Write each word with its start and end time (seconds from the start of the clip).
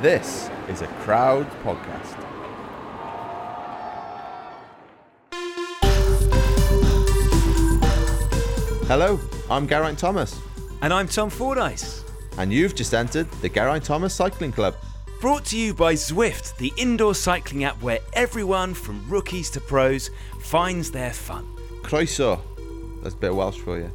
This 0.00 0.48
is 0.68 0.82
a 0.82 0.86
crowd 1.04 1.46
podcast. 1.62 2.16
Hello, 8.86 9.20
I'm 9.48 9.66
Geraint 9.68 9.98
Thomas, 9.98 10.40
And 10.82 10.92
I'm 10.92 11.06
Tom 11.06 11.30
Fordyce. 11.30 12.04
and 12.38 12.52
you've 12.52 12.74
just 12.74 12.92
entered 12.94 13.30
the 13.42 13.48
Geraint 13.48 13.84
Thomas 13.84 14.14
Cycling 14.14 14.52
Club. 14.52 14.74
Brought 15.20 15.44
to 15.46 15.56
you 15.58 15.74
by 15.74 15.94
Zwift, 15.94 16.56
the 16.56 16.72
indoor 16.76 17.14
cycling 17.14 17.64
app 17.64 17.80
where 17.82 18.00
everyone 18.14 18.74
from 18.74 19.08
rookies 19.08 19.50
to 19.50 19.60
pros 19.60 20.10
finds 20.40 20.90
their 20.90 21.12
fun. 21.12 21.46
Croeso. 21.82 22.40
That's 23.02 23.14
a 23.14 23.18
bit 23.18 23.30
of 23.30 23.36
Welsh 23.36 23.58
for 23.58 23.78
you. 23.78 23.90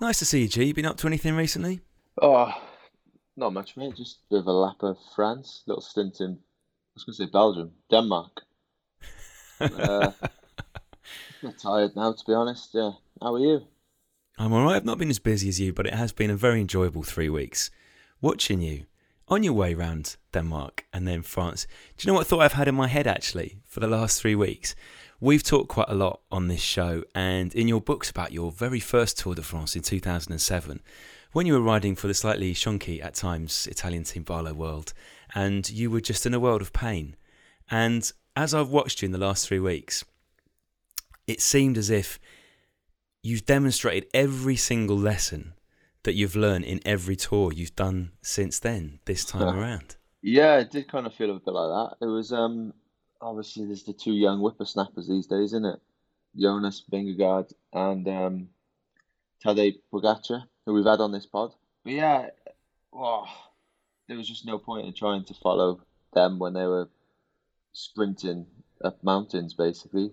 Nice 0.00 0.18
to 0.18 0.24
see 0.24 0.42
you, 0.42 0.48
G. 0.48 0.64
You 0.64 0.74
been 0.74 0.84
up 0.86 0.96
to 0.98 1.06
anything 1.06 1.34
recently? 1.34 1.80
Oh, 2.20 2.52
not 3.36 3.52
much, 3.52 3.76
mate. 3.76 3.96
Just 3.96 4.16
a 4.16 4.34
bit 4.34 4.40
of 4.40 4.46
a 4.46 4.52
lap 4.52 4.82
of 4.82 4.96
France, 5.14 5.62
little 5.66 5.82
stint 5.82 6.20
in, 6.20 6.32
I 6.32 6.92
was 6.94 7.04
going 7.04 7.16
to 7.16 7.24
say 7.24 7.30
Belgium, 7.30 7.72
Denmark. 7.90 8.42
uh, 9.60 10.12
bit 11.42 11.58
tired 11.58 11.94
now, 11.94 12.12
to 12.12 12.24
be 12.26 12.32
honest. 12.32 12.70
Yeah. 12.72 12.92
How 13.20 13.34
are 13.34 13.38
you? 13.38 13.66
I'm 14.38 14.52
alright. 14.52 14.76
I've 14.76 14.84
not 14.84 14.98
been 14.98 15.10
as 15.10 15.18
busy 15.18 15.48
as 15.48 15.60
you, 15.60 15.72
but 15.72 15.86
it 15.86 15.94
has 15.94 16.12
been 16.12 16.30
a 16.30 16.36
very 16.36 16.60
enjoyable 16.60 17.02
three 17.02 17.28
weeks. 17.28 17.70
Watching 18.20 18.60
you 18.60 18.86
on 19.28 19.42
your 19.42 19.54
way 19.54 19.74
round 19.74 20.16
Denmark 20.32 20.84
and 20.92 21.06
then 21.06 21.22
France. 21.22 21.66
Do 21.96 22.06
you 22.06 22.12
know 22.12 22.18
what 22.18 22.26
thought 22.26 22.40
I've 22.40 22.52
had 22.52 22.68
in 22.68 22.74
my 22.74 22.88
head 22.88 23.06
actually 23.06 23.58
for 23.64 23.80
the 23.80 23.86
last 23.86 24.20
three 24.20 24.34
weeks? 24.34 24.74
We've 25.20 25.42
talked 25.42 25.68
quite 25.68 25.88
a 25.88 25.94
lot 25.94 26.20
on 26.30 26.48
this 26.48 26.60
show 26.60 27.02
and 27.14 27.54
in 27.54 27.68
your 27.68 27.80
books 27.80 28.10
about 28.10 28.32
your 28.32 28.52
very 28.52 28.80
first 28.80 29.18
Tour 29.18 29.34
de 29.34 29.42
France 29.42 29.74
in 29.74 29.82
2007, 29.82 30.82
when 31.36 31.44
you 31.44 31.52
were 31.52 31.60
riding 31.60 31.94
for 31.94 32.06
the 32.06 32.14
slightly 32.14 32.54
shonky 32.54 33.04
at 33.04 33.12
times 33.12 33.66
Italian 33.66 34.04
team 34.04 34.24
Barloworld, 34.24 34.94
and 35.34 35.68
you 35.68 35.90
were 35.90 36.00
just 36.00 36.24
in 36.24 36.32
a 36.32 36.40
world 36.40 36.62
of 36.62 36.72
pain. 36.72 37.14
And 37.70 38.10
as 38.34 38.54
I've 38.54 38.70
watched 38.70 39.02
you 39.02 39.06
in 39.06 39.12
the 39.12 39.18
last 39.18 39.46
three 39.46 39.60
weeks, 39.60 40.02
it 41.26 41.42
seemed 41.42 41.76
as 41.76 41.90
if 41.90 42.18
you've 43.22 43.44
demonstrated 43.44 44.08
every 44.14 44.56
single 44.56 44.96
lesson 44.96 45.52
that 46.04 46.14
you've 46.14 46.36
learned 46.36 46.64
in 46.64 46.80
every 46.86 47.16
tour 47.16 47.52
you've 47.52 47.76
done 47.76 48.12
since 48.22 48.58
then, 48.58 49.00
this 49.04 49.22
time 49.22 49.58
around. 49.58 49.96
Yeah, 50.22 50.56
it 50.56 50.70
did 50.70 50.88
kind 50.88 51.06
of 51.06 51.12
feel 51.12 51.36
a 51.36 51.38
bit 51.38 51.52
like 51.52 51.90
that. 51.90 52.06
It 52.06 52.08
was, 52.08 52.32
um, 52.32 52.72
obviously, 53.20 53.66
there's 53.66 53.84
the 53.84 53.92
two 53.92 54.14
young 54.14 54.38
whippersnappers 54.38 55.06
these 55.06 55.26
days, 55.26 55.52
isn't 55.52 55.66
it? 55.66 55.80
Jonas 56.34 56.82
Vingegaard 56.90 57.52
and 57.74 58.08
um, 58.08 58.48
Tadej 59.44 59.80
Pogacar, 59.92 60.44
who 60.66 60.74
we've 60.74 60.84
had 60.84 61.00
on 61.00 61.12
this 61.12 61.24
pod. 61.24 61.54
But 61.84 61.92
yeah, 61.92 62.26
oh, 62.92 63.26
there 64.08 64.16
was 64.16 64.28
just 64.28 64.44
no 64.44 64.58
point 64.58 64.86
in 64.86 64.92
trying 64.92 65.24
to 65.24 65.34
follow 65.34 65.80
them 66.12 66.38
when 66.38 66.52
they 66.52 66.66
were 66.66 66.90
sprinting 67.72 68.46
up 68.84 69.02
mountains, 69.02 69.54
basically, 69.54 70.10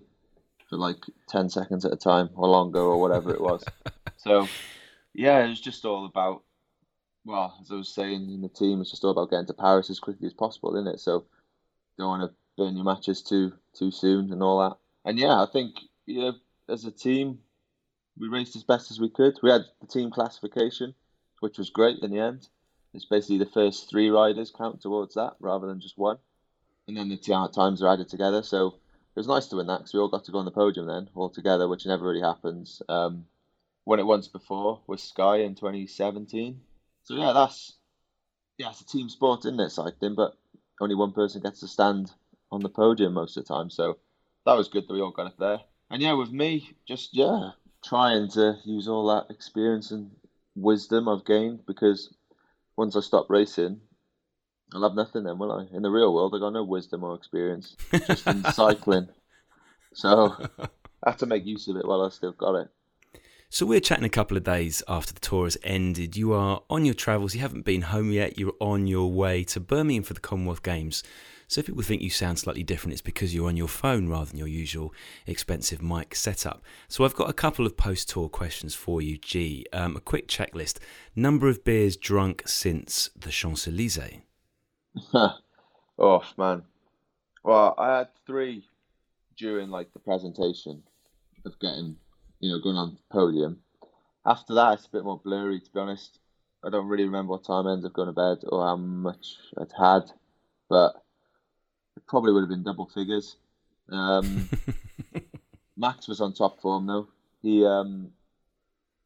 for 0.70 0.78
like 0.78 1.04
10 1.28 1.50
seconds 1.50 1.84
at 1.84 1.92
a 1.92 1.96
time 1.96 2.30
or 2.36 2.48
longer 2.48 2.80
or 2.80 3.00
whatever 3.00 3.34
it 3.34 3.40
was. 3.40 3.64
so, 4.16 4.48
yeah, 5.12 5.44
it 5.44 5.48
was 5.48 5.60
just 5.60 5.84
all 5.84 6.06
about, 6.06 6.42
well, 7.24 7.58
as 7.60 7.70
I 7.70 7.74
was 7.74 7.92
saying 7.92 8.30
in 8.30 8.40
the 8.40 8.48
team, 8.48 8.80
it's 8.80 8.90
just 8.90 9.04
all 9.04 9.10
about 9.10 9.30
getting 9.30 9.46
to 9.46 9.54
Paris 9.54 9.90
as 9.90 9.98
quickly 9.98 10.26
as 10.26 10.34
possible, 10.34 10.74
isn't 10.76 10.94
it? 10.94 11.00
So, 11.00 11.24
don't 11.98 12.08
want 12.08 12.30
to 12.30 12.36
burn 12.56 12.76
your 12.76 12.84
matches 12.84 13.22
too 13.22 13.52
too 13.76 13.90
soon 13.90 14.32
and 14.32 14.42
all 14.42 14.60
that. 14.60 14.76
And 15.04 15.18
yeah, 15.18 15.42
I 15.42 15.46
think 15.46 15.74
you 16.06 16.20
know, 16.20 16.32
as 16.68 16.84
a 16.84 16.90
team, 16.90 17.38
we 18.18 18.28
raced 18.28 18.56
as 18.56 18.64
best 18.64 18.90
as 18.90 19.00
we 19.00 19.08
could. 19.08 19.38
We 19.42 19.50
had 19.50 19.64
the 19.80 19.86
team 19.86 20.10
classification, 20.10 20.94
which 21.40 21.58
was 21.58 21.70
great 21.70 21.98
in 22.02 22.10
the 22.10 22.20
end. 22.20 22.48
It's 22.92 23.04
basically 23.04 23.38
the 23.38 23.46
first 23.46 23.90
three 23.90 24.08
riders 24.10 24.52
count 24.56 24.80
towards 24.80 25.14
that 25.14 25.34
rather 25.40 25.66
than 25.66 25.80
just 25.80 25.98
one. 25.98 26.18
And 26.86 26.96
then 26.96 27.08
the 27.08 27.16
times 27.16 27.82
are 27.82 27.92
added 27.92 28.08
together. 28.08 28.42
So 28.42 28.68
it 28.68 29.20
was 29.20 29.26
nice 29.26 29.46
to 29.48 29.56
win 29.56 29.66
that 29.66 29.78
because 29.78 29.94
we 29.94 30.00
all 30.00 30.08
got 30.08 30.24
to 30.24 30.32
go 30.32 30.38
on 30.38 30.44
the 30.44 30.50
podium 30.50 30.86
then 30.86 31.08
all 31.14 31.30
together, 31.30 31.66
which 31.66 31.86
never 31.86 32.04
really 32.04 32.20
happens. 32.20 32.82
Um, 32.88 33.26
won 33.84 33.98
it 33.98 34.06
once 34.06 34.28
before 34.28 34.80
with 34.86 35.00
Sky 35.00 35.38
in 35.38 35.54
2017. 35.54 36.60
So 37.02 37.14
yeah, 37.14 37.32
that's 37.32 37.74
yeah, 38.58 38.70
it's 38.70 38.80
a 38.80 38.86
team 38.86 39.08
sport, 39.08 39.40
isn't 39.40 39.60
it, 39.60 39.70
cycling? 39.70 40.14
But 40.14 40.36
only 40.80 40.94
one 40.94 41.12
person 41.12 41.42
gets 41.42 41.60
to 41.60 41.68
stand 41.68 42.12
on 42.50 42.60
the 42.60 42.68
podium 42.68 43.14
most 43.14 43.36
of 43.36 43.44
the 43.44 43.54
time. 43.54 43.70
So 43.70 43.98
that 44.46 44.56
was 44.56 44.68
good 44.68 44.86
that 44.86 44.92
we 44.92 45.00
all 45.00 45.10
got 45.10 45.26
it 45.26 45.38
there. 45.38 45.60
And 45.90 46.00
yeah, 46.00 46.12
with 46.12 46.30
me, 46.30 46.70
just 46.86 47.10
yeah, 47.14 47.50
trying 47.84 48.28
to 48.30 48.56
use 48.64 48.88
all 48.88 49.06
that 49.08 49.32
experience 49.32 49.90
and 49.90 50.10
wisdom 50.54 51.08
I've 51.08 51.24
gained 51.24 51.66
because 51.66 52.12
once 52.76 52.96
I 52.96 53.00
stop 53.00 53.26
racing, 53.28 53.80
I'll 54.72 54.82
have 54.82 54.94
nothing 54.94 55.24
then, 55.24 55.38
will 55.38 55.52
I? 55.52 55.66
In 55.74 55.82
the 55.82 55.90
real 55.90 56.12
world, 56.12 56.34
I've 56.34 56.40
got 56.40 56.52
no 56.52 56.64
wisdom 56.64 57.04
or 57.04 57.14
experience, 57.14 57.76
just 58.06 58.26
in 58.26 58.44
cycling. 58.52 59.08
So 59.92 60.34
I 60.58 61.10
have 61.10 61.18
to 61.18 61.26
make 61.26 61.44
use 61.44 61.68
of 61.68 61.76
it 61.76 61.86
while 61.86 62.02
I 62.02 62.08
still 62.08 62.32
got 62.32 62.56
it. 62.56 62.68
So 63.54 63.64
we're 63.64 63.78
chatting 63.78 64.04
a 64.04 64.08
couple 64.08 64.36
of 64.36 64.42
days 64.42 64.82
after 64.88 65.14
the 65.14 65.20
tour 65.20 65.44
has 65.44 65.56
ended. 65.62 66.16
You 66.16 66.32
are 66.32 66.64
on 66.68 66.84
your 66.84 66.92
travels. 66.92 67.36
You 67.36 67.40
haven't 67.40 67.64
been 67.64 67.82
home 67.82 68.10
yet. 68.10 68.36
You're 68.36 68.56
on 68.58 68.88
your 68.88 69.12
way 69.12 69.44
to 69.44 69.60
Birmingham 69.60 70.02
for 70.02 70.12
the 70.12 70.18
Commonwealth 70.18 70.64
Games. 70.64 71.04
So 71.46 71.60
if 71.60 71.66
people 71.66 71.84
think 71.84 72.02
you 72.02 72.10
sound 72.10 72.40
slightly 72.40 72.64
different, 72.64 72.94
it's 72.94 73.00
because 73.00 73.32
you're 73.32 73.46
on 73.46 73.56
your 73.56 73.68
phone 73.68 74.08
rather 74.08 74.24
than 74.24 74.38
your 74.38 74.48
usual 74.48 74.92
expensive 75.24 75.80
mic 75.80 76.16
setup. 76.16 76.64
So 76.88 77.04
I've 77.04 77.14
got 77.14 77.30
a 77.30 77.32
couple 77.32 77.64
of 77.64 77.76
post-tour 77.76 78.28
questions 78.28 78.74
for 78.74 79.00
you, 79.00 79.18
G. 79.18 79.64
Um, 79.72 79.94
a 79.94 80.00
quick 80.00 80.26
checklist: 80.26 80.80
number 81.14 81.48
of 81.48 81.62
beers 81.62 81.96
drunk 81.96 82.42
since 82.46 83.08
the 83.14 83.30
Champs 83.30 83.68
Elysees. 83.68 84.22
oh 85.96 86.24
man. 86.36 86.64
Well, 87.44 87.76
I 87.78 87.98
had 87.98 88.08
three 88.26 88.64
during 89.36 89.70
like 89.70 89.92
the 89.92 90.00
presentation 90.00 90.82
of 91.46 91.56
getting, 91.60 91.98
you 92.44 92.50
know, 92.50 92.58
going 92.58 92.76
on 92.76 92.90
the 92.90 93.00
podium. 93.10 93.58
After 94.26 94.52
that, 94.54 94.74
it's 94.74 94.86
a 94.86 94.90
bit 94.90 95.04
more 95.04 95.18
blurry, 95.18 95.60
to 95.60 95.70
be 95.72 95.80
honest. 95.80 96.18
I 96.62 96.68
don't 96.68 96.88
really 96.88 97.04
remember 97.04 97.30
what 97.30 97.44
time 97.44 97.66
I 97.66 97.72
ended 97.72 97.86
up 97.86 97.94
going 97.94 98.08
to 98.08 98.12
bed 98.12 98.46
or 98.46 98.62
how 98.62 98.76
much 98.76 99.36
I'd 99.58 99.72
had, 99.72 100.12
but 100.68 100.92
it 101.96 102.06
probably 102.06 102.32
would 102.32 102.42
have 102.42 102.50
been 102.50 102.62
double 102.62 102.86
figures. 102.86 103.36
Um, 103.88 104.48
Max 105.78 106.06
was 106.06 106.20
on 106.20 106.34
top 106.34 106.60
form 106.60 106.86
though. 106.86 107.08
He, 107.40 107.64
um, 107.64 108.10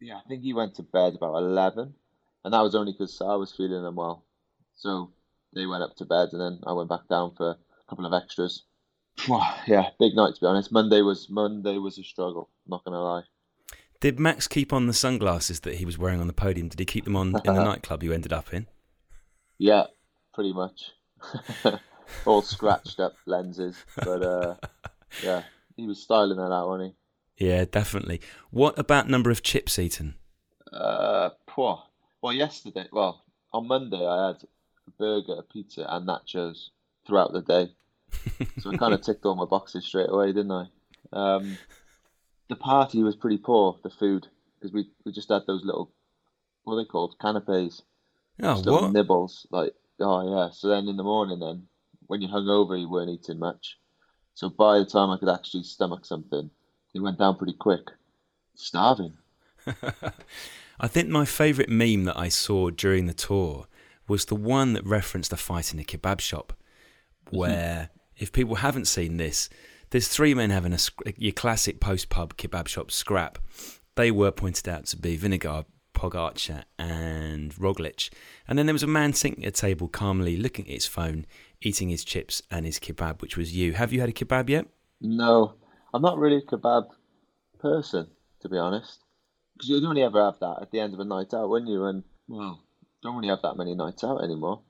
yeah, 0.01 0.17
I 0.17 0.29
think 0.29 0.43
he 0.43 0.53
went 0.53 0.75
to 0.77 0.83
bed 0.83 1.15
about 1.15 1.37
eleven, 1.37 1.95
and 2.45 2.53
that 2.53 2.63
was 2.63 2.75
only 2.75 2.91
because 2.93 3.21
I 3.21 3.37
was 3.37 3.53
feeling 3.53 3.87
unwell. 3.87 4.25
So 4.75 5.13
they 5.55 5.67
went 5.67 5.85
up 5.85 5.95
to 5.97 6.05
bed, 6.05 6.31
and 6.33 6.41
then 6.41 6.61
I 6.67 6.73
went 6.73 6.89
back 6.89 7.07
down 7.09 7.35
for 7.37 7.51
a 7.51 7.57
couple 7.89 8.07
of 8.07 8.13
extras. 8.13 8.63
yeah, 9.67 9.91
big 9.99 10.15
night 10.15 10.35
to 10.35 10.41
be 10.41 10.47
honest. 10.47 10.73
Monday 10.73 11.03
was 11.03 11.29
Monday 11.29 11.79
was 11.79 11.99
a 11.99 12.05
struggle. 12.05 12.49
Not 12.67 12.85
gonna 12.85 13.03
lie. 13.03 13.23
Did 14.01 14.21
Max 14.21 14.47
keep 14.47 14.73
on 14.73 14.87
the 14.87 14.93
sunglasses 14.93 15.61
that 15.61 15.77
he 15.77 15.85
was 15.85 15.99
wearing 15.99 16.21
on 16.21 16.29
the 16.29 16.33
podium? 16.33 16.69
Did 16.69 16.79
he 16.79 16.85
keep 16.85 17.05
them 17.05 17.17
on 17.17 17.29
in 17.45 17.55
the 17.55 17.65
nightclub 17.65 18.03
you 18.03 18.13
ended 18.13 18.33
up 18.33 18.55
in? 18.55 18.69
Yeah, 19.59 19.87
pretty 20.33 20.53
much. 20.53 20.93
All 22.25 22.43
scratched 22.43 23.01
up 23.01 23.15
lenses, 23.27 23.77
but 23.97 24.23
uh, 24.23 24.55
yeah, 25.23 25.43
he 25.77 25.87
was 25.87 26.01
styling 26.01 26.37
that 26.37 26.53
out, 26.53 26.69
wasn't 26.69 26.95
he? 27.37 27.47
Yeah, 27.47 27.65
definitely. 27.65 28.21
What 28.51 28.79
about 28.79 29.09
number 29.09 29.31
of 29.31 29.43
chips 29.43 29.79
eaten? 29.79 30.15
Uh, 30.73 31.31
poor. 31.47 31.83
Well, 32.23 32.33
yesterday, 32.33 32.87
well, 32.93 33.25
on 33.53 33.67
Monday, 33.67 34.05
I 34.05 34.29
had 34.29 34.43
a 34.87 34.91
burger, 34.99 35.35
a 35.39 35.43
pizza, 35.43 35.87
and 35.89 36.07
nachos 36.09 36.69
throughout 37.07 37.33
the 37.33 37.43
day. 37.43 37.73
So 38.59 38.71
I 38.71 38.77
kind 38.77 38.95
of 38.95 39.03
ticked 39.03 39.25
all 39.25 39.35
my 39.35 39.45
boxes 39.45 39.85
straight 39.85 40.09
away, 40.11 40.29
didn't 40.29 40.53
I? 40.53 40.67
Um, 41.13 41.59
the 42.49 42.57
party 42.57 43.03
was 43.03 43.17
pretty 43.17 43.39
poor, 43.39 43.79
the 43.83 43.91
food, 43.91 44.27
because 44.59 44.73
we, 44.73 44.89
we 45.05 45.13
just 45.13 45.31
had 45.31 45.43
those 45.47 45.65
little, 45.65 45.93
what 46.65 46.75
are 46.75 46.83
they 46.83 46.89
called? 46.89 47.17
Canapes. 47.21 47.83
Oh, 48.43 48.55
Just 48.55 48.67
what? 48.67 48.93
nibbles. 48.93 49.47
Like, 49.51 49.73
oh 50.01 50.31
yeah. 50.31 50.51
So 50.51 50.69
then 50.69 50.89
in 50.89 50.97
the 50.97 51.03
morning, 51.03 51.41
then 51.41 51.67
when 52.07 52.23
you're 52.23 52.31
hungover, 52.31 52.79
you 52.79 52.89
weren't 52.89 53.11
eating 53.11 53.39
much. 53.39 53.79
So 54.35 54.49
by 54.49 54.79
the 54.79 54.87
time 54.87 55.11
I 55.11 55.19
could 55.19 55.29
actually 55.29 55.65
stomach 55.65 56.05
something, 56.05 56.51
it 56.95 57.01
went 57.01 57.19
down 57.19 57.37
pretty 57.37 57.55
quick. 57.55 57.83
Starving. 58.55 59.15
I 60.81 60.87
think 60.87 61.09
my 61.09 61.25
favourite 61.25 61.69
meme 61.69 62.05
that 62.05 62.17
I 62.17 62.29
saw 62.29 62.71
during 62.71 63.07
the 63.07 63.15
tour 63.15 63.67
was 64.07 64.27
the 64.27 64.37
one 64.37 64.73
that 64.75 64.87
referenced 64.87 65.33
a 65.33 65.37
fight 65.37 65.75
in 65.75 65.81
a 65.81 65.85
kebab 65.85 66.21
shop, 66.21 66.53
where 67.31 67.91
if 68.19 68.33
people 68.33 68.57
haven't 68.57 68.87
seen 68.87 69.17
this, 69.17 69.49
there's 69.91 70.09
three 70.09 70.35
men 70.35 70.51
having 70.51 70.73
a 70.73 70.79
your 71.17 71.33
classic 71.33 71.81
post 71.81 72.11
pub 72.11 72.37
kebab 72.37 72.69
shop 72.69 72.91
scrap. 72.91 73.39
They 73.95 74.11
were 74.11 74.31
pointed 74.31 74.69
out 74.69 74.87
to 74.87 74.97
be 74.97 75.17
Vingegaard, 75.17 75.65
Pogacar, 75.95 76.65
and 76.79 77.55
Roglic, 77.55 78.11
and 78.47 78.59
then 78.59 78.67
there 78.67 78.73
was 78.73 78.83
a 78.83 78.89
man 78.89 79.13
sitting 79.13 79.45
at 79.45 79.49
a 79.49 79.61
table 79.61 79.89
calmly 79.89 80.37
looking 80.37 80.67
at 80.67 80.75
his 80.75 80.87
phone, 80.87 81.27
eating 81.61 81.89
his 81.89 82.05
chips 82.05 82.43
and 82.51 82.67
his 82.67 82.79
kebab, 82.79 83.21
which 83.23 83.37
was 83.37 83.57
you. 83.57 83.73
Have 83.73 83.93
you 83.93 84.01
had 84.01 84.09
a 84.09 84.13
kebab 84.13 84.49
yet? 84.49 84.67
No, 85.01 85.55
I'm 85.93 86.03
not 86.03 86.19
really 86.19 86.39
a 86.39 86.43
kebab 86.43 86.89
person, 87.59 88.09
to 88.41 88.49
be 88.49 88.59
honest. 88.59 89.01
Because 89.55 89.71
you'd 89.71 89.85
only 89.85 90.03
ever 90.03 90.25
have 90.25 90.39
that 90.41 90.59
at 90.63 90.71
the 90.71 90.81
end 90.81 90.95
of 90.95 91.01
a 91.01 91.05
night 91.05 91.35
out, 91.35 91.49
wouldn't 91.49 91.71
you? 91.71 91.85
And 91.85 92.05
well, 92.29 92.63
don't 93.03 93.17
really 93.17 93.29
have 93.29 93.43
that 93.43 93.57
many 93.57 93.75
nights 93.75 94.05
out 94.05 94.23
anymore. 94.23 94.61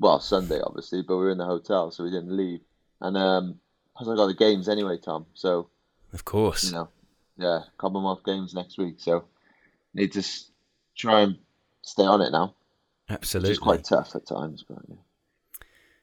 Well, 0.00 0.20
Sunday 0.20 0.60
obviously, 0.64 1.02
but 1.02 1.16
we 1.16 1.24
were 1.24 1.30
in 1.30 1.38
the 1.38 1.44
hotel, 1.44 1.90
so 1.90 2.04
we 2.04 2.10
didn't 2.10 2.36
leave. 2.36 2.60
And 3.00 3.16
um, 3.16 3.60
I 3.96 4.04
got 4.04 4.26
the 4.26 4.34
games 4.34 4.68
anyway, 4.68 4.98
Tom. 4.98 5.26
So 5.34 5.68
Of 6.12 6.24
course. 6.24 6.64
you 6.64 6.72
know, 6.72 6.88
yeah, 7.36 7.60
Commonwealth 7.76 8.24
Games 8.24 8.54
next 8.54 8.78
week. 8.78 8.96
So 8.98 9.24
need 9.94 10.12
to 10.12 10.22
try 10.96 11.20
and 11.20 11.38
stay 11.82 12.04
on 12.04 12.20
it 12.20 12.30
now, 12.30 12.54
Absolutely. 13.08 13.52
is 13.52 13.58
quite 13.58 13.84
tough 13.84 14.14
at 14.14 14.26
times. 14.26 14.64
But 14.68 14.78
yeah. 14.88 14.96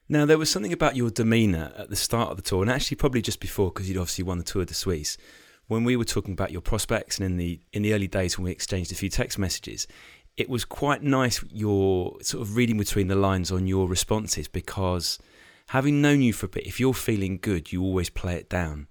Now, 0.08 0.24
there 0.24 0.38
was 0.38 0.50
something 0.50 0.72
about 0.72 0.94
your 0.94 1.10
demeanour 1.10 1.72
at 1.76 1.90
the 1.90 1.96
start 1.96 2.30
of 2.30 2.36
the 2.36 2.42
tour, 2.42 2.62
and 2.62 2.70
actually 2.70 2.96
probably 2.96 3.22
just 3.22 3.40
before, 3.40 3.70
because 3.70 3.88
you'd 3.88 3.98
obviously 3.98 4.24
won 4.24 4.38
the 4.38 4.44
Tour 4.44 4.64
de 4.64 4.72
Suisse, 4.72 5.18
when 5.66 5.82
we 5.82 5.96
were 5.96 6.04
talking 6.04 6.32
about 6.32 6.52
your 6.52 6.60
prospects, 6.60 7.18
and 7.18 7.26
in 7.26 7.36
the 7.36 7.60
in 7.72 7.82
the 7.82 7.92
early 7.92 8.06
days 8.06 8.38
when 8.38 8.44
we 8.44 8.52
exchanged 8.52 8.92
a 8.92 8.94
few 8.94 9.08
text 9.08 9.36
messages, 9.38 9.88
it 10.36 10.48
was 10.48 10.64
quite 10.64 11.02
nice 11.02 11.42
your 11.50 12.16
sort 12.22 12.42
of 12.42 12.54
reading 12.56 12.78
between 12.78 13.08
the 13.08 13.16
lines 13.16 13.50
on 13.50 13.66
your 13.66 13.88
responses, 13.88 14.46
because 14.46 15.18
having 15.68 16.00
known 16.00 16.20
you 16.22 16.32
for 16.32 16.46
a 16.46 16.48
bit, 16.48 16.66
if 16.66 16.80
you're 16.80 16.94
feeling 16.94 17.38
good, 17.40 17.72
you 17.72 17.82
always 17.82 18.10
play 18.10 18.34
it 18.34 18.48
down. 18.48 18.88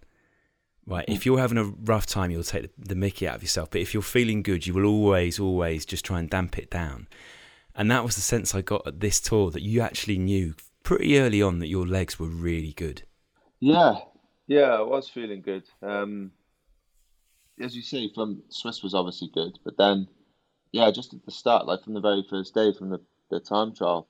Right, 0.87 1.05
if 1.07 1.25
you're 1.25 1.39
having 1.39 1.57
a 1.57 1.63
rough 1.63 2.05
time, 2.05 2.29
you'll 2.29 2.43
take 2.43 2.75
the, 2.77 2.89
the 2.89 2.95
mickey 2.95 3.27
out 3.27 3.37
of 3.37 3.41
yourself. 3.41 3.71
But 3.71 3.81
if 3.81 3.93
you're 3.93 4.03
feeling 4.03 4.43
good, 4.43 4.67
you 4.67 4.73
will 4.75 4.85
always, 4.85 5.39
always 5.39 5.83
just 5.83 6.05
try 6.05 6.19
and 6.19 6.29
damp 6.29 6.59
it 6.59 6.69
down. 6.69 7.07
And 7.73 7.89
that 7.89 8.03
was 8.03 8.15
the 8.15 8.21
sense 8.21 8.53
I 8.53 8.61
got 8.61 8.85
at 8.85 8.99
this 8.99 9.19
tour 9.19 9.49
that 9.49 9.63
you 9.63 9.81
actually 9.81 10.19
knew 10.19 10.53
pretty 10.83 11.17
early 11.17 11.41
on 11.41 11.57
that 11.59 11.69
your 11.69 11.87
legs 11.87 12.19
were 12.19 12.27
really 12.27 12.71
good. 12.71 13.01
Yeah, 13.59 13.95
yeah, 14.45 14.75
I 14.75 14.81
was 14.81 15.09
feeling 15.09 15.41
good. 15.41 15.63
Um, 15.81 16.31
as 17.59 17.75
you 17.75 17.81
say, 17.81 18.11
from 18.13 18.43
Swiss 18.49 18.83
was 18.83 18.93
obviously 18.93 19.31
good, 19.33 19.57
but 19.63 19.77
then, 19.77 20.07
yeah, 20.71 20.91
just 20.91 21.15
at 21.15 21.25
the 21.25 21.31
start, 21.31 21.65
like 21.65 21.83
from 21.83 21.95
the 21.95 21.99
very 22.01 22.23
first 22.29 22.53
day, 22.53 22.71
from 22.77 22.91
the, 22.91 23.01
the 23.31 23.39
time 23.39 23.73
trial, 23.73 24.07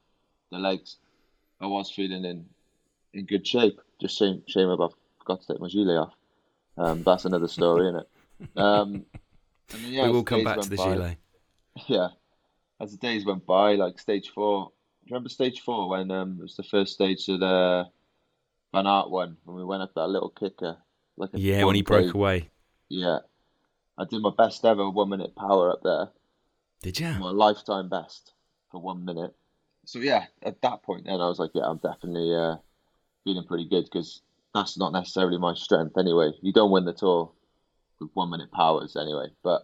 the 0.52 0.58
legs, 0.58 0.98
I 1.62 1.68
was 1.68 1.90
feeling 1.90 2.26
in 2.26 2.48
in 3.16 3.26
good 3.26 3.46
shape. 3.48 3.80
Just 4.02 4.18
shame, 4.18 4.44
shame 4.48 4.70
about 4.70 4.94
forgot 5.20 5.42
to 5.42 5.48
take 5.54 5.60
my 5.62 5.68
gilet 5.70 5.98
off. 5.98 6.14
Um, 6.78 7.04
that's 7.04 7.26
another 7.26 7.48
story, 7.48 7.88
isn't 7.88 8.02
it? 8.02 8.10
Um, 8.58 9.06
and 9.74 9.82
then, 9.84 9.92
yeah, 9.94 10.04
we 10.06 10.12
will 10.12 10.24
come 10.24 10.44
back 10.44 10.60
to 10.60 10.70
the 10.70 10.76
by- 10.76 10.84
gilet. 10.94 11.18
yeah, 11.88 12.10
as 12.82 12.92
the 12.92 12.98
days 12.98 13.26
went 13.26 13.46
by, 13.46 13.76
like 13.76 13.98
stage 14.00 14.30
four. 14.30 14.66
Do 14.68 15.10
you 15.10 15.14
remember 15.14 15.30
stage 15.30 15.62
four 15.62 15.88
when 15.90 16.12
um, 16.12 16.38
it 16.40 16.42
was 16.42 16.56
the 16.58 16.64
first 16.64 16.94
stage 16.94 17.28
of 17.30 17.40
the 17.40 17.86
Van 18.74 18.86
Aert 18.88 19.10
one 19.10 19.38
when 19.46 19.56
we 19.56 19.64
went 19.64 19.84
up 19.84 19.94
that 19.96 20.08
little 20.08 20.30
kicker, 20.30 20.78
like 21.16 21.30
a 21.34 21.40
Yeah, 21.40 21.64
when 21.64 21.76
he 21.76 21.84
1K? 21.84 21.86
broke 21.86 22.14
away. 22.14 22.50
Yeah, 22.90 23.20
I 23.98 24.04
did 24.04 24.22
my 24.22 24.32
best 24.38 24.66
ever 24.66 24.90
one 24.90 25.10
minute 25.10 25.34
power 25.36 25.72
up 25.72 25.80
there, 25.84 26.10
Did 26.82 27.00
you? 27.00 27.14
my 27.14 27.32
lifetime 27.32 27.88
best 27.88 28.34
for 28.70 28.82
one 28.82 29.06
minute. 29.06 29.34
So 29.86 30.00
yeah, 30.00 30.26
at 30.44 30.62
that 30.62 30.84
point 30.84 31.06
then 31.06 31.22
I 31.22 31.28
was 31.30 31.40
like, 31.40 31.52
yeah, 31.54 31.64
I'm 31.68 31.78
definitely 31.78 32.36
uh, 32.36 32.58
feeling 33.26 33.46
pretty 33.46 33.68
good 33.68 33.84
because 33.84 34.22
that's 34.54 34.78
not 34.78 34.94
necessarily 34.94 35.38
my 35.38 35.54
strength 35.54 35.98
anyway. 35.98 36.32
You 36.42 36.54
don't 36.54 36.72
win 36.72 36.86
the 36.86 36.94
tour 36.94 37.32
with 38.00 38.10
one 38.14 38.30
minute 38.30 38.52
powers 38.54 38.96
anyway, 38.96 39.28
but 39.44 39.64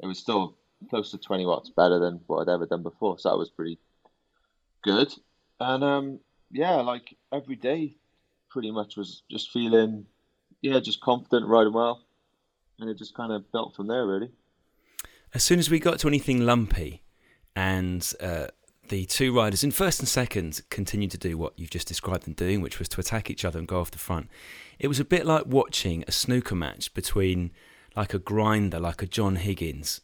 it 0.00 0.06
was 0.06 0.18
still 0.18 0.56
close 0.90 1.10
to 1.12 1.18
20 1.18 1.46
watts 1.46 1.70
better 1.70 1.98
than 1.98 2.20
what 2.26 2.46
I'd 2.46 2.52
ever 2.52 2.66
done 2.66 2.82
before. 2.82 3.18
So 3.18 3.30
that 3.30 3.38
was 3.38 3.48
pretty 3.48 3.78
good. 4.82 5.14
And 5.58 5.82
um, 5.82 6.20
yeah, 6.50 6.74
like 6.76 7.16
every 7.32 7.56
day 7.56 7.96
pretty 8.50 8.70
much 8.70 8.96
was 8.96 9.22
just 9.30 9.50
feeling, 9.50 10.06
yeah, 10.60 10.80
just 10.80 11.00
confident, 11.00 11.46
riding 11.46 11.72
well. 11.72 12.02
And 12.78 12.90
it 12.90 12.98
just 12.98 13.14
kind 13.14 13.32
of 13.32 13.50
built 13.52 13.74
from 13.74 13.86
there, 13.86 14.06
really. 14.06 14.30
As 15.32 15.42
soon 15.42 15.58
as 15.58 15.70
we 15.70 15.78
got 15.78 15.98
to 16.00 16.08
anything 16.08 16.44
lumpy 16.44 17.02
and 17.54 18.12
uh, 18.20 18.48
the 18.88 19.04
two 19.04 19.34
riders 19.34 19.64
in 19.64 19.70
first 19.70 20.00
and 20.00 20.08
second 20.08 20.60
continued 20.70 21.10
to 21.12 21.18
do 21.18 21.36
what 21.36 21.52
you've 21.56 21.70
just 21.70 21.88
described 21.88 22.24
them 22.24 22.34
doing, 22.34 22.60
which 22.60 22.78
was 22.78 22.88
to 22.90 23.00
attack 23.00 23.30
each 23.30 23.44
other 23.44 23.58
and 23.58 23.68
go 23.68 23.80
off 23.80 23.90
the 23.90 23.98
front, 23.98 24.28
it 24.78 24.88
was 24.88 25.00
a 25.00 25.04
bit 25.04 25.26
like 25.26 25.46
watching 25.46 26.04
a 26.06 26.12
snooker 26.12 26.54
match 26.54 26.92
between 26.94 27.50
like 27.96 28.14
a 28.14 28.18
grinder, 28.18 28.78
like 28.78 29.02
a 29.02 29.06
John 29.06 29.36
Higgins, 29.36 30.00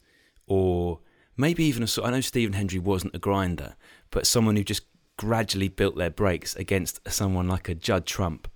or 0.46 1.00
maybe 1.36 1.64
even 1.64 1.82
a 1.82 1.86
sort. 1.86 2.08
I 2.08 2.10
know 2.10 2.20
Stephen 2.20 2.54
Hendry 2.54 2.78
wasn't 2.78 3.14
a 3.14 3.18
grinder, 3.18 3.76
but 4.10 4.26
someone 4.26 4.56
who 4.56 4.64
just 4.64 4.82
gradually 5.16 5.68
built 5.68 5.96
their 5.96 6.10
breaks 6.10 6.56
against 6.56 7.00
someone 7.10 7.48
like 7.48 7.68
a 7.68 7.74
Judd 7.74 8.06
Trump 8.06 8.48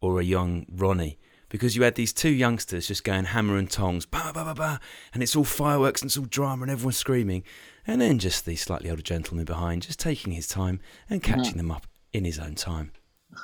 or 0.00 0.20
a 0.20 0.24
young 0.24 0.66
Ronnie. 0.70 1.18
Because 1.48 1.76
you 1.76 1.82
had 1.82 1.94
these 1.94 2.12
two 2.12 2.30
youngsters 2.30 2.88
just 2.88 3.04
going 3.04 3.24
hammer 3.24 3.56
and 3.56 3.70
tongs, 3.70 4.04
bah, 4.04 4.32
bah, 4.34 4.44
bah, 4.44 4.54
bah, 4.54 4.78
and 5.14 5.22
it's 5.22 5.34
all 5.34 5.44
fireworks 5.44 6.02
and 6.02 6.08
it's 6.08 6.18
all 6.18 6.26
drama 6.26 6.62
and 6.62 6.70
everyone's 6.70 6.98
screaming. 6.98 7.42
And 7.86 8.00
then 8.00 8.18
just 8.18 8.44
the 8.44 8.56
slightly 8.56 8.90
older 8.90 9.02
gentleman 9.02 9.46
behind 9.46 9.82
just 9.82 9.98
taking 9.98 10.32
his 10.32 10.46
time 10.46 10.80
and 11.08 11.22
catching 11.22 11.56
them 11.56 11.70
up 11.70 11.86
in 12.12 12.24
his 12.24 12.38
own 12.38 12.54
time. 12.54 12.92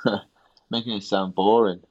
Making 0.69 0.97
it 0.97 1.03
sound 1.03 1.33
boring. 1.33 1.81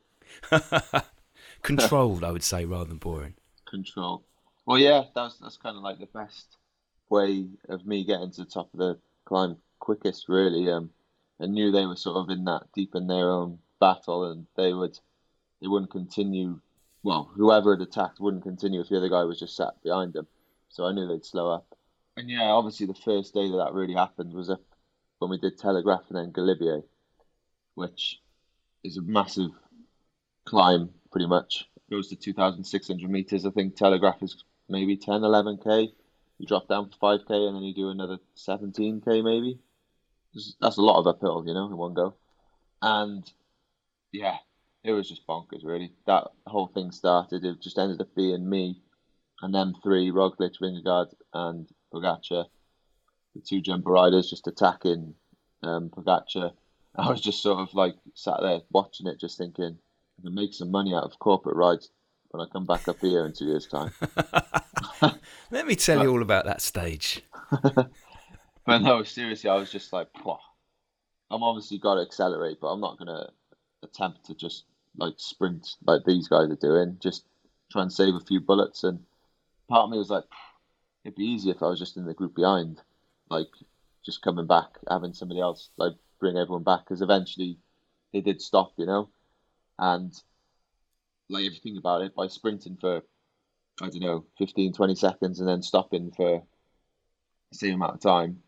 Controlled, 1.63 2.23
I 2.23 2.31
would 2.31 2.43
say, 2.43 2.65
rather 2.65 2.85
than 2.85 2.99
boring. 2.99 3.35
Control. 3.69 4.25
Well, 4.67 4.79
yeah, 4.79 5.05
that's 5.15 5.39
that's 5.39 5.57
kind 5.57 5.77
of 5.77 5.83
like 5.83 5.99
the 5.99 6.07
best 6.07 6.57
way 7.11 7.47
of 7.69 7.87
me 7.87 8.05
getting 8.05 8.31
to 8.33 8.45
the 8.45 8.51
top 8.51 8.73
of 8.73 8.79
the 8.79 8.99
climb 9.25 9.57
quickest, 9.79 10.29
really. 10.29 10.71
Um, 10.71 10.91
I 11.41 11.47
knew 11.47 11.71
they 11.71 11.87
were 11.87 11.97
sort 11.97 12.17
of 12.17 12.31
in 12.31 12.45
that 12.45 12.69
deep 12.75 12.95
in 12.95 13.07
their 13.07 13.31
own 13.31 13.59
battle, 13.81 14.31
and 14.31 14.47
they 14.57 14.73
would 14.73 14.99
they 15.61 15.69
wouldn't 15.69 15.91
continue. 15.91 16.61
Well, 17.03 17.31
whoever 17.35 17.77
had 17.77 17.87
attacked 17.87 18.21
wouldn't 18.21 18.43
continue 18.43 18.81
if 18.81 18.89
the 18.89 18.97
other 18.97 19.09
guy 19.09 19.25
was 19.25 19.39
just 19.39 19.57
sat 19.57 19.83
behind 19.83 20.13
them. 20.13 20.27
So 20.69 20.87
I 20.87 20.93
knew 20.93 21.07
they'd 21.07 21.25
slow 21.25 21.51
up. 21.51 21.67
And 22.17 22.31
yeah, 22.31 22.45
obviously 22.45 22.87
the 22.87 22.95
first 22.95 23.35
day 23.35 23.51
that 23.51 23.57
that 23.57 23.75
really 23.75 23.95
happened 23.95 24.33
was 24.33 24.51
up 24.51 24.63
when 25.19 25.31
we 25.31 25.39
did 25.39 25.59
Telegraph 25.59 26.05
and 26.09 26.19
then 26.19 26.33
Galibier, 26.33 26.83
which 27.75 28.21
is 28.83 28.97
a 28.97 29.03
massive 29.03 29.51
climb, 30.45 30.91
pretty 31.11 31.27
much. 31.27 31.69
Goes 31.91 32.09
to 32.09 32.17
2,600 32.17 33.11
meters. 33.11 33.45
I 33.45 33.51
think 33.51 33.77
Telegraph 33.77 34.23
is 34.23 34.43
maybe 34.69 34.97
10, 34.97 35.21
11k. 35.21 35.93
You 36.39 36.47
drop 36.47 36.69
down 36.69 36.91
for 36.91 37.19
5k 37.19 37.31
and 37.31 37.57
then 37.57 37.63
you 37.63 37.75
do 37.75 37.91
another 37.91 38.19
17k 38.37 39.23
maybe. 39.23 39.59
That's 40.61 40.79
a 40.79 40.83
lot 40.83 40.99
of 40.99 41.07
uphill, 41.07 41.45
you 41.47 41.55
know, 41.55 41.67
in 41.67 41.77
one 41.77 41.95
go. 41.95 42.15
And 42.83 43.31
yeah, 44.13 44.37
it 44.85 44.93
was 44.93 45.09
just 45.09 45.27
bonkers, 45.27 45.65
really. 45.65 45.93
That 46.07 46.29
whole 46.47 46.69
thing 46.69 46.91
started. 46.91 47.45
It 47.45 47.61
just 47.61 47.79
ended 47.79 48.01
up 48.01 48.15
being 48.15 48.49
me 48.49 48.83
and 49.43 49.55
them 49.55 49.75
three, 49.83 50.11
Roglic, 50.11 50.55
Vingegaard, 50.63 51.13
and 51.33 51.69
Pogacar, 51.93 52.47
the 53.35 53.41
two 53.41 53.61
Jumbo 53.61 53.91
riders, 53.91 54.31
just 54.31 54.47
attacking 54.47 55.15
um, 55.63 55.91
Pogacar. 55.91 56.53
I 56.97 57.11
was 57.11 57.21
just 57.21 57.43
sort 57.43 57.59
of 57.59 57.75
like 57.75 57.97
sat 58.15 58.39
there 58.41 58.61
watching 58.71 59.09
it, 59.09 59.19
just 59.19 59.37
thinking, 59.39 59.79
I 60.19 60.23
can 60.23 60.35
make 60.35 60.55
some 60.55 60.71
money 60.71 60.95
out 60.95 61.03
of 61.03 61.19
corporate 61.19 61.57
rides 61.57 61.91
when 62.29 62.41
I 62.41 62.51
come 62.53 62.67
back 62.67 62.87
up 62.87 63.01
here 63.01 63.27
in 63.27 63.33
two 63.33 63.47
years' 63.47 63.67
time. 63.67 63.91
Let 65.51 65.67
me 65.67 65.75
tell 65.75 66.03
you 66.03 66.11
all 66.13 66.23
about 66.23 66.45
that 66.45 66.63
stage. 66.63 67.23
But 68.67 68.79
no, 68.79 69.03
seriously, 69.03 69.51
I 69.51 69.57
was 69.57 69.71
just 69.71 69.93
like, 69.93 70.09
Pwah. 70.15 70.39
I'm 71.31 71.43
obviously 71.43 71.79
got 71.79 71.97
to 71.97 72.03
accelerate, 72.03 72.59
but 72.61 72.69
I'm 72.69 72.81
not 72.81 72.99
gonna 72.99 73.29
attempt 73.83 74.25
to 74.27 74.35
just 74.35 74.65
like 74.97 75.15
sprint 75.17 75.77
like 75.87 76.05
these 76.05 76.29
guys 76.29 76.51
are 76.51 76.57
doing. 76.57 76.97
Just 77.01 77.25
try 77.71 77.83
and 77.83 77.93
save 77.93 78.15
a 78.15 78.21
few 78.21 78.41
bullets. 78.41 78.85
And 78.85 79.01
part 79.69 79.85
of 79.85 79.91
me 79.91 79.99
was 79.99 80.11
like, 80.11 80.25
it'd 81.05 81.17
be 81.17 81.25
easier 81.25 81.55
if 81.55 81.63
I 81.63 81.67
was 81.67 81.79
just 81.79 81.97
in 81.97 82.07
the 82.07 82.15
group 82.15 82.35
behind, 82.35 82.81
like 83.31 83.49
just 84.05 84.23
coming 84.23 84.47
back, 84.47 84.69
having 84.89 85.15
somebody 85.15 85.41
else 85.41 85.71
like 85.77 85.95
bring 86.21 86.37
everyone 86.37 86.63
back, 86.63 86.81
because 86.85 87.03
eventually 87.03 87.59
they 88.13 88.21
did 88.21 88.41
stop, 88.41 88.73
you 88.77 88.87
know. 88.87 89.09
And 89.79 90.13
like 91.29 91.45
if 91.45 91.55
you 91.55 91.61
think 91.61 91.79
about 91.79 92.03
it, 92.03 92.15
by 92.15 92.29
sprinting 92.29 92.77
for 92.81 93.03
I 93.81 93.89
don't 93.89 94.01
know 94.01 94.25
15, 94.39 94.73
20 94.73 94.95
seconds 94.95 95.41
and 95.41 95.49
then 95.49 95.63
stopping 95.63 96.13
for 96.13 96.45
the 97.51 97.59
same 97.59 97.75
amount 97.75 97.95
of 97.95 98.01
time, 98.01 98.41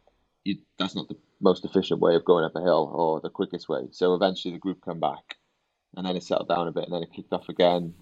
you, 0.44 0.58
that's 0.78 0.94
not 0.94 1.08
the 1.08 1.16
most 1.40 1.64
efficient 1.64 2.00
way 2.00 2.14
of 2.14 2.24
going 2.24 2.44
up 2.44 2.54
a 2.54 2.60
hill 2.60 2.90
or 2.94 3.20
the 3.20 3.30
quickest 3.30 3.68
way. 3.68 3.88
So 3.90 4.14
eventually 4.14 4.54
the 4.54 4.60
group 4.60 4.84
come 4.84 5.00
back, 5.00 5.36
and 5.94 6.06
then 6.06 6.16
it 6.16 6.22
settled 6.22 6.48
down 6.48 6.68
a 6.68 6.72
bit, 6.72 6.84
and 6.84 6.92
then 6.94 7.02
it 7.02 7.12
kicked 7.12 7.32
off 7.32 7.48
again. 7.48 7.94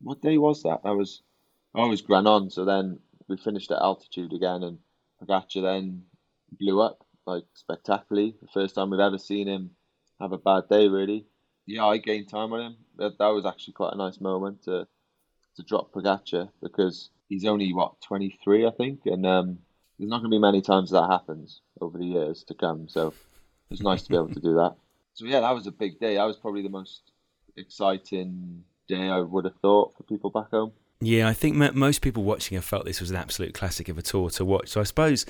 What 0.00 0.22
day 0.22 0.38
was 0.38 0.62
that? 0.62 0.82
That 0.84 0.96
was 0.96 1.22
oh, 1.74 1.86
it 1.86 1.88
was 1.88 2.02
Granon. 2.02 2.52
So 2.52 2.64
then 2.64 2.98
we 3.28 3.36
finished 3.36 3.70
at 3.70 3.82
altitude 3.82 4.32
again, 4.32 4.62
and 4.62 4.78
Pogacar 5.22 5.62
then 5.62 6.04
blew 6.58 6.80
up 6.80 7.04
like 7.26 7.44
spectacularly. 7.54 8.34
The 8.40 8.48
first 8.48 8.74
time 8.74 8.90
we've 8.90 9.00
ever 9.00 9.18
seen 9.18 9.48
him 9.48 9.70
have 10.20 10.32
a 10.32 10.38
bad 10.38 10.68
day, 10.68 10.88
really. 10.88 11.26
Yeah, 11.66 11.84
I 11.86 11.98
gained 11.98 12.28
time 12.28 12.52
on 12.52 12.60
him. 12.60 12.76
That, 12.96 13.18
that 13.18 13.28
was 13.28 13.44
actually 13.44 13.74
quite 13.74 13.92
a 13.92 13.98
nice 13.98 14.20
moment 14.20 14.64
to 14.64 14.86
to 15.56 15.62
drop 15.62 15.92
Pogacar 15.92 16.48
because 16.62 17.10
he's 17.28 17.44
only 17.44 17.72
what 17.72 18.00
23, 18.02 18.66
I 18.66 18.70
think, 18.70 19.00
and 19.06 19.26
um, 19.26 19.58
there's 19.98 20.08
not 20.08 20.18
going 20.18 20.30
to 20.30 20.34
be 20.36 20.40
many 20.40 20.62
times 20.62 20.90
that 20.90 21.10
happens 21.10 21.60
over 21.80 21.98
the 21.98 22.04
years 22.04 22.44
to 22.44 22.54
come. 22.54 22.88
So 22.88 23.08
it 23.08 23.14
was 23.70 23.82
nice 23.82 24.02
to 24.04 24.10
be 24.10 24.16
able 24.16 24.32
to 24.34 24.40
do 24.40 24.54
that. 24.54 24.76
So 25.14 25.24
yeah, 25.24 25.40
that 25.40 25.50
was 25.50 25.66
a 25.66 25.72
big 25.72 25.98
day. 25.98 26.14
That 26.14 26.26
was 26.26 26.36
probably 26.36 26.62
the 26.62 26.68
most 26.68 27.10
exciting 27.58 28.64
day 28.88 29.08
I 29.08 29.20
would 29.20 29.44
have 29.44 29.56
thought 29.60 29.96
for 29.96 30.02
people 30.04 30.30
back 30.30 30.50
home. 30.50 30.72
Yeah, 31.00 31.28
I 31.28 31.32
think 31.32 31.54
most 31.74 32.00
people 32.00 32.24
watching 32.24 32.56
have 32.56 32.64
felt 32.64 32.84
this 32.84 33.00
was 33.00 33.10
an 33.10 33.16
absolute 33.16 33.54
classic 33.54 33.88
of 33.88 33.98
a 33.98 34.02
tour 34.02 34.30
to 34.30 34.44
watch. 34.44 34.70
So 34.70 34.80
I 34.80 34.84
suppose 34.84 35.26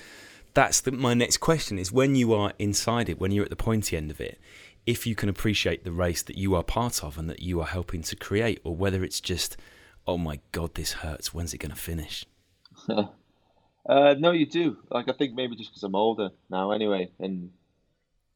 that's 0.54 0.80
the, 0.80 0.92
my 0.92 1.12
next 1.12 1.38
question 1.38 1.78
is 1.78 1.92
when 1.92 2.14
you 2.14 2.32
are 2.32 2.52
inside 2.58 3.08
it, 3.10 3.20
when 3.20 3.32
you're 3.32 3.44
at 3.44 3.50
the 3.50 3.56
pointy 3.56 3.96
end 3.96 4.10
of 4.10 4.20
it, 4.20 4.40
if 4.86 5.06
you 5.06 5.14
can 5.14 5.28
appreciate 5.28 5.84
the 5.84 5.92
race 5.92 6.22
that 6.22 6.38
you 6.38 6.54
are 6.54 6.62
part 6.62 7.04
of 7.04 7.18
and 7.18 7.28
that 7.28 7.42
you 7.42 7.60
are 7.60 7.66
helping 7.66 8.00
to 8.02 8.16
create, 8.16 8.60
or 8.64 8.74
whether 8.74 9.04
it's 9.04 9.20
just, 9.20 9.58
oh 10.06 10.16
my 10.16 10.40
god, 10.52 10.74
this 10.74 10.92
hurts. 10.92 11.34
When's 11.34 11.52
it 11.52 11.58
going 11.58 11.72
to 11.72 11.76
finish? 11.76 12.24
uh, 12.88 14.14
no, 14.18 14.30
you 14.30 14.46
do. 14.46 14.78
Like 14.90 15.10
I 15.10 15.12
think 15.12 15.34
maybe 15.34 15.56
just 15.56 15.70
because 15.70 15.82
I'm 15.82 15.94
older 15.94 16.30
now, 16.48 16.70
anyway, 16.70 17.10
and 17.20 17.50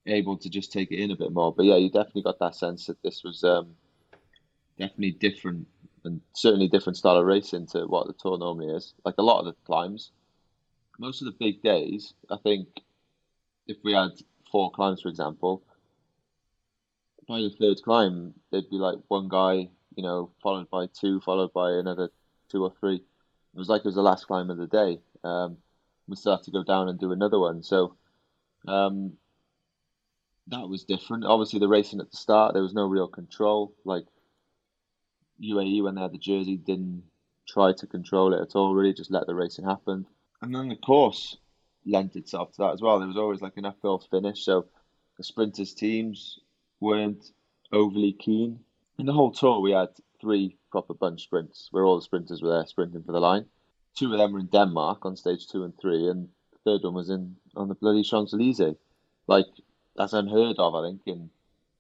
able 0.07 0.37
to 0.37 0.51
just 0.51 0.73
take 0.73 0.91
it 0.91 0.99
in 0.99 1.11
a 1.11 1.17
bit 1.17 1.33
more. 1.33 1.55
But 1.55 1.65
yeah, 1.65 1.77
you 1.77 1.89
definitely 1.89 2.23
got 2.23 2.39
that 2.41 2.55
sense 2.55 2.87
that 2.87 3.03
this 3.03 3.23
was 3.25 3.43
um, 3.45 3.75
definitely 4.79 5.13
different 5.13 5.67
and 6.05 6.21
certainly 6.33 6.69
different 6.69 6.97
style 6.97 7.17
of 7.17 7.27
racing 7.27 7.67
to 7.69 7.87
what 7.87 8.07
the 8.07 8.13
tour 8.13 8.39
normally 8.39 8.75
is. 8.75 8.95
Like 9.05 9.15
a 9.19 9.23
lot 9.23 9.41
of 9.41 9.47
the 9.47 9.55
climbs, 9.65 10.11
most 10.99 11.23
of 11.23 11.27
the 11.27 11.37
big 11.39 11.63
days, 11.63 12.15
I 12.31 12.37
think 12.43 12.69
if 13.67 13.77
we 13.85 13.93
had 13.93 14.11
four 14.51 14.71
climbs, 14.71 15.03
for 15.03 15.09
example, 15.09 15.63
by 17.29 17.41
the 17.41 17.51
third 17.51 17.83
climb, 17.83 18.35
there'd 18.51 18.69
be 18.71 18.77
like 18.77 18.99
one 19.09 19.29
guy, 19.29 19.69
you 19.97 20.03
know, 20.03 20.31
followed 20.43 20.69
by 20.71 20.87
two, 20.87 21.21
followed 21.21 21.53
by 21.53 21.73
another 21.73 22.11
two 22.51 22.63
or 22.65 22.73
three. 22.81 22.97
It 22.97 23.59
was 23.59 23.69
like 23.69 23.81
it 23.81 23.87
was 23.87 23.95
the 23.95 24.03
last 24.03 24.27
climb 24.27 24.51
of 24.51 24.59
the 24.59 24.67
day. 24.67 24.99
Um, 25.25 25.59
we 26.09 26.17
still 26.17 26.37
had 26.37 26.45
to 26.45 26.51
go 26.51 26.65
down 26.65 26.89
and 26.89 26.99
do 26.99 27.13
another 27.13 27.39
one. 27.39 27.63
So 27.63 27.97
um, 28.67 29.13
that 30.49 30.69
was 30.69 30.85
different. 30.85 31.25
Obviously, 31.25 31.61
the 31.61 31.69
racing 31.69 32.01
at 32.01 32.11
the 32.11 32.17
start, 32.17 32.55
there 32.55 32.63
was 32.63 32.75
no 32.75 32.87
real 32.87 33.09
control. 33.09 33.73
Like 33.85 34.05
UAE, 35.43 35.83
when 35.83 35.95
they 35.95 36.03
had 36.03 36.13
the 36.13 36.19
jersey, 36.19 36.57
didn't 36.57 37.03
try 37.49 37.73
to 37.73 37.87
control 37.87 38.33
it 38.35 38.41
at 38.41 38.55
all, 38.55 38.75
really, 38.75 38.93
just 38.93 39.11
let 39.11 39.27
the 39.27 39.35
racing 39.35 39.65
happen. 39.65 40.07
And 40.41 40.55
then 40.55 40.69
the 40.69 40.77
course 40.77 41.37
lent 41.85 42.17
itself 42.17 42.53
to 42.53 42.63
that 42.63 42.73
as 42.73 42.81
well. 42.81 42.99
There 42.99 43.09
was 43.09 43.17
always 43.17 43.43
like 43.43 43.57
an 43.57 43.67
uphill 43.67 43.99
finish. 43.99 44.45
So 44.45 44.67
the 45.17 45.25
sprinters' 45.25 45.75
teams 45.75 46.39
weren't 46.81 47.33
overly 47.73 48.13
keen. 48.13 48.61
In 48.99 49.07
the 49.07 49.13
whole 49.13 49.33
tour, 49.33 49.61
we 49.61 49.73
had 49.73 49.91
three 50.21 50.57
proper 50.71 50.95
bunch 50.95 51.23
sprints 51.23 51.69
where 51.71 51.85
all 51.85 51.97
the 51.97 52.03
sprinters 52.03 52.43
were 52.43 52.51
there 52.51 52.67
sprinting 52.67 53.03
for 53.03 53.13
the 53.13 53.21
line. 53.21 53.47
Two 53.95 54.13
of 54.13 54.19
them 54.19 54.33
were 54.33 54.41
in 54.41 54.47
Denmark 54.47 55.05
on 55.05 55.17
stage 55.17 55.49
two 55.49 55.65
and 55.65 55.77
three, 55.79 56.09
and 56.09 56.29
the 56.53 56.59
third 56.65 56.85
one 56.85 56.95
was 56.95 57.11
in 57.11 57.37
on 57.57 57.69
the 57.69 57.75
bloody 57.75 58.03
Champs 58.03 58.33
Elysees. 58.33 58.77
Like 59.27 59.47
that's 59.97 60.13
unheard 60.13 60.57
of, 60.59 60.75
I 60.75 60.89
think, 60.89 61.03
in 61.07 61.31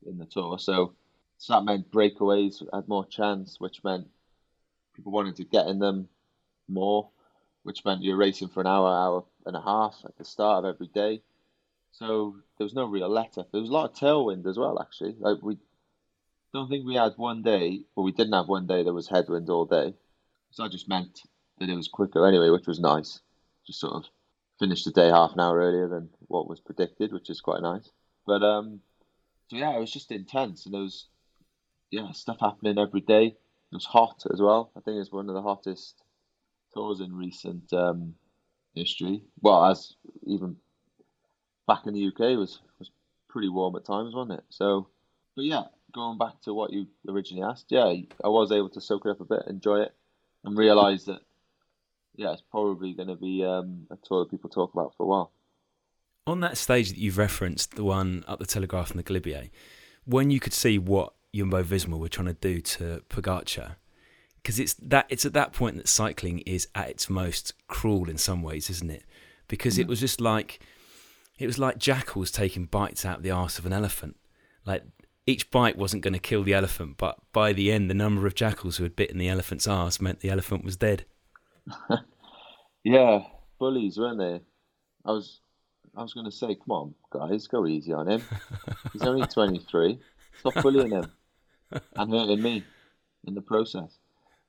in 0.06 0.18
the 0.18 0.26
tour. 0.26 0.58
So, 0.58 0.94
so 1.42 1.54
that 1.54 1.64
meant 1.64 1.90
breakaways 1.90 2.62
had 2.72 2.86
more 2.86 3.04
chance, 3.04 3.58
which 3.58 3.82
meant 3.82 4.06
people 4.94 5.10
wanted 5.10 5.34
to 5.34 5.44
get 5.44 5.66
in 5.66 5.80
them 5.80 6.08
more, 6.68 7.10
which 7.64 7.84
meant 7.84 8.04
you're 8.04 8.16
racing 8.16 8.46
for 8.46 8.60
an 8.60 8.68
hour, 8.68 8.88
hour 8.88 9.24
and 9.44 9.56
a 9.56 9.60
half 9.60 9.96
at 10.04 10.16
the 10.16 10.24
start 10.24 10.64
of 10.64 10.72
every 10.72 10.86
day. 10.86 11.20
So 11.90 12.36
there 12.56 12.64
was 12.64 12.74
no 12.74 12.84
real 12.84 13.08
let 13.08 13.38
up. 13.38 13.50
There 13.50 13.60
was 13.60 13.70
a 13.70 13.72
lot 13.72 13.90
of 13.90 13.96
tailwind 13.96 14.46
as 14.46 14.56
well, 14.56 14.80
actually. 14.80 15.16
Like 15.18 15.38
we 15.42 15.56
don't 16.54 16.68
think 16.68 16.86
we 16.86 16.94
had 16.94 17.14
one 17.16 17.42
day, 17.42 17.80
or 17.96 18.04
we 18.04 18.12
didn't 18.12 18.34
have 18.34 18.46
one 18.46 18.68
day 18.68 18.84
that 18.84 18.94
was 18.94 19.08
headwind 19.08 19.50
all 19.50 19.64
day. 19.64 19.94
So 20.52 20.62
I 20.62 20.68
just 20.68 20.88
meant 20.88 21.22
that 21.58 21.68
it 21.68 21.74
was 21.74 21.88
quicker 21.88 22.24
anyway, 22.24 22.50
which 22.50 22.68
was 22.68 22.78
nice. 22.78 23.20
Just 23.66 23.80
sort 23.80 23.94
of 23.94 24.04
finished 24.60 24.84
the 24.84 24.92
day 24.92 25.08
half 25.08 25.32
an 25.32 25.40
hour 25.40 25.58
earlier 25.58 25.88
than 25.88 26.08
what 26.28 26.48
was 26.48 26.60
predicted, 26.60 27.12
which 27.12 27.30
is 27.30 27.40
quite 27.40 27.62
nice. 27.62 27.90
But 28.28 28.44
um, 28.44 28.78
so 29.50 29.56
yeah, 29.56 29.74
it 29.74 29.80
was 29.80 29.92
just 29.92 30.12
intense, 30.12 30.66
and 30.66 30.74
there 30.74 30.82
was 30.82 31.08
yeah 31.92 32.10
stuff 32.10 32.38
happening 32.40 32.78
every 32.78 33.02
day. 33.02 33.26
It 33.26 33.74
was 33.74 33.84
hot 33.84 34.24
as 34.32 34.40
well. 34.40 34.72
I 34.76 34.80
think 34.80 34.98
it's 34.98 35.12
one 35.12 35.28
of 35.28 35.34
the 35.34 35.42
hottest 35.42 36.02
tours 36.74 37.00
in 37.00 37.14
recent 37.14 37.72
um, 37.72 38.14
history. 38.74 39.22
Well, 39.40 39.64
as 39.66 39.94
even 40.26 40.56
back 41.68 41.86
in 41.86 41.94
the 41.94 42.08
UK 42.08 42.36
was 42.36 42.60
was 42.80 42.90
pretty 43.28 43.48
warm 43.48 43.76
at 43.76 43.84
times, 43.84 44.14
wasn't 44.14 44.40
it? 44.40 44.44
So, 44.48 44.88
but 45.36 45.44
yeah, 45.44 45.64
going 45.94 46.18
back 46.18 46.40
to 46.44 46.54
what 46.54 46.72
you 46.72 46.88
originally 47.08 47.44
asked, 47.44 47.66
yeah, 47.68 47.84
I 48.24 48.28
was 48.28 48.50
able 48.50 48.70
to 48.70 48.80
soak 48.80 49.06
it 49.06 49.10
up 49.10 49.20
a 49.20 49.24
bit, 49.24 49.42
enjoy 49.46 49.82
it, 49.82 49.94
and 50.44 50.58
realise 50.58 51.04
that 51.04 51.20
yeah, 52.16 52.32
it's 52.32 52.42
probably 52.50 52.92
going 52.92 53.08
to 53.08 53.16
be 53.16 53.44
um, 53.44 53.86
a 53.90 53.96
tour 54.06 54.24
that 54.24 54.30
people 54.30 54.50
talk 54.50 54.74
about 54.74 54.94
for 54.96 55.04
a 55.04 55.06
while. 55.06 55.32
On 56.26 56.40
that 56.40 56.56
stage 56.56 56.90
that 56.90 56.98
you've 56.98 57.18
referenced, 57.18 57.74
the 57.74 57.84
one 57.84 58.24
up 58.28 58.38
the 58.38 58.46
Telegraph 58.46 58.90
and 58.90 58.98
the 58.98 59.02
Galibier, 59.02 59.50
when 60.04 60.30
you 60.30 60.40
could 60.40 60.52
see 60.52 60.78
what 60.78 61.14
Jumbo 61.34 61.62
Visma 61.62 61.98
were 61.98 62.08
trying 62.08 62.26
to 62.26 62.34
do 62.34 62.60
to 62.60 63.02
Pogacar, 63.08 63.76
because 64.42 64.58
it's 64.58 64.74
that 64.74 65.06
it's 65.08 65.24
at 65.24 65.32
that 65.32 65.52
point 65.52 65.76
that 65.76 65.88
cycling 65.88 66.40
is 66.40 66.68
at 66.74 66.90
its 66.90 67.08
most 67.08 67.54
cruel 67.68 68.10
in 68.10 68.18
some 68.18 68.42
ways, 68.42 68.68
isn't 68.68 68.90
it? 68.90 69.04
Because 69.48 69.76
mm. 69.76 69.80
it 69.80 69.88
was 69.88 70.00
just 70.00 70.20
like 70.20 70.60
it 71.38 71.46
was 71.46 71.58
like 71.58 71.78
jackals 71.78 72.30
taking 72.30 72.66
bites 72.66 73.06
out 73.06 73.18
of 73.18 73.22
the 73.22 73.30
arse 73.30 73.58
of 73.58 73.64
an 73.64 73.72
elephant. 73.72 74.16
Like 74.66 74.84
each 75.26 75.50
bite 75.50 75.78
wasn't 75.78 76.02
going 76.02 76.12
to 76.12 76.18
kill 76.18 76.42
the 76.42 76.52
elephant, 76.52 76.96
but 76.98 77.16
by 77.32 77.54
the 77.54 77.72
end, 77.72 77.88
the 77.88 77.94
number 77.94 78.26
of 78.26 78.34
jackals 78.34 78.76
who 78.76 78.82
had 78.82 78.94
bitten 78.96 79.16
the 79.16 79.28
elephant's 79.28 79.66
arse 79.66 80.00
meant 80.00 80.20
the 80.20 80.30
elephant 80.30 80.64
was 80.64 80.76
dead. 80.76 81.06
yeah, 82.84 83.20
bullies, 83.58 83.96
weren't 83.96 84.18
they? 84.18 84.40
I 85.04 85.12
was, 85.12 85.40
I 85.96 86.02
was 86.02 86.12
going 86.12 86.26
to 86.26 86.32
say, 86.32 86.56
come 86.56 86.70
on, 86.70 86.94
guys, 87.10 87.46
go 87.46 87.66
easy 87.66 87.92
on 87.92 88.08
him. 88.08 88.22
He's 88.92 89.02
only 89.02 89.26
twenty 89.32 89.60
three. 89.60 89.98
Stop 90.40 90.62
bullying 90.62 90.90
him 90.90 91.10
and 91.96 92.10
hurting 92.10 92.42
me 92.42 92.64
in 93.26 93.34
the 93.34 93.40
process. 93.40 93.98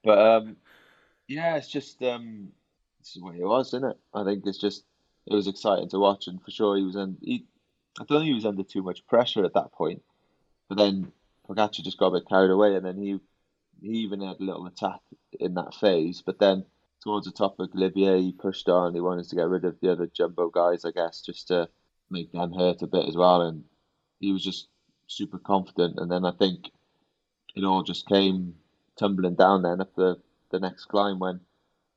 But 0.03 0.17
um, 0.17 0.57
yeah, 1.27 1.55
it's 1.57 1.69
just 1.69 2.01
um, 2.03 2.49
this 2.99 3.15
is 3.15 3.21
what 3.21 3.35
it 3.35 3.43
was, 3.43 3.67
isn't 3.67 3.85
it? 3.85 3.97
I 4.13 4.23
think 4.23 4.43
it's 4.45 4.57
just 4.57 4.83
it 5.25 5.33
was 5.33 5.47
exciting 5.47 5.89
to 5.89 5.99
watch, 5.99 6.27
and 6.27 6.41
for 6.41 6.51
sure 6.51 6.77
he 6.77 6.83
was 6.83 6.95
in. 6.95 7.17
He, 7.21 7.45
I 7.99 8.05
don't 8.05 8.19
think 8.19 8.27
he 8.27 8.33
was 8.33 8.45
under 8.45 8.63
too 8.63 8.81
much 8.81 9.05
pressure 9.07 9.45
at 9.45 9.53
that 9.53 9.71
point, 9.71 10.01
but 10.67 10.77
then 10.77 11.11
Pogacar 11.47 11.83
just 11.83 11.99
got 11.99 12.07
a 12.07 12.19
bit 12.19 12.27
carried 12.27 12.51
away, 12.51 12.75
and 12.75 12.85
then 12.85 12.97
he 12.97 13.19
he 13.81 13.99
even 13.99 14.21
had 14.21 14.39
a 14.39 14.43
little 14.43 14.65
attack 14.65 14.99
in 15.39 15.53
that 15.55 15.75
phase. 15.75 16.23
But 16.25 16.39
then 16.39 16.65
towards 17.03 17.25
the 17.25 17.31
top 17.31 17.59
of 17.59 17.69
Galibier, 17.71 18.19
he 18.19 18.31
pushed 18.31 18.69
on. 18.69 18.93
He 18.93 19.01
wanted 19.01 19.27
to 19.27 19.35
get 19.35 19.49
rid 19.49 19.65
of 19.65 19.79
the 19.81 19.91
other 19.91 20.07
jumbo 20.07 20.49
guys, 20.49 20.85
I 20.85 20.91
guess, 20.91 21.21
just 21.21 21.49
to 21.49 21.69
make 22.09 22.31
them 22.31 22.53
hurt 22.53 22.81
a 22.81 22.87
bit 22.87 23.07
as 23.07 23.15
well. 23.15 23.41
And 23.41 23.65
he 24.19 24.31
was 24.31 24.43
just 24.43 24.67
super 25.07 25.37
confident. 25.37 25.95
And 25.97 26.09
then 26.09 26.25
I 26.25 26.31
think 26.31 26.71
it 27.55 27.63
all 27.63 27.83
just 27.83 28.07
came 28.07 28.55
tumbling 28.97 29.35
down 29.35 29.61
then 29.61 29.81
at 29.81 29.95
the, 29.95 30.17
the 30.51 30.59
next 30.59 30.85
climb 30.85 31.19
when 31.19 31.39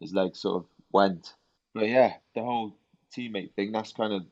his 0.00 0.12
legs 0.12 0.40
sort 0.40 0.56
of 0.56 0.66
went. 0.92 1.34
But 1.74 1.88
yeah, 1.88 2.14
the 2.34 2.42
whole 2.42 2.76
teammate 3.16 3.54
thing, 3.54 3.72
that's 3.72 3.92
kind 3.92 4.12
of 4.12 4.22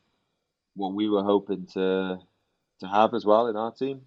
what 0.75 0.93
we 0.93 1.09
were 1.09 1.23
hoping 1.23 1.67
to 1.73 2.19
to 2.81 2.87
have 2.87 3.13
as 3.13 3.25
well 3.25 3.47
in 3.47 3.55
our 3.55 3.71
team 3.71 4.01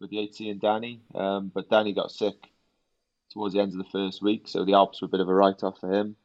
with 0.00 0.12
Yates 0.12 0.40
and 0.40 0.60
Dani. 0.60 1.00
Um, 1.14 1.50
but 1.54 1.68
Dani 1.68 1.94
got 1.94 2.10
sick 2.10 2.34
towards 3.32 3.54
the 3.54 3.60
end 3.60 3.72
of 3.72 3.78
the 3.78 3.90
first 3.92 4.22
week, 4.22 4.48
so 4.48 4.64
the 4.64 4.74
Alps 4.74 5.00
were 5.00 5.06
a 5.06 5.10
bit 5.10 5.20
of 5.20 5.28
a 5.28 5.34
write 5.34 5.62
off 5.62 5.78
for 5.80 5.92
him. 5.92 6.16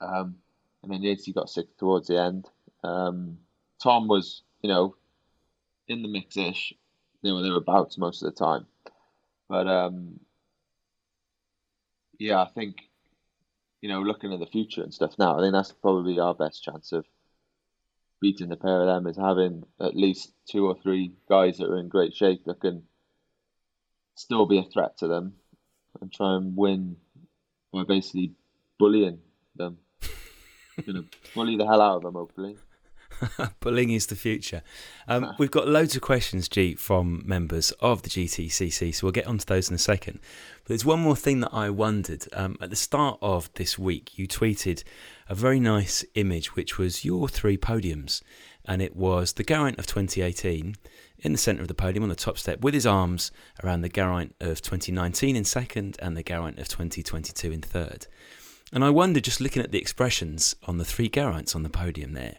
Um, 0.00 0.36
and 0.82 0.92
then 0.92 1.02
Yates 1.02 1.28
got 1.28 1.50
sick 1.50 1.76
towards 1.78 2.08
the 2.08 2.20
end. 2.20 2.48
Um, 2.84 3.38
Tom 3.82 4.08
was, 4.08 4.42
you 4.62 4.68
know, 4.68 4.96
in 5.88 6.02
the 6.02 6.08
mix 6.08 6.36
ish. 6.36 6.74
They 7.22 7.30
were 7.30 7.56
about 7.56 7.96
most 7.98 8.22
of 8.22 8.34
the 8.34 8.44
time. 8.44 8.66
But 9.48 9.66
um, 9.66 10.20
yeah, 12.18 12.40
I 12.42 12.48
think 12.54 12.76
you 13.82 13.88
know, 13.88 14.00
looking 14.00 14.32
at 14.32 14.38
the 14.38 14.46
future 14.46 14.82
and 14.82 14.94
stuff 14.94 15.14
now, 15.18 15.36
I 15.36 15.42
think 15.42 15.52
that's 15.52 15.72
probably 15.72 16.18
our 16.20 16.34
best 16.34 16.62
chance 16.62 16.92
of 16.92 17.04
beating 18.20 18.48
the 18.48 18.56
pair 18.56 18.80
of 18.80 18.86
them 18.86 19.08
is 19.08 19.16
having 19.16 19.64
at 19.80 19.96
least 19.96 20.32
two 20.48 20.66
or 20.66 20.76
three 20.80 21.12
guys 21.28 21.58
that 21.58 21.68
are 21.68 21.78
in 21.78 21.88
great 21.88 22.14
shape 22.14 22.44
that 22.46 22.60
can 22.60 22.84
still 24.14 24.46
be 24.46 24.58
a 24.58 24.62
threat 24.62 24.96
to 24.98 25.08
them 25.08 25.34
and 26.00 26.12
try 26.12 26.36
and 26.36 26.56
win 26.56 26.96
by 27.72 27.82
basically 27.82 28.32
bullying 28.78 29.18
them. 29.56 29.78
Gonna 30.86 31.02
bully 31.34 31.56
the 31.56 31.66
hell 31.66 31.82
out 31.82 31.96
of 31.96 32.02
them, 32.02 32.14
hopefully. 32.14 32.56
Bullying 33.60 33.90
is 33.90 34.06
the 34.06 34.16
future. 34.16 34.62
Um, 35.08 35.34
we've 35.38 35.50
got 35.50 35.68
loads 35.68 35.96
of 35.96 36.02
questions, 36.02 36.48
G, 36.48 36.74
from 36.74 37.22
members 37.24 37.70
of 37.80 38.02
the 38.02 38.08
GTCC, 38.08 38.94
so 38.94 39.06
we'll 39.06 39.12
get 39.12 39.26
onto 39.26 39.44
those 39.44 39.68
in 39.68 39.74
a 39.74 39.78
second. 39.78 40.20
But 40.62 40.68
there's 40.68 40.84
one 40.84 41.00
more 41.00 41.16
thing 41.16 41.40
that 41.40 41.52
I 41.52 41.70
wondered. 41.70 42.26
Um, 42.32 42.56
at 42.60 42.70
the 42.70 42.76
start 42.76 43.18
of 43.22 43.52
this 43.54 43.78
week, 43.78 44.18
you 44.18 44.26
tweeted 44.26 44.84
a 45.28 45.34
very 45.34 45.60
nice 45.60 46.04
image, 46.14 46.54
which 46.54 46.78
was 46.78 47.04
your 47.04 47.28
three 47.28 47.56
podiums, 47.56 48.22
and 48.64 48.82
it 48.82 48.96
was 48.96 49.34
the 49.34 49.44
Geraint 49.44 49.78
of 49.78 49.86
2018 49.86 50.76
in 51.18 51.32
the 51.32 51.38
centre 51.38 51.62
of 51.62 51.68
the 51.68 51.74
podium 51.74 52.02
on 52.02 52.08
the 52.08 52.16
top 52.16 52.36
step 52.36 52.60
with 52.60 52.74
his 52.74 52.86
arms 52.86 53.30
around 53.62 53.82
the 53.82 53.88
Geraint 53.88 54.34
of 54.40 54.60
2019 54.60 55.36
in 55.36 55.44
second 55.44 55.96
and 56.00 56.16
the 56.16 56.22
Geraint 56.22 56.58
of 56.58 56.68
2022 56.68 57.52
in 57.52 57.60
third. 57.60 58.06
And 58.72 58.82
I 58.82 58.90
wonder, 58.90 59.20
just 59.20 59.40
looking 59.40 59.62
at 59.62 59.70
the 59.70 59.78
expressions 59.78 60.56
on 60.64 60.78
the 60.78 60.84
three 60.84 61.08
Geraints 61.08 61.54
on 61.54 61.62
the 61.62 61.68
podium 61.68 62.14
there, 62.14 62.38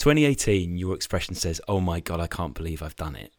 2018, 0.00 0.78
your 0.78 0.94
expression 0.94 1.34
says, 1.34 1.60
"Oh 1.68 1.78
my 1.78 2.00
god, 2.00 2.20
I 2.20 2.26
can't 2.26 2.54
believe 2.54 2.82
I've 2.82 2.96
done 2.96 3.14
it." 3.14 3.32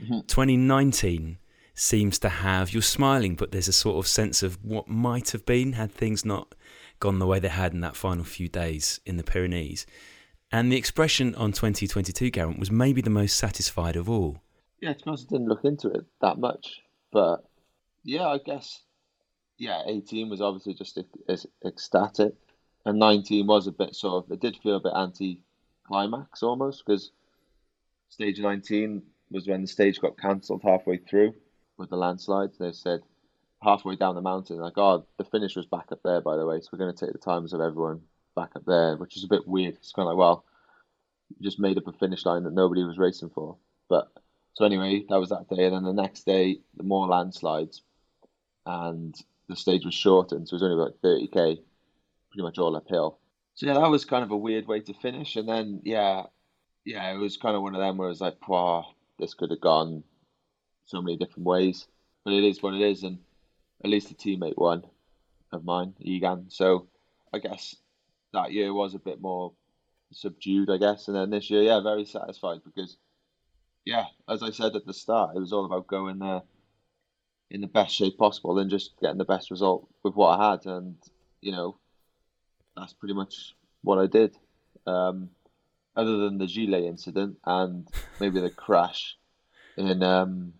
Mm-hmm. 0.00 0.20
2019 0.26 1.38
seems 1.74 2.18
to 2.18 2.28
have 2.28 2.72
you're 2.72 2.82
smiling, 2.82 3.34
but 3.34 3.50
there's 3.50 3.68
a 3.68 3.72
sort 3.72 3.96
of 3.96 4.06
sense 4.06 4.42
of 4.42 4.62
what 4.62 4.88
might 4.88 5.30
have 5.30 5.46
been 5.46 5.72
had 5.72 5.90
things 5.90 6.22
not 6.24 6.54
gone 7.00 7.18
the 7.18 7.26
way 7.26 7.38
they 7.38 7.48
had 7.48 7.72
in 7.72 7.80
that 7.80 7.96
final 7.96 8.24
few 8.24 8.46
days 8.46 9.00
in 9.06 9.16
the 9.16 9.24
Pyrenees. 9.24 9.86
And 10.52 10.70
the 10.70 10.76
expression 10.76 11.34
on 11.34 11.52
2022, 11.52 12.30
Geraint, 12.30 12.58
was 12.58 12.70
maybe 12.70 13.00
the 13.00 13.08
most 13.08 13.38
satisfied 13.38 13.96
of 13.96 14.10
all. 14.10 14.42
Yeah, 14.82 14.92
to 14.92 14.98
be 14.98 15.04
honest, 15.06 15.28
I 15.30 15.36
didn't 15.36 15.48
look 15.48 15.64
into 15.64 15.88
it 15.88 16.04
that 16.20 16.38
much, 16.38 16.82
but 17.10 17.38
yeah, 18.04 18.26
I 18.26 18.38
guess 18.38 18.82
yeah, 19.56 19.82
18 19.86 20.28
was 20.28 20.42
obviously 20.42 20.74
just 20.74 20.98
ecstatic, 21.64 22.34
and 22.84 22.98
19 22.98 23.46
was 23.46 23.66
a 23.66 23.72
bit 23.72 23.94
sort 23.94 24.26
of 24.26 24.30
it 24.30 24.40
did 24.40 24.58
feel 24.62 24.76
a 24.76 24.80
bit 24.80 24.92
anti-climax 25.82 26.42
almost 26.42 26.84
because 26.84 27.10
stage 28.08 28.38
19 28.38 29.02
was 29.30 29.46
when 29.46 29.62
the 29.62 29.66
stage 29.66 30.00
got 30.00 30.18
cancelled 30.18 30.62
halfway 30.62 30.98
through 30.98 31.34
with 31.78 31.90
the 31.90 31.96
landslides. 31.96 32.58
They 32.58 32.72
said 32.72 33.00
halfway 33.62 33.96
down 33.96 34.14
the 34.14 34.20
mountain, 34.20 34.58
like, 34.58 34.76
oh, 34.76 35.06
the 35.18 35.24
finish 35.24 35.56
was 35.56 35.66
back 35.66 35.86
up 35.90 36.00
there, 36.04 36.20
by 36.20 36.36
the 36.36 36.46
way, 36.46 36.60
so 36.60 36.68
we're 36.72 36.78
going 36.78 36.94
to 36.94 37.06
take 37.06 37.12
the 37.12 37.18
times 37.18 37.52
of 37.52 37.60
everyone 37.60 38.00
back 38.34 38.50
up 38.56 38.64
there, 38.66 38.96
which 38.96 39.16
is 39.16 39.24
a 39.24 39.28
bit 39.28 39.46
weird. 39.46 39.74
It's 39.74 39.92
kind 39.92 40.08
of 40.08 40.14
like, 40.14 40.18
well, 40.18 40.44
just 41.40 41.60
made 41.60 41.78
up 41.78 41.86
a 41.86 41.92
finish 41.92 42.26
line 42.26 42.44
that 42.44 42.52
nobody 42.52 42.84
was 42.84 42.98
racing 42.98 43.30
for. 43.30 43.56
But 43.88 44.08
so 44.54 44.64
anyway, 44.64 45.04
that 45.08 45.20
was 45.20 45.30
that 45.30 45.48
day, 45.48 45.64
and 45.64 45.74
then 45.74 45.84
the 45.84 46.02
next 46.02 46.26
day, 46.26 46.60
the 46.76 46.82
more 46.82 47.06
landslides, 47.06 47.82
and 48.66 49.14
the 49.48 49.56
stage 49.56 49.84
was 49.84 49.94
shortened, 49.94 50.48
so 50.48 50.54
it 50.54 50.60
was 50.60 50.62
only 50.62 50.82
about 50.82 51.00
30k, 51.02 51.58
pretty 52.30 52.42
much 52.42 52.58
all 52.58 52.76
uphill. 52.76 53.18
So 53.54 53.66
yeah, 53.66 53.74
that 53.74 53.90
was 53.90 54.04
kind 54.04 54.24
of 54.24 54.30
a 54.30 54.36
weird 54.36 54.66
way 54.66 54.80
to 54.80 54.94
finish. 54.94 55.36
And 55.36 55.48
then 55.48 55.82
yeah, 55.84 56.24
yeah, 56.84 57.12
it 57.12 57.18
was 57.18 57.36
kind 57.36 57.56
of 57.56 57.62
one 57.62 57.74
of 57.74 57.80
them 57.80 57.96
where 57.96 58.08
it 58.08 58.12
was 58.12 58.20
like, 58.20 58.48
wow, 58.48 58.86
this 59.18 59.34
could 59.34 59.50
have 59.50 59.60
gone 59.60 60.04
so 60.86 61.00
many 61.00 61.16
different 61.16 61.46
ways. 61.46 61.86
But 62.24 62.34
it 62.34 62.44
is 62.44 62.62
what 62.62 62.74
it 62.74 62.80
is, 62.80 63.02
and 63.02 63.18
at 63.84 63.90
least 63.90 64.10
a 64.10 64.14
teammate 64.14 64.56
won 64.56 64.84
of 65.52 65.64
mine, 65.64 65.94
Egan. 66.00 66.46
So 66.48 66.88
I 67.32 67.38
guess 67.38 67.76
that 68.32 68.52
year 68.52 68.72
was 68.72 68.94
a 68.94 68.98
bit 68.98 69.20
more 69.20 69.52
subdued, 70.12 70.70
I 70.70 70.78
guess. 70.78 71.08
And 71.08 71.16
then 71.16 71.30
this 71.30 71.50
year, 71.50 71.62
yeah, 71.62 71.80
very 71.80 72.04
satisfied 72.04 72.60
because, 72.64 72.96
yeah, 73.84 74.04
as 74.28 74.42
I 74.42 74.50
said 74.50 74.76
at 74.76 74.86
the 74.86 74.94
start, 74.94 75.36
it 75.36 75.40
was 75.40 75.52
all 75.52 75.64
about 75.64 75.86
going 75.86 76.18
there 76.18 76.42
in 77.50 77.60
the 77.60 77.66
best 77.66 77.94
shape 77.94 78.18
possible 78.18 78.58
and 78.58 78.70
just 78.70 78.98
getting 79.00 79.18
the 79.18 79.24
best 79.24 79.50
result 79.50 79.88
with 80.02 80.14
what 80.14 80.38
I 80.38 80.50
had. 80.52 80.66
And, 80.66 80.96
you 81.40 81.52
know, 81.52 81.76
that's 82.76 82.92
pretty 82.92 83.14
much 83.14 83.54
what 83.82 83.98
I 83.98 84.06
did. 84.06 84.36
Um, 84.86 85.30
other 85.94 86.18
than 86.18 86.38
the 86.38 86.46
gilet 86.46 86.84
incident 86.84 87.38
and 87.44 87.86
maybe 88.18 88.40
the 88.40 88.50
crash 88.50 89.16
in 89.76 90.02
um, 90.02 90.54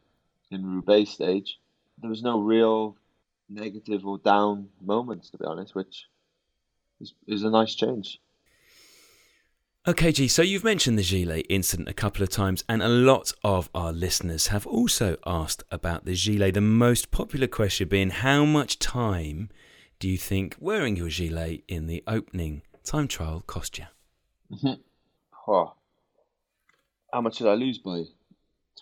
in 0.50 0.66
Roubaix 0.66 1.10
stage, 1.10 1.58
there 2.00 2.10
was 2.10 2.22
no 2.22 2.40
real 2.40 2.96
negative 3.48 4.06
or 4.06 4.18
down 4.18 4.68
moments, 4.80 5.30
to 5.30 5.38
be 5.38 5.44
honest, 5.44 5.74
which 5.74 6.06
is, 7.00 7.14
is 7.26 7.42
a 7.42 7.50
nice 7.50 7.74
change. 7.74 8.20
Okay, 9.86 10.12
G, 10.12 10.28
so 10.28 10.42
you've 10.42 10.62
mentioned 10.62 10.96
the 10.96 11.02
gilet 11.02 11.44
incident 11.48 11.88
a 11.88 11.92
couple 11.92 12.22
of 12.22 12.28
times, 12.28 12.62
and 12.68 12.82
a 12.82 12.88
lot 12.88 13.32
of 13.42 13.68
our 13.74 13.92
listeners 13.92 14.46
have 14.48 14.64
also 14.64 15.16
asked 15.26 15.64
about 15.72 16.04
the 16.04 16.14
gilet. 16.14 16.54
The 16.54 16.60
most 16.60 17.10
popular 17.10 17.48
question 17.48 17.88
being 17.88 18.10
how 18.10 18.44
much 18.44 18.78
time 18.78 19.48
do 20.02 20.08
you 20.08 20.18
think 20.18 20.56
wearing 20.58 20.96
your 20.96 21.08
gilet 21.08 21.62
in 21.68 21.86
the 21.86 22.02
opening 22.08 22.62
time 22.82 23.06
trial 23.06 23.44
cost 23.46 23.78
you? 23.78 23.84
Mm-hmm. 24.52 24.80
Oh. 25.46 25.74
How 27.12 27.20
much 27.20 27.38
did 27.38 27.46
I 27.46 27.54
lose 27.54 27.78
by? 27.78 28.06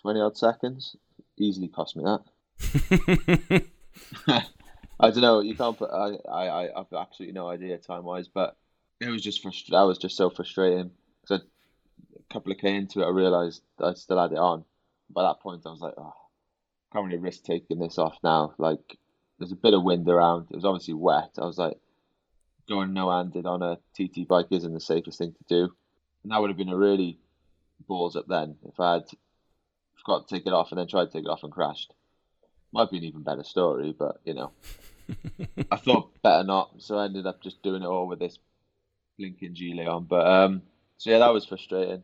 20 0.01 0.19
odd 0.19 0.35
seconds? 0.35 0.95
Easily 1.37 1.67
cost 1.67 1.95
me 1.95 2.05
that. 2.05 3.65
I 4.99 5.11
don't 5.11 5.21
know. 5.21 5.41
You 5.41 5.53
can't 5.53 5.77
put. 5.77 5.91
I, 5.91 6.17
I, 6.27 6.63
I 6.63 6.69
have 6.75 6.87
absolutely 6.91 7.33
no 7.33 7.47
idea 7.47 7.77
time 7.77 8.03
wise, 8.03 8.27
but 8.27 8.57
it 8.99 9.09
was 9.09 9.21
just 9.21 9.43
frust- 9.43 9.69
That 9.69 9.83
was 9.83 9.99
just 9.99 10.17
so 10.17 10.31
frustrating 10.31 10.89
because 11.21 11.45
a 12.15 12.33
couple 12.33 12.51
of 12.51 12.57
k 12.57 12.75
into 12.75 13.01
it, 13.01 13.05
I 13.05 13.09
realised 13.09 13.61
I 13.79 13.93
still 13.93 14.19
had 14.19 14.31
it 14.31 14.39
on. 14.39 14.65
By 15.11 15.21
that 15.21 15.39
point, 15.39 15.67
I 15.67 15.69
was 15.69 15.81
like, 15.81 15.93
oh, 15.99 16.15
can't 16.91 17.05
really 17.05 17.19
risk 17.19 17.43
taking 17.43 17.77
this 17.77 17.99
off 17.99 18.17
now. 18.23 18.55
Like, 18.57 18.97
there's 19.41 19.51
a 19.51 19.55
bit 19.55 19.73
of 19.73 19.81
wind 19.81 20.07
around. 20.07 20.45
It 20.51 20.55
was 20.55 20.65
obviously 20.65 20.93
wet. 20.93 21.31
I 21.39 21.45
was 21.45 21.57
like, 21.57 21.75
going 22.69 22.93
no 22.93 23.09
handed 23.09 23.47
on 23.47 23.63
a 23.63 23.79
TT 23.95 24.27
bike 24.27 24.45
isn't 24.51 24.71
the 24.71 24.79
safest 24.79 25.17
thing 25.17 25.33
to 25.33 25.43
do. 25.49 25.73
And 26.21 26.31
that 26.31 26.39
would 26.39 26.51
have 26.51 26.57
been 26.57 26.69
a 26.69 26.77
really 26.77 27.17
balls 27.87 28.15
up 28.15 28.27
then 28.27 28.55
if 28.67 28.79
I 28.79 28.93
had 28.93 29.05
forgot 29.97 30.27
to 30.27 30.35
take 30.35 30.45
it 30.45 30.53
off 30.53 30.69
and 30.69 30.77
then 30.77 30.87
tried 30.87 31.05
to 31.05 31.11
take 31.11 31.25
it 31.25 31.29
off 31.29 31.43
and 31.43 31.51
crashed. 31.51 31.91
Might 32.71 32.91
be 32.91 32.97
an 32.97 33.03
even 33.03 33.23
better 33.23 33.43
story, 33.43 33.95
but 33.97 34.21
you 34.25 34.35
know. 34.35 34.51
I 35.71 35.77
thought 35.77 36.21
better 36.21 36.43
not, 36.43 36.75
so 36.77 36.99
I 36.99 37.05
ended 37.05 37.25
up 37.25 37.41
just 37.41 37.63
doing 37.63 37.81
it 37.81 37.87
all 37.87 38.07
with 38.07 38.19
this 38.19 38.37
blinking 39.17 39.55
gilet 39.55 39.87
on. 39.87 40.03
But 40.03 40.27
um, 40.27 40.61
so 40.97 41.09
yeah, 41.09 41.17
that 41.17 41.33
was 41.33 41.45
frustrating, 41.45 42.03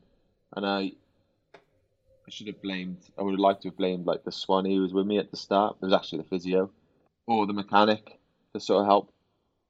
and 0.55 0.65
I 0.65 0.79
I 0.79 2.29
should 2.29 2.47
have 2.47 2.63
blamed. 2.63 2.97
I 3.15 3.21
would 3.21 3.33
have 3.33 3.39
liked 3.39 3.61
to 3.61 3.67
have 3.69 3.77
blamed 3.77 4.07
like 4.07 4.23
the 4.23 4.31
soigneur 4.31 4.73
who 4.73 4.81
was 4.81 4.93
with 4.93 5.05
me 5.05 5.19
at 5.19 5.29
the 5.29 5.37
start. 5.37 5.77
It 5.79 5.85
was 5.85 5.93
actually 5.93 6.23
the 6.23 6.29
physio 6.29 6.71
or 7.27 7.45
the 7.45 7.53
mechanic 7.53 8.19
to 8.53 8.59
sort 8.59 8.81
of 8.81 8.87
help, 8.87 9.13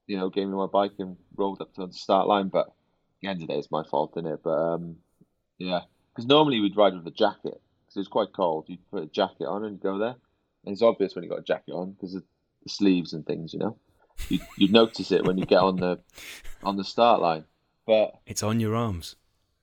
you 0.05 0.17
know, 0.17 0.29
gave 0.29 0.47
me 0.47 0.53
my 0.53 0.67
bike 0.67 0.93
and 0.99 1.17
rolled 1.35 1.61
up 1.61 1.73
to 1.73 1.87
the 1.87 1.93
start 1.93 2.27
line. 2.27 2.47
But 2.47 2.67
at 2.67 2.73
the 3.21 3.27
end 3.27 3.41
of 3.41 3.47
the 3.47 3.53
day, 3.53 3.59
it's 3.59 3.71
my 3.71 3.83
fault 3.83 4.15
in 4.15 4.25
it. 4.25 4.39
But 4.43 4.51
um, 4.51 4.97
yeah, 5.57 5.81
because 6.13 6.27
normally 6.27 6.61
we'd 6.61 6.77
ride 6.77 6.93
with 6.93 7.07
a 7.07 7.11
jacket 7.11 7.59
because 7.85 7.97
it 7.97 7.99
was 7.99 8.07
quite 8.07 8.33
cold. 8.33 8.65
You'd 8.67 8.89
put 8.89 9.03
a 9.03 9.07
jacket 9.07 9.45
on 9.47 9.65
and 9.65 9.73
you 9.73 9.79
go 9.81 9.97
there, 9.97 10.15
and 10.63 10.73
it's 10.73 10.81
obvious 10.81 11.15
when 11.15 11.23
you 11.23 11.29
got 11.29 11.39
a 11.39 11.43
jacket 11.43 11.73
on 11.73 11.91
because 11.91 12.13
the 12.13 12.23
sleeves 12.67 13.13
and 13.13 13.25
things, 13.25 13.53
you 13.53 13.59
know. 13.59 13.77
You 14.29 14.39
you 14.57 14.69
notice 14.69 15.11
it 15.11 15.25
when 15.25 15.37
you 15.37 15.45
get 15.45 15.59
on 15.59 15.75
the 15.75 15.99
on 16.63 16.77
the 16.77 16.83
start 16.83 17.21
line, 17.21 17.45
but 17.85 18.19
it's 18.25 18.43
on 18.43 18.59
your 18.59 18.75
arms. 18.75 19.15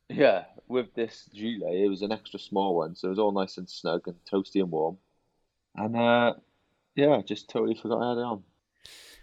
Yeah, 0.08 0.44
with 0.68 0.94
this 0.94 1.28
gilet, 1.34 1.74
it 1.74 1.88
was 1.88 2.02
an 2.02 2.12
extra 2.12 2.38
small 2.38 2.76
one, 2.76 2.94
so 2.94 3.08
it 3.08 3.10
was 3.10 3.18
all 3.18 3.32
nice 3.32 3.58
and 3.58 3.68
snug 3.68 4.06
and 4.06 4.16
toasty 4.30 4.60
and 4.60 4.70
warm. 4.70 4.98
And 5.74 5.96
uh, 5.96 6.34
yeah, 6.94 7.20
just 7.22 7.48
totally 7.48 7.74
forgot 7.74 8.02
I 8.02 8.08
had 8.10 8.18
it 8.18 8.24
on. 8.24 8.42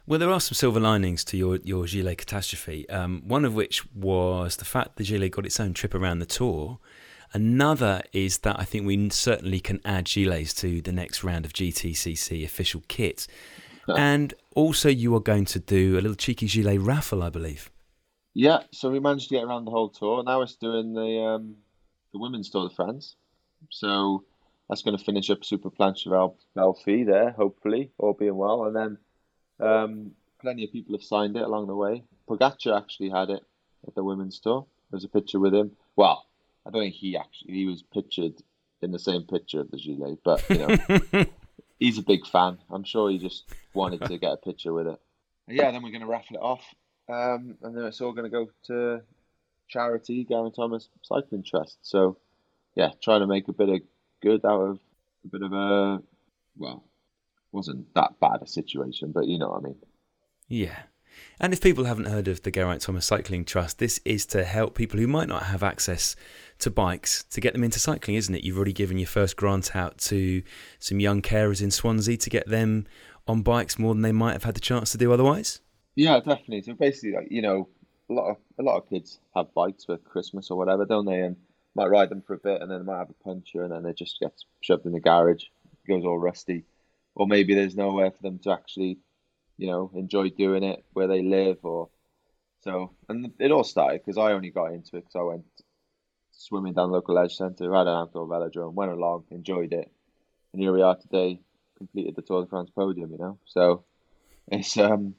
Well, 0.07 0.19
there 0.19 0.31
are 0.31 0.39
some 0.39 0.55
silver 0.55 0.79
linings 0.79 1.23
to 1.25 1.37
your, 1.37 1.57
your 1.63 1.85
gilet 1.85 2.17
catastrophe. 2.17 2.89
Um, 2.89 3.21
one 3.27 3.45
of 3.45 3.53
which 3.53 3.85
was 3.93 4.57
the 4.57 4.65
fact 4.65 4.97
the 4.97 5.03
gilet 5.03 5.31
got 5.31 5.45
its 5.45 5.59
own 5.59 5.73
trip 5.73 5.93
around 5.93 6.19
the 6.19 6.25
tour. 6.25 6.79
Another 7.33 8.01
is 8.11 8.39
that 8.39 8.59
I 8.59 8.65
think 8.65 8.85
we 8.85 9.09
certainly 9.09 9.59
can 9.59 9.79
add 9.85 10.05
gilets 10.05 10.53
to 10.59 10.81
the 10.81 10.91
next 10.91 11.23
round 11.23 11.45
of 11.45 11.53
GTCC 11.53 12.43
official 12.43 12.83
kit. 12.87 13.27
and 13.87 14.33
also, 14.55 14.89
you 14.89 15.15
are 15.15 15.21
going 15.21 15.45
to 15.45 15.59
do 15.59 15.93
a 15.93 16.01
little 16.01 16.15
cheeky 16.15 16.47
gilet 16.47 16.81
raffle, 16.81 17.23
I 17.23 17.29
believe. 17.29 17.71
Yeah, 18.33 18.63
so 18.71 18.89
we 18.89 18.99
managed 18.99 19.29
to 19.29 19.35
get 19.35 19.43
around 19.43 19.65
the 19.65 19.71
whole 19.71 19.89
tour. 19.89 20.23
Now 20.23 20.41
it's 20.41 20.55
doing 20.55 20.93
the 20.93 21.21
um, 21.21 21.55
the 22.13 22.19
women's 22.19 22.49
Tour 22.49 22.69
de 22.69 22.75
France. 22.75 23.15
So 23.69 24.23
that's 24.71 24.83
going 24.83 24.97
to 24.97 25.03
finish 25.03 25.29
up 25.29 25.43
Super 25.43 25.69
Planche 25.69 26.07
Belfi 26.55 27.05
there, 27.05 27.31
hopefully, 27.31 27.91
all 27.97 28.13
being 28.13 28.37
well. 28.37 28.63
And 28.63 28.73
then 28.73 28.97
um, 29.59 30.11
plenty 30.39 30.63
of 30.63 30.71
people 30.71 30.95
have 30.95 31.03
signed 31.03 31.35
it 31.35 31.43
along 31.43 31.67
the 31.67 31.75
way. 31.75 32.05
Pogacar 32.29 32.77
actually 32.77 33.09
had 33.09 33.29
it 33.29 33.43
at 33.85 33.95
the 33.95 34.03
women's 34.03 34.39
tour. 34.39 34.65
There's 34.89 35.03
a 35.03 35.09
picture 35.09 35.41
with 35.41 35.53
him. 35.53 35.71
Well, 35.97 36.25
I 36.65 36.69
don't 36.69 36.83
think 36.83 36.95
he 36.95 37.17
actually 37.17 37.53
he 37.53 37.65
was 37.65 37.83
pictured 37.83 38.35
in 38.81 38.93
the 38.93 38.99
same 38.99 39.23
picture 39.23 39.59
of 39.59 39.71
the 39.71 39.77
gilet, 39.77 40.19
but 40.23 40.49
you 40.49 40.65
know, 40.65 41.25
he's 41.79 41.97
a 41.97 42.03
big 42.03 42.25
fan. 42.25 42.57
I'm 42.69 42.85
sure 42.85 43.09
he 43.09 43.17
just 43.17 43.53
wanted 43.73 44.05
to 44.05 44.17
get 44.17 44.31
a 44.31 44.37
picture 44.37 44.71
with 44.71 44.87
it. 44.87 45.01
Yeah, 45.49 45.71
then 45.71 45.83
we're 45.83 45.91
going 45.91 45.99
to 45.99 46.07
raffle 46.07 46.37
it 46.37 46.41
off, 46.41 46.63
um, 47.09 47.57
and 47.61 47.75
then 47.75 47.83
it's 47.83 47.99
all 47.99 48.13
going 48.13 48.23
to 48.23 48.29
go 48.29 48.49
to 48.67 49.01
charity, 49.67 50.23
Geraint 50.23 50.55
Thomas 50.55 50.87
Cycling 51.01 51.43
Trust. 51.43 51.79
So, 51.81 52.15
yeah, 52.75 52.91
trying 53.03 53.19
to 53.19 53.27
make 53.27 53.49
a 53.49 53.53
bit 53.53 53.67
of 53.67 53.81
good 54.21 54.45
out 54.45 54.61
of 54.61 54.79
a 55.25 55.27
bit 55.27 55.41
of 55.41 55.53
a 55.53 56.01
well, 56.57 56.83
wasn't 57.51 57.93
that 57.95 58.19
bad 58.19 58.41
a 58.41 58.47
situation, 58.47 59.11
but 59.11 59.27
you 59.27 59.37
know 59.37 59.49
what 59.49 59.61
I 59.61 59.63
mean. 59.63 59.75
Yeah. 60.47 60.83
And 61.39 61.53
if 61.53 61.61
people 61.61 61.85
haven't 61.85 62.05
heard 62.05 62.27
of 62.27 62.43
the 62.43 62.51
Geraint 62.51 62.81
Thomas 62.81 63.05
Cycling 63.05 63.45
Trust, 63.45 63.79
this 63.79 63.99
is 64.05 64.25
to 64.27 64.43
help 64.43 64.75
people 64.75 64.99
who 64.99 65.07
might 65.07 65.27
not 65.27 65.43
have 65.43 65.63
access 65.63 66.15
to 66.59 66.69
bikes 66.69 67.23
to 67.25 67.41
get 67.41 67.53
them 67.53 67.63
into 67.63 67.79
cycling, 67.79 68.15
isn't 68.15 68.33
it? 68.33 68.43
You've 68.43 68.57
already 68.57 68.73
given 68.73 68.97
your 68.97 69.07
first 69.07 69.35
grant 69.35 69.75
out 69.75 69.97
to 69.99 70.43
some 70.79 70.99
young 70.99 71.21
carers 71.21 71.61
in 71.61 71.71
Swansea 71.71 72.17
to 72.17 72.29
get 72.29 72.47
them 72.47 72.85
on 73.27 73.41
bikes 73.41 73.79
more 73.79 73.93
than 73.93 74.03
they 74.03 74.11
might 74.11 74.33
have 74.33 74.43
had 74.43 74.55
the 74.55 74.61
chance 74.61 74.91
to 74.91 74.97
do 74.97 75.11
otherwise. 75.11 75.59
Yeah, 75.95 76.19
definitely. 76.19 76.61
So 76.61 76.73
basically, 76.73 77.13
like 77.13 77.27
you 77.29 77.41
know, 77.41 77.67
a 78.09 78.13
lot 78.13 78.29
of 78.29 78.37
a 78.59 78.63
lot 78.63 78.77
of 78.77 78.89
kids 78.89 79.19
have 79.35 79.53
bikes 79.53 79.85
for 79.85 79.97
Christmas 79.97 80.49
or 80.51 80.57
whatever, 80.57 80.85
don't 80.85 81.05
they? 81.05 81.21
And 81.21 81.35
might 81.75 81.89
ride 81.89 82.09
them 82.09 82.21
for 82.21 82.33
a 82.33 82.37
bit, 82.39 82.61
and 82.61 82.69
then 82.69 82.79
they 82.79 82.85
might 82.85 82.99
have 82.99 83.09
a 83.09 83.23
puncture, 83.23 83.63
and 83.63 83.71
then 83.71 83.83
they 83.83 83.93
just 83.93 84.19
get 84.19 84.33
shoved 84.61 84.85
in 84.85 84.91
the 84.91 84.99
garage, 84.99 85.45
goes 85.87 86.05
all 86.05 86.19
rusty, 86.19 86.63
or 87.15 87.27
maybe 87.27 87.55
there's 87.55 87.75
nowhere 87.75 88.11
for 88.11 88.21
them 88.21 88.39
to 88.39 88.51
actually, 88.51 88.97
you 89.57 89.67
know, 89.67 89.91
enjoy 89.95 90.29
doing 90.29 90.63
it 90.63 90.83
where 90.93 91.07
they 91.07 91.21
live, 91.21 91.57
or 91.63 91.89
so. 92.61 92.91
And 93.09 93.31
it 93.39 93.51
all 93.51 93.63
started 93.63 94.01
because 94.03 94.17
I 94.17 94.33
only 94.33 94.49
got 94.49 94.73
into 94.73 94.97
it 94.97 95.05
because 95.05 95.15
I 95.15 95.23
went 95.23 95.45
swimming 96.31 96.73
down 96.73 96.89
the 96.89 96.95
local 96.95 97.17
edge 97.17 97.35
centre, 97.35 97.73
had 97.73 97.87
an 97.87 97.95
outdoor 97.95 98.27
velodrome, 98.27 98.73
went 98.73 98.91
along, 98.91 99.25
enjoyed 99.31 99.73
it, 99.73 99.91
and 100.53 100.61
here 100.61 100.73
we 100.73 100.81
are 100.81 100.95
today, 100.95 101.39
completed 101.77 102.15
the 102.15 102.21
Tour 102.21 102.43
de 102.43 102.47
France 102.47 102.69
podium. 102.69 103.11
You 103.11 103.17
know, 103.17 103.39
so 103.45 103.83
it's 104.47 104.77
um, 104.77 105.15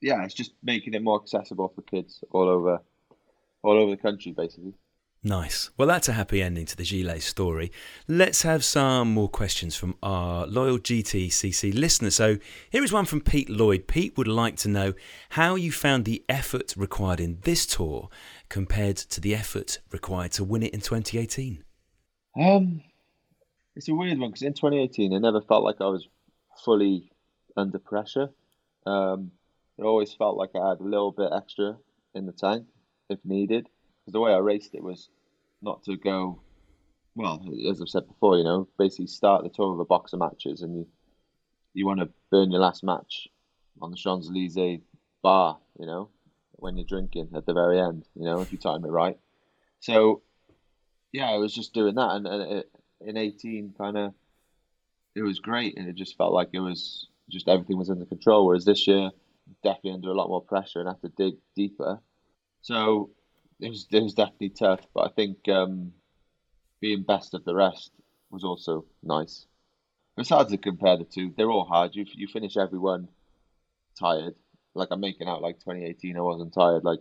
yeah, 0.00 0.24
it's 0.24 0.34
just 0.34 0.52
making 0.62 0.94
it 0.94 1.02
more 1.02 1.20
accessible 1.20 1.68
for 1.74 1.82
kids 1.82 2.22
all 2.30 2.48
over 2.48 2.80
all 3.62 3.78
over 3.78 3.90
the 3.90 3.96
country, 3.96 4.32
basically. 4.32 4.74
Nice. 5.28 5.68
Well, 5.76 5.86
that's 5.86 6.08
a 6.08 6.14
happy 6.14 6.40
ending 6.40 6.64
to 6.64 6.74
the 6.74 6.84
Gilles 6.84 7.22
story. 7.22 7.70
Let's 8.08 8.42
have 8.44 8.64
some 8.64 9.12
more 9.12 9.28
questions 9.28 9.76
from 9.76 9.94
our 10.02 10.46
loyal 10.46 10.78
GTCC 10.78 11.74
listeners. 11.74 12.14
So, 12.14 12.38
here 12.70 12.82
is 12.82 12.94
one 12.94 13.04
from 13.04 13.20
Pete 13.20 13.50
Lloyd. 13.50 13.88
Pete 13.88 14.16
would 14.16 14.26
like 14.26 14.56
to 14.56 14.70
know 14.70 14.94
how 15.30 15.54
you 15.54 15.70
found 15.70 16.06
the 16.06 16.24
effort 16.30 16.74
required 16.78 17.20
in 17.20 17.40
this 17.42 17.66
tour 17.66 18.08
compared 18.48 18.96
to 18.96 19.20
the 19.20 19.34
effort 19.34 19.80
required 19.92 20.32
to 20.32 20.44
win 20.44 20.62
it 20.62 20.72
in 20.72 20.80
2018. 20.80 21.62
Um, 22.40 22.80
it's 23.76 23.90
a 23.90 23.94
weird 23.94 24.18
one 24.18 24.30
because 24.30 24.40
in 24.40 24.54
2018, 24.54 25.12
I 25.12 25.18
never 25.18 25.42
felt 25.42 25.62
like 25.62 25.82
I 25.82 25.88
was 25.88 26.08
fully 26.64 27.12
under 27.54 27.78
pressure. 27.78 28.30
Um, 28.86 29.32
it 29.76 29.82
always 29.82 30.14
felt 30.14 30.38
like 30.38 30.52
I 30.54 30.70
had 30.70 30.80
a 30.80 30.84
little 30.84 31.12
bit 31.12 31.32
extra 31.36 31.76
in 32.14 32.24
the 32.24 32.32
tank 32.32 32.64
if 33.10 33.18
needed 33.26 33.68
because 34.00 34.14
the 34.14 34.20
way 34.20 34.32
I 34.32 34.38
raced 34.38 34.74
it 34.74 34.82
was 34.82 35.10
not 35.62 35.82
to 35.84 35.96
go. 35.96 36.40
Well, 37.14 37.42
as 37.68 37.80
I've 37.80 37.88
said 37.88 38.06
before, 38.06 38.38
you 38.38 38.44
know, 38.44 38.68
basically 38.78 39.08
start 39.08 39.42
the 39.42 39.50
tour 39.50 39.72
with 39.72 39.80
a 39.80 39.84
box 39.84 40.12
of 40.12 40.20
matches, 40.20 40.62
and 40.62 40.76
you 40.76 40.86
you 41.74 41.86
want 41.86 42.00
to 42.00 42.08
burn 42.30 42.50
your 42.50 42.60
last 42.60 42.82
match 42.82 43.28
on 43.80 43.90
the 43.90 43.96
Champs 43.96 44.28
Elysees 44.28 44.80
bar, 45.22 45.58
you 45.78 45.86
know, 45.86 46.10
when 46.52 46.76
you're 46.76 46.86
drinking 46.86 47.28
at 47.34 47.46
the 47.46 47.52
very 47.52 47.80
end, 47.80 48.04
you 48.14 48.24
know, 48.24 48.40
if 48.40 48.52
you 48.52 48.58
time 48.58 48.84
it 48.84 48.88
right. 48.88 49.16
So, 49.80 50.22
yeah, 51.12 51.30
I 51.30 51.36
was 51.36 51.54
just 51.54 51.74
doing 51.74 51.94
that, 51.94 52.10
and, 52.10 52.26
and 52.26 52.52
it, 52.58 52.70
in 53.00 53.16
18, 53.16 53.74
kind 53.78 53.96
of, 53.96 54.14
it 55.14 55.22
was 55.22 55.38
great, 55.38 55.78
and 55.78 55.88
it 55.88 55.94
just 55.94 56.16
felt 56.16 56.32
like 56.32 56.50
it 56.52 56.60
was 56.60 57.08
just 57.30 57.48
everything 57.48 57.78
was 57.78 57.90
under 57.90 58.06
control. 58.06 58.46
Whereas 58.46 58.64
this 58.64 58.86
year, 58.86 59.10
definitely 59.62 59.92
under 59.92 60.10
a 60.10 60.14
lot 60.14 60.28
more 60.28 60.42
pressure 60.42 60.80
and 60.80 60.88
have 60.88 61.00
to 61.02 61.12
dig 61.16 61.34
deeper. 61.54 62.00
So 62.62 63.10
it 63.60 63.68
was 63.68 63.86
it 63.90 64.02
was 64.02 64.14
definitely 64.14 64.50
tough, 64.50 64.80
but 64.94 65.10
I 65.10 65.12
think 65.14 65.48
um, 65.48 65.92
being 66.80 67.02
best 67.02 67.34
of 67.34 67.44
the 67.44 67.54
rest 67.54 67.90
was 68.30 68.44
also 68.44 68.84
nice. 69.02 69.46
It's 70.16 70.28
hard 70.28 70.48
to 70.48 70.58
compare 70.58 70.96
the 70.96 71.04
two. 71.04 71.32
They're 71.36 71.50
all 71.50 71.64
hard. 71.64 71.94
You 71.94 72.04
you 72.14 72.28
finish 72.28 72.56
everyone 72.56 73.08
tired. 73.98 74.34
Like 74.74 74.88
I'm 74.90 75.00
making 75.00 75.28
out 75.28 75.42
like 75.42 75.58
2018, 75.60 76.16
I 76.16 76.20
wasn't 76.20 76.54
tired. 76.54 76.84
Like 76.84 77.00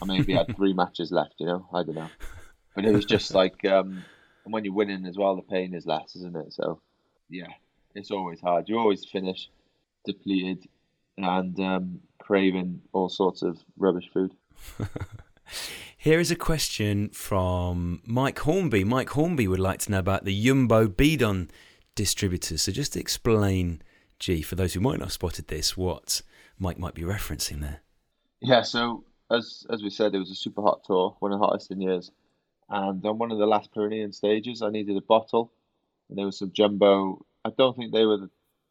I 0.00 0.04
maybe 0.04 0.34
had 0.34 0.54
three 0.56 0.72
matches 0.74 1.10
left. 1.10 1.34
You 1.38 1.46
know, 1.46 1.68
I 1.72 1.82
don't 1.82 1.94
know. 1.94 2.10
But 2.74 2.84
it 2.84 2.92
was 2.92 3.04
just 3.04 3.34
like, 3.34 3.64
um, 3.64 4.04
and 4.44 4.52
when 4.52 4.64
you're 4.64 4.74
winning 4.74 5.04
as 5.06 5.16
well, 5.16 5.36
the 5.36 5.42
pain 5.42 5.74
is 5.74 5.86
less, 5.86 6.16
isn't 6.16 6.36
it? 6.36 6.52
So 6.52 6.80
yeah, 7.28 7.48
it's 7.94 8.10
always 8.10 8.40
hard. 8.40 8.68
You 8.68 8.78
always 8.78 9.04
finish 9.04 9.48
depleted 10.04 10.68
and 11.18 11.58
um, 11.60 12.00
craving 12.18 12.80
all 12.92 13.08
sorts 13.08 13.42
of 13.42 13.58
rubbish 13.76 14.08
food. 14.12 14.34
Here 15.96 16.18
is 16.18 16.30
a 16.30 16.36
question 16.36 17.10
from 17.10 18.02
Mike 18.04 18.40
Hornby. 18.40 18.84
Mike 18.84 19.10
Hornby 19.10 19.46
would 19.46 19.60
like 19.60 19.78
to 19.80 19.90
know 19.90 20.00
about 20.00 20.24
the 20.24 20.42
Jumbo 20.42 20.88
Bidon 20.88 21.48
distributors. 21.94 22.62
So 22.62 22.72
just 22.72 22.96
explain, 22.96 23.82
G, 24.18 24.42
for 24.42 24.56
those 24.56 24.74
who 24.74 24.80
might 24.80 24.98
not 24.98 25.06
have 25.06 25.12
spotted 25.12 25.48
this, 25.48 25.76
what 25.76 26.22
Mike 26.58 26.78
might 26.78 26.94
be 26.94 27.02
referencing 27.02 27.60
there. 27.60 27.82
Yeah, 28.40 28.62
so 28.62 29.04
as 29.30 29.64
as 29.70 29.82
we 29.82 29.90
said, 29.90 30.14
it 30.14 30.18
was 30.18 30.30
a 30.30 30.34
super 30.34 30.62
hot 30.62 30.82
tour, 30.84 31.16
one 31.20 31.32
of 31.32 31.38
the 31.38 31.46
hottest 31.46 31.70
in 31.70 31.80
years. 31.80 32.10
And 32.68 33.04
on 33.04 33.18
one 33.18 33.30
of 33.30 33.38
the 33.38 33.46
last 33.46 33.72
Pyrenean 33.72 34.12
stages, 34.12 34.62
I 34.62 34.70
needed 34.70 34.96
a 34.96 35.02
bottle, 35.02 35.52
and 36.08 36.18
there 36.18 36.26
was 36.26 36.38
some 36.38 36.52
jumbo. 36.52 37.24
I 37.44 37.50
don't 37.56 37.76
think 37.76 37.92
they 37.92 38.06
were 38.06 38.28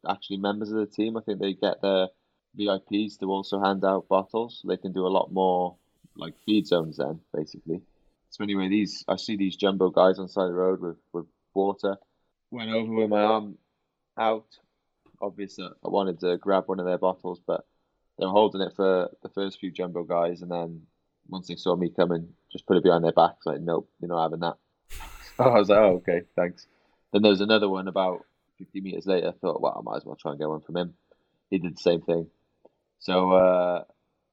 actually 0.10 0.38
members 0.38 0.72
of 0.72 0.78
the 0.78 0.86
team. 0.86 1.16
I 1.16 1.22
think 1.22 1.40
they 1.40 1.54
get 1.54 1.82
their 1.82 2.08
VIPs 2.58 3.20
to 3.20 3.28
also 3.28 3.62
hand 3.62 3.86
out 3.86 4.10
bottles. 4.10 4.62
They 4.68 4.78
can 4.78 4.92
do 4.92 5.06
a 5.06 5.16
lot 5.16 5.32
more 5.32 5.78
like 6.16 6.34
feed 6.46 6.68
zones 6.68 6.98
then, 6.98 7.20
basically. 7.34 7.82
So 8.30 8.44
anyway, 8.44 8.70
these 8.70 9.04
I 9.08 9.18
see 9.18 9.36
these 9.36 9.56
jumbo 9.56 9.90
guys 9.90 10.18
on 10.18 10.26
the 10.26 10.32
side 10.32 10.44
of 10.44 10.50
the 10.50 10.56
road 10.56 10.82
with, 10.82 10.98
with 11.14 11.26
water. 11.54 11.98
Went 12.50 12.72
over 12.72 12.92
with 12.92 13.10
my 13.10 13.22
arm 13.22 13.58
out. 14.18 14.48
Obviously, 15.22 15.66
I 15.66 15.88
wanted 15.88 16.20
to 16.22 16.38
grab 16.38 16.64
one 16.68 16.80
of 16.80 16.86
their 16.86 16.98
bottles, 16.98 17.40
but 17.46 17.66
they 18.18 18.26
were 18.26 18.32
holding 18.32 18.62
it 18.62 18.74
for 18.76 19.10
the 19.22 19.30
first 19.30 19.60
few 19.60 19.72
jumbo 19.72 20.04
guys, 20.04 20.42
and 20.42 20.52
then 20.52 20.84
once 21.30 21.48
they 21.48 21.56
saw 21.56 21.76
me 21.76 21.90
coming, 21.90 22.30
just 22.52 22.66
put 22.66 22.78
it 22.78 22.84
behind 22.84 23.04
their 23.04 23.12
backs. 23.12 23.46
Like, 23.46 23.62
nope, 23.62 23.90
you're 24.00 24.10
not 24.10 24.24
having 24.24 24.40
that. 24.40 24.58
So 25.38 25.46
I 25.46 25.58
was 25.60 25.70
like, 25.70 25.80
oh, 25.80 25.96
okay, 25.96 26.22
thanks. 26.36 26.68
Then 27.14 27.22
there 27.22 27.32
was 27.32 27.40
another 27.42 27.70
one 27.70 27.88
about 27.88 28.26
50 28.60 28.82
meters 28.82 29.06
later. 29.06 29.30
I 29.30 29.32
thought, 29.32 29.62
well, 29.62 29.76
I 29.78 29.82
might 29.82 29.98
as 29.98 30.06
well 30.06 30.18
try 30.18 30.32
and 30.32 30.40
get 30.40 30.50
one 30.50 30.60
from 30.60 30.76
him. 30.76 30.94
He 31.50 31.58
did 31.58 31.76
the 31.78 31.82
same 31.82 32.02
thing. 32.02 32.28
So 33.00 33.32
uh, 33.32 33.84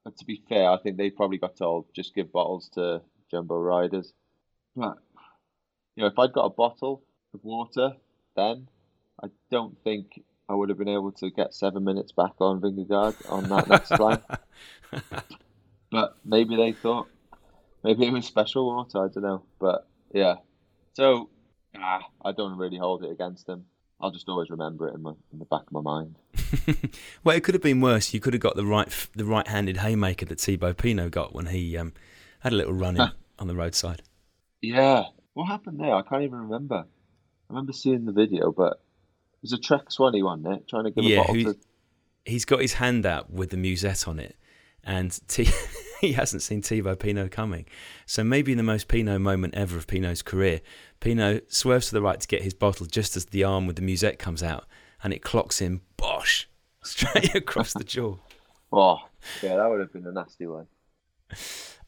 but 0.09 0.17
to 0.17 0.25
be 0.25 0.43
fair, 0.49 0.71
I 0.71 0.79
think 0.79 0.97
they 0.97 1.11
probably 1.11 1.37
got 1.37 1.59
told 1.59 1.85
just 1.95 2.15
give 2.15 2.33
bottles 2.33 2.71
to 2.71 3.03
jumbo 3.31 3.59
riders. 3.59 4.15
But 4.75 4.97
you 5.97 6.03
know, 6.03 6.07
if 6.07 6.19
I'd 6.19 6.33
got 6.33 6.47
a 6.47 6.51
bottle 6.51 7.03
of 7.35 7.45
water, 7.45 7.93
then 8.35 8.69
I 9.23 9.27
don't 9.51 9.77
think 9.85 10.23
I 10.49 10.55
would 10.55 10.71
have 10.71 10.79
been 10.79 10.89
able 10.89 11.13
to 11.13 11.31
get 11.31 11.53
seven 11.53 11.85
minutes 11.85 12.13
back 12.13 12.33
on 12.41 12.63
Vingegaard 12.63 13.31
on 13.31 13.51
that 13.51 13.69
next 13.69 13.89
climb. 13.91 14.23
but 15.91 16.17
maybe 16.25 16.57
they 16.57 16.73
thought 16.73 17.09
maybe 17.85 18.07
it 18.07 18.13
was 18.13 18.25
special 18.25 18.67
water. 18.67 19.05
I 19.05 19.09
don't 19.09 19.23
know. 19.23 19.43
But 19.61 19.87
yeah, 20.15 20.37
so 20.95 21.29
ah, 21.77 22.01
I 22.25 22.33
don't 22.33 22.57
really 22.57 22.79
hold 22.79 23.05
it 23.05 23.11
against 23.11 23.47
them. 23.47 23.67
I'll 24.01 24.11
just 24.11 24.29
always 24.29 24.49
remember 24.49 24.89
it 24.89 24.95
in, 24.95 25.03
my, 25.03 25.13
in 25.33 25.39
the 25.39 25.45
back 25.45 25.63
of 25.63 25.73
my 25.73 25.81
mind. 25.81 26.17
well, 27.25 27.37
it 27.37 27.43
could 27.43 27.55
have 27.55 27.63
been 27.63 27.81
worse. 27.81 28.15
You 28.15 28.21
could 28.21 28.33
have 28.33 28.41
got 28.41 28.55
the 28.55 28.65
right 28.65 28.89
the 29.15 29.25
right-handed 29.25 29.79
haymaker 29.79 30.27
that 30.27 30.41
Thibaut 30.41 30.77
Pinot 30.77 31.11
got 31.11 31.35
when 31.35 31.47
he 31.47 31.77
um, 31.77 31.93
had 32.41 32.53
a 32.53 32.57
little 32.57 32.75
run 32.75 32.97
in 32.97 33.11
on 33.39 33.49
the 33.49 33.57
roadside. 33.57 34.03
Yeah, 34.63 35.05
what 35.35 35.47
happened 35.47 35.81
there? 35.81 35.95
I 35.95 36.03
can't 36.03 36.23
even 36.23 36.39
remember. 36.39 36.85
I 36.85 37.53
remember 37.53 37.73
seeing 37.73 38.05
the 38.05 38.13
video, 38.13 38.53
but 38.53 38.75
it 38.75 39.43
was 39.43 39.53
a 39.53 39.59
Trek 39.59 39.89
soigneur 39.89 40.25
one, 40.25 40.47
it 40.47 40.69
trying 40.69 40.85
to 40.85 40.91
give 40.91 41.05
yeah, 41.05 41.21
a 41.21 41.27
bottle 41.27 41.55
to... 41.55 41.59
he's 42.25 42.45
got 42.45 42.61
his 42.61 42.75
hand 42.75 43.07
out 43.07 43.31
with 43.31 43.51
the 43.51 43.57
musette 43.57 44.07
on 44.07 44.21
it, 44.21 44.37
and 44.85 45.19
T- 45.29 45.45
he 46.01 46.13
hasn't 46.13 46.43
seen 46.43 46.63
Thibaut 46.63 47.01
Pinot 47.01 47.31
coming. 47.31 47.67
So 48.07 48.25
maybe 48.25 48.53
in 48.53 48.59
the 48.59 48.65
most 48.65 48.89
Pinot 48.89 49.21
moment 49.21 49.55
ever 49.55 49.77
of 49.77 49.87
Pinot's 49.87 50.23
career, 50.23 50.61
Pinot 51.01 51.53
swerves 51.53 51.89
to 51.89 51.95
the 51.95 52.03
right 52.03 52.21
to 52.21 52.29
get 52.29 52.43
his 52.43 52.55
bottle 52.55 52.87
just 52.87 53.17
as 53.17 53.27
the 53.27 53.45
arm 53.45 53.67
with 53.67 53.77
the 53.77 53.83
musette 53.83 54.19
comes 54.19 54.43
out, 54.43 54.67
and 55.03 55.13
it 55.13 55.23
clocks 55.23 55.59
him, 55.59 55.83
bosh, 55.97 56.49
straight 56.83 57.35
across 57.35 57.73
the 57.73 57.85
jaw. 57.85 58.17
Oh, 58.73 58.99
yeah, 59.43 59.57
that 59.57 59.69
would 59.69 59.81
have 59.81 59.93
been 59.93 60.07
a 60.07 60.13
nasty 60.13 60.47
one. 60.47 60.67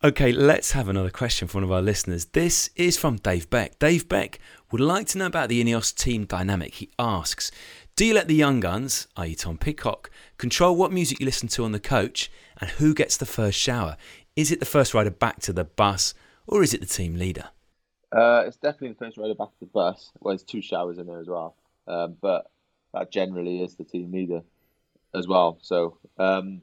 Okay, 0.02 0.32
let's 0.32 0.72
have 0.72 0.88
another 0.88 1.10
question 1.10 1.46
from 1.46 1.58
one 1.58 1.64
of 1.64 1.72
our 1.72 1.82
listeners. 1.82 2.24
This 2.26 2.70
is 2.74 2.96
from 2.96 3.16
Dave 3.16 3.50
Beck. 3.50 3.78
Dave 3.78 4.08
Beck 4.08 4.38
would 4.70 4.80
like 4.80 5.06
to 5.08 5.18
know 5.18 5.26
about 5.26 5.50
the 5.50 5.62
Ineos 5.62 5.94
team 5.94 6.24
dynamic. 6.24 6.76
He 6.76 6.88
asks 6.98 7.50
Do 8.00 8.06
you 8.06 8.14
let 8.14 8.28
the 8.28 8.34
young 8.34 8.60
guns, 8.60 9.08
i.e., 9.18 9.34
Tom 9.34 9.58
Pidcock, 9.58 10.10
control 10.38 10.74
what 10.74 10.90
music 10.90 11.20
you 11.20 11.26
listen 11.26 11.48
to 11.48 11.64
on 11.64 11.72
the 11.72 11.78
coach 11.78 12.30
and 12.58 12.70
who 12.70 12.94
gets 12.94 13.18
the 13.18 13.26
first 13.26 13.58
shower? 13.58 13.98
Is 14.34 14.50
it 14.50 14.58
the 14.58 14.64
first 14.64 14.94
rider 14.94 15.10
back 15.10 15.40
to 15.40 15.52
the 15.52 15.64
bus 15.64 16.14
or 16.46 16.62
is 16.62 16.72
it 16.72 16.80
the 16.80 16.86
team 16.86 17.16
leader? 17.16 17.50
Uh, 18.10 18.44
it's 18.46 18.56
definitely 18.56 18.92
the 18.92 19.04
first 19.04 19.18
rider 19.18 19.34
back 19.34 19.48
to 19.48 19.60
the 19.60 19.66
bus. 19.66 20.12
Well, 20.18 20.32
there's 20.32 20.44
two 20.44 20.62
showers 20.62 20.96
in 20.96 21.08
there 21.08 21.20
as 21.20 21.28
well, 21.28 21.56
um, 21.86 22.16
but 22.22 22.50
that 22.94 23.12
generally 23.12 23.60
is 23.60 23.74
the 23.74 23.84
team 23.84 24.12
leader 24.12 24.40
as 25.14 25.28
well. 25.28 25.58
So, 25.60 25.98
um, 26.16 26.62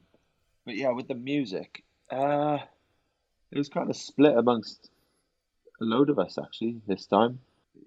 but 0.64 0.74
yeah, 0.74 0.90
with 0.90 1.06
the 1.06 1.14
music, 1.14 1.84
uh, 2.10 2.58
it 3.52 3.58
was 3.58 3.68
kind 3.68 3.88
of 3.88 3.96
split 3.96 4.36
amongst 4.36 4.90
a 5.80 5.84
load 5.84 6.10
of 6.10 6.18
us 6.18 6.36
actually 6.36 6.80
this 6.88 7.06
time. 7.06 7.38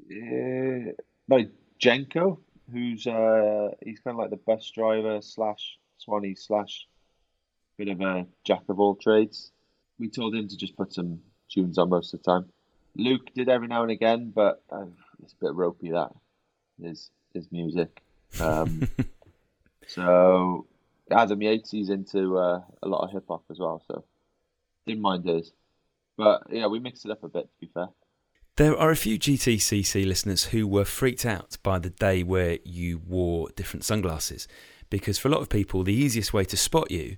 Uh, 0.09 0.93
by 1.27 1.47
Jenko, 1.83 2.37
who's 2.71 3.07
uh, 3.07 3.69
he's 3.83 3.99
kind 3.99 4.15
of 4.15 4.19
like 4.19 4.29
the 4.29 4.37
bus 4.37 4.69
driver 4.71 5.21
slash 5.21 5.77
soigneur 5.99 6.37
slash 6.37 6.87
bit 7.77 7.89
of 7.89 8.01
a 8.01 8.25
jack 8.45 8.63
of 8.69 8.79
all 8.79 8.95
trades. 8.95 9.51
We 9.99 10.09
told 10.09 10.35
him 10.35 10.47
to 10.47 10.57
just 10.57 10.75
put 10.75 10.93
some 10.93 11.19
tunes 11.49 11.77
on 11.77 11.89
most 11.89 12.13
of 12.13 12.21
the 12.21 12.31
time. 12.31 12.45
Luke 12.95 13.33
did 13.33 13.49
every 13.49 13.67
now 13.67 13.83
and 13.83 13.91
again, 13.91 14.31
but 14.33 14.63
uh, 14.71 14.85
it's 15.23 15.33
a 15.33 15.45
bit 15.45 15.53
ropey 15.53 15.91
that 15.91 16.11
his 16.81 17.09
his 17.33 17.51
music. 17.51 18.01
Um, 18.39 18.87
so 19.87 20.67
Adam 21.09 21.41
Yates 21.41 21.71
he's 21.71 21.89
into 21.89 22.37
uh, 22.37 22.61
a 22.83 22.87
lot 22.87 23.03
of 23.03 23.11
hip 23.11 23.25
hop 23.27 23.43
as 23.49 23.59
well, 23.59 23.81
so 23.87 24.03
didn't 24.85 25.01
mind 25.01 25.25
his. 25.25 25.51
But 26.17 26.43
yeah, 26.49 26.67
we 26.67 26.79
mixed 26.79 27.05
it 27.05 27.11
up 27.11 27.23
a 27.23 27.29
bit 27.29 27.43
to 27.43 27.59
be 27.59 27.71
fair. 27.73 27.87
There 28.57 28.77
are 28.77 28.91
a 28.91 28.97
few 28.97 29.17
GTCC 29.17 30.05
listeners 30.05 30.45
who 30.45 30.67
were 30.67 30.83
freaked 30.83 31.25
out 31.25 31.57
by 31.63 31.79
the 31.79 31.89
day 31.89 32.21
where 32.21 32.59
you 32.65 33.01
wore 33.07 33.47
different 33.55 33.85
sunglasses, 33.85 34.45
because 34.89 35.17
for 35.17 35.29
a 35.29 35.31
lot 35.31 35.41
of 35.41 35.47
people, 35.47 35.83
the 35.83 35.93
easiest 35.93 36.33
way 36.33 36.43
to 36.43 36.57
spot 36.57 36.91
you 36.91 37.15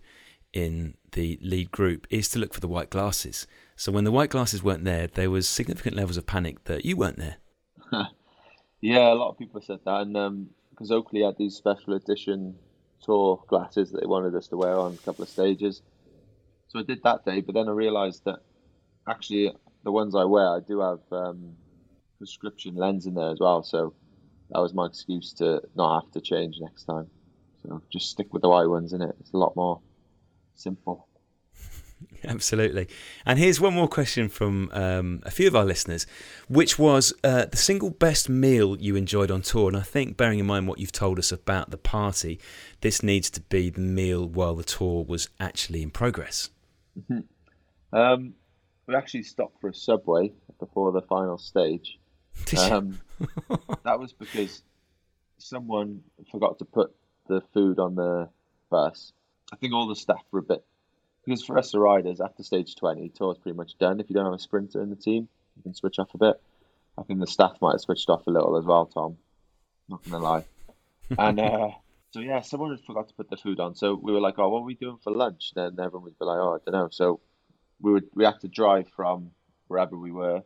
in 0.53 0.93
the 1.13 1.39
lead 1.41 1.71
group 1.71 2.05
is 2.11 2.29
to 2.29 2.39
look 2.39 2.53
for 2.53 2.59
the 2.59 2.67
white 2.67 2.91
glasses. 2.91 3.47
So 3.75 3.91
when 3.91 4.03
the 4.03 4.11
white 4.11 4.29
glasses 4.29 4.61
weren't 4.61 4.83
there, 4.83 5.07
there 5.07 5.31
was 5.31 5.47
significant 5.47 5.95
levels 5.95 6.17
of 6.17 6.27
panic 6.27 6.65
that 6.65 6.85
you 6.85 6.95
weren't 6.95 7.17
there. 7.17 7.37
yeah, 8.81 9.11
a 9.11 9.15
lot 9.15 9.31
of 9.31 9.39
people 9.39 9.59
said 9.59 9.79
that, 9.85 10.01
and 10.01 10.49
because 10.69 10.91
um, 10.91 10.97
Oakley 10.97 11.23
had 11.23 11.37
these 11.39 11.55
special 11.55 11.93
edition 11.93 12.55
tour 13.03 13.43
glasses 13.47 13.91
that 13.91 14.01
they 14.01 14.07
wanted 14.07 14.35
us 14.35 14.47
to 14.49 14.57
wear 14.57 14.77
on 14.77 14.93
a 14.93 14.97
couple 14.97 15.23
of 15.23 15.29
stages, 15.29 15.81
so 16.67 16.79
I 16.79 16.83
did 16.83 17.01
that 17.03 17.25
day. 17.25 17.41
But 17.41 17.55
then 17.55 17.67
I 17.67 17.71
realised 17.71 18.23
that 18.25 18.39
actually, 19.09 19.51
the 19.83 19.91
ones 19.91 20.15
I 20.15 20.23
wear, 20.23 20.47
I 20.47 20.59
do 20.59 20.79
have 20.79 20.99
um, 21.11 21.55
prescription 22.17 22.75
lens 22.75 23.05
in 23.05 23.15
there 23.15 23.31
as 23.31 23.39
well. 23.39 23.63
So 23.63 23.93
that 24.49 24.59
was 24.59 24.73
my 24.73 24.85
excuse 24.85 25.33
to 25.33 25.61
not 25.75 26.03
have 26.03 26.11
to 26.13 26.21
change 26.21 26.57
next 26.59 26.85
time. 26.85 27.07
So 27.61 27.81
just 27.91 28.09
stick 28.09 28.33
with 28.33 28.41
the 28.41 28.49
white 28.49 28.67
ones 28.67 28.93
in 28.93 29.01
it. 29.01 29.15
It's 29.19 29.33
a 29.33 29.37
lot 29.37 29.55
more 29.55 29.81
simple. 30.55 31.07
Absolutely. 32.25 32.87
And 33.25 33.39
here's 33.39 33.59
one 33.59 33.73
more 33.73 33.87
question 33.87 34.29
from 34.29 34.69
um, 34.73 35.21
a 35.25 35.31
few 35.31 35.47
of 35.47 35.55
our 35.55 35.65
listeners, 35.65 36.05
which 36.47 36.77
was 36.77 37.13
uh, 37.23 37.45
the 37.45 37.57
single 37.57 37.89
best 37.89 38.29
meal 38.29 38.77
you 38.77 38.95
enjoyed 38.95 39.31
on 39.31 39.41
tour. 39.41 39.69
And 39.69 39.77
I 39.77 39.81
think, 39.81 40.17
bearing 40.17 40.39
in 40.39 40.45
mind 40.45 40.67
what 40.67 40.79
you've 40.79 40.91
told 40.91 41.19
us 41.19 41.31
about 41.31 41.71
the 41.71 41.77
party, 41.77 42.39
this 42.81 43.03
needs 43.03 43.29
to 43.31 43.41
be 43.41 43.69
the 43.69 43.81
meal 43.81 44.27
while 44.27 44.55
the 44.55 44.63
tour 44.63 45.03
was 45.03 45.29
actually 45.39 45.81
in 45.81 45.91
progress. 45.91 46.49
Um, 47.93 48.33
we 48.87 48.95
actually 48.95 49.23
stopped 49.23 49.59
for 49.61 49.69
a 49.69 49.73
subway 49.73 50.31
before 50.59 50.91
the 50.91 51.01
final 51.01 51.37
stage. 51.37 51.99
Um, 52.57 52.99
that 53.83 53.99
was 53.99 54.11
because 54.11 54.63
someone 55.37 56.01
forgot 56.31 56.57
to 56.59 56.65
put 56.65 56.91
the 57.27 57.41
food 57.53 57.77
on 57.77 57.93
the 57.93 58.29
bus. 58.71 59.13
I 59.51 59.55
think 59.55 59.73
all 59.73 59.87
the 59.87 59.95
staff 59.95 60.23
were 60.31 60.39
a 60.39 60.43
bit 60.43 60.65
because 61.23 61.43
for 61.43 61.57
us 61.57 61.71
the 61.71 61.79
riders 61.79 62.19
after 62.21 62.43
stage 62.43 62.75
twenty, 62.75 63.09
tour's 63.09 63.37
pretty 63.37 63.55
much 63.55 63.77
done. 63.77 63.99
If 63.99 64.09
you 64.09 64.15
don't 64.15 64.25
have 64.25 64.33
a 64.33 64.39
sprinter 64.39 64.81
in 64.81 64.89
the 64.89 64.95
team, 64.95 65.27
you 65.55 65.63
can 65.63 65.73
switch 65.73 65.99
off 65.99 66.13
a 66.13 66.17
bit. 66.17 66.41
I 66.97 67.03
think 67.03 67.19
the 67.19 67.27
staff 67.27 67.57
might 67.61 67.73
have 67.73 67.81
switched 67.81 68.09
off 68.09 68.27
a 68.27 68.31
little 68.31 68.57
as 68.57 68.65
well, 68.65 68.85
Tom. 68.85 69.17
Not 69.89 70.03
gonna 70.03 70.23
lie. 70.23 70.45
And 71.17 71.39
uh, 71.39 71.69
so 72.11 72.19
yeah, 72.19 72.41
someone 72.41 72.71
had 72.71 72.83
forgot 72.83 73.09
to 73.09 73.13
put 73.13 73.29
the 73.29 73.37
food 73.37 73.59
on. 73.59 73.75
So 73.75 73.95
we 73.95 74.11
were 74.11 74.21
like, 74.21 74.35
"Oh, 74.37 74.49
what 74.49 74.59
are 74.59 74.65
we 74.65 74.75
doing 74.75 74.97
for 75.03 75.11
lunch?" 75.11 75.51
Then 75.55 75.73
everyone 75.79 76.03
would 76.03 76.19
be 76.19 76.25
like, 76.25 76.39
"Oh, 76.39 76.55
I 76.55 76.57
don't 76.65 76.79
know." 76.79 76.89
So 76.91 77.19
we 77.81 77.91
would 77.91 78.05
we 78.13 78.25
had 78.25 78.39
to 78.41 78.47
drive 78.47 78.87
from 78.95 79.31
wherever 79.67 79.97
we 79.97 80.11
were 80.11 80.41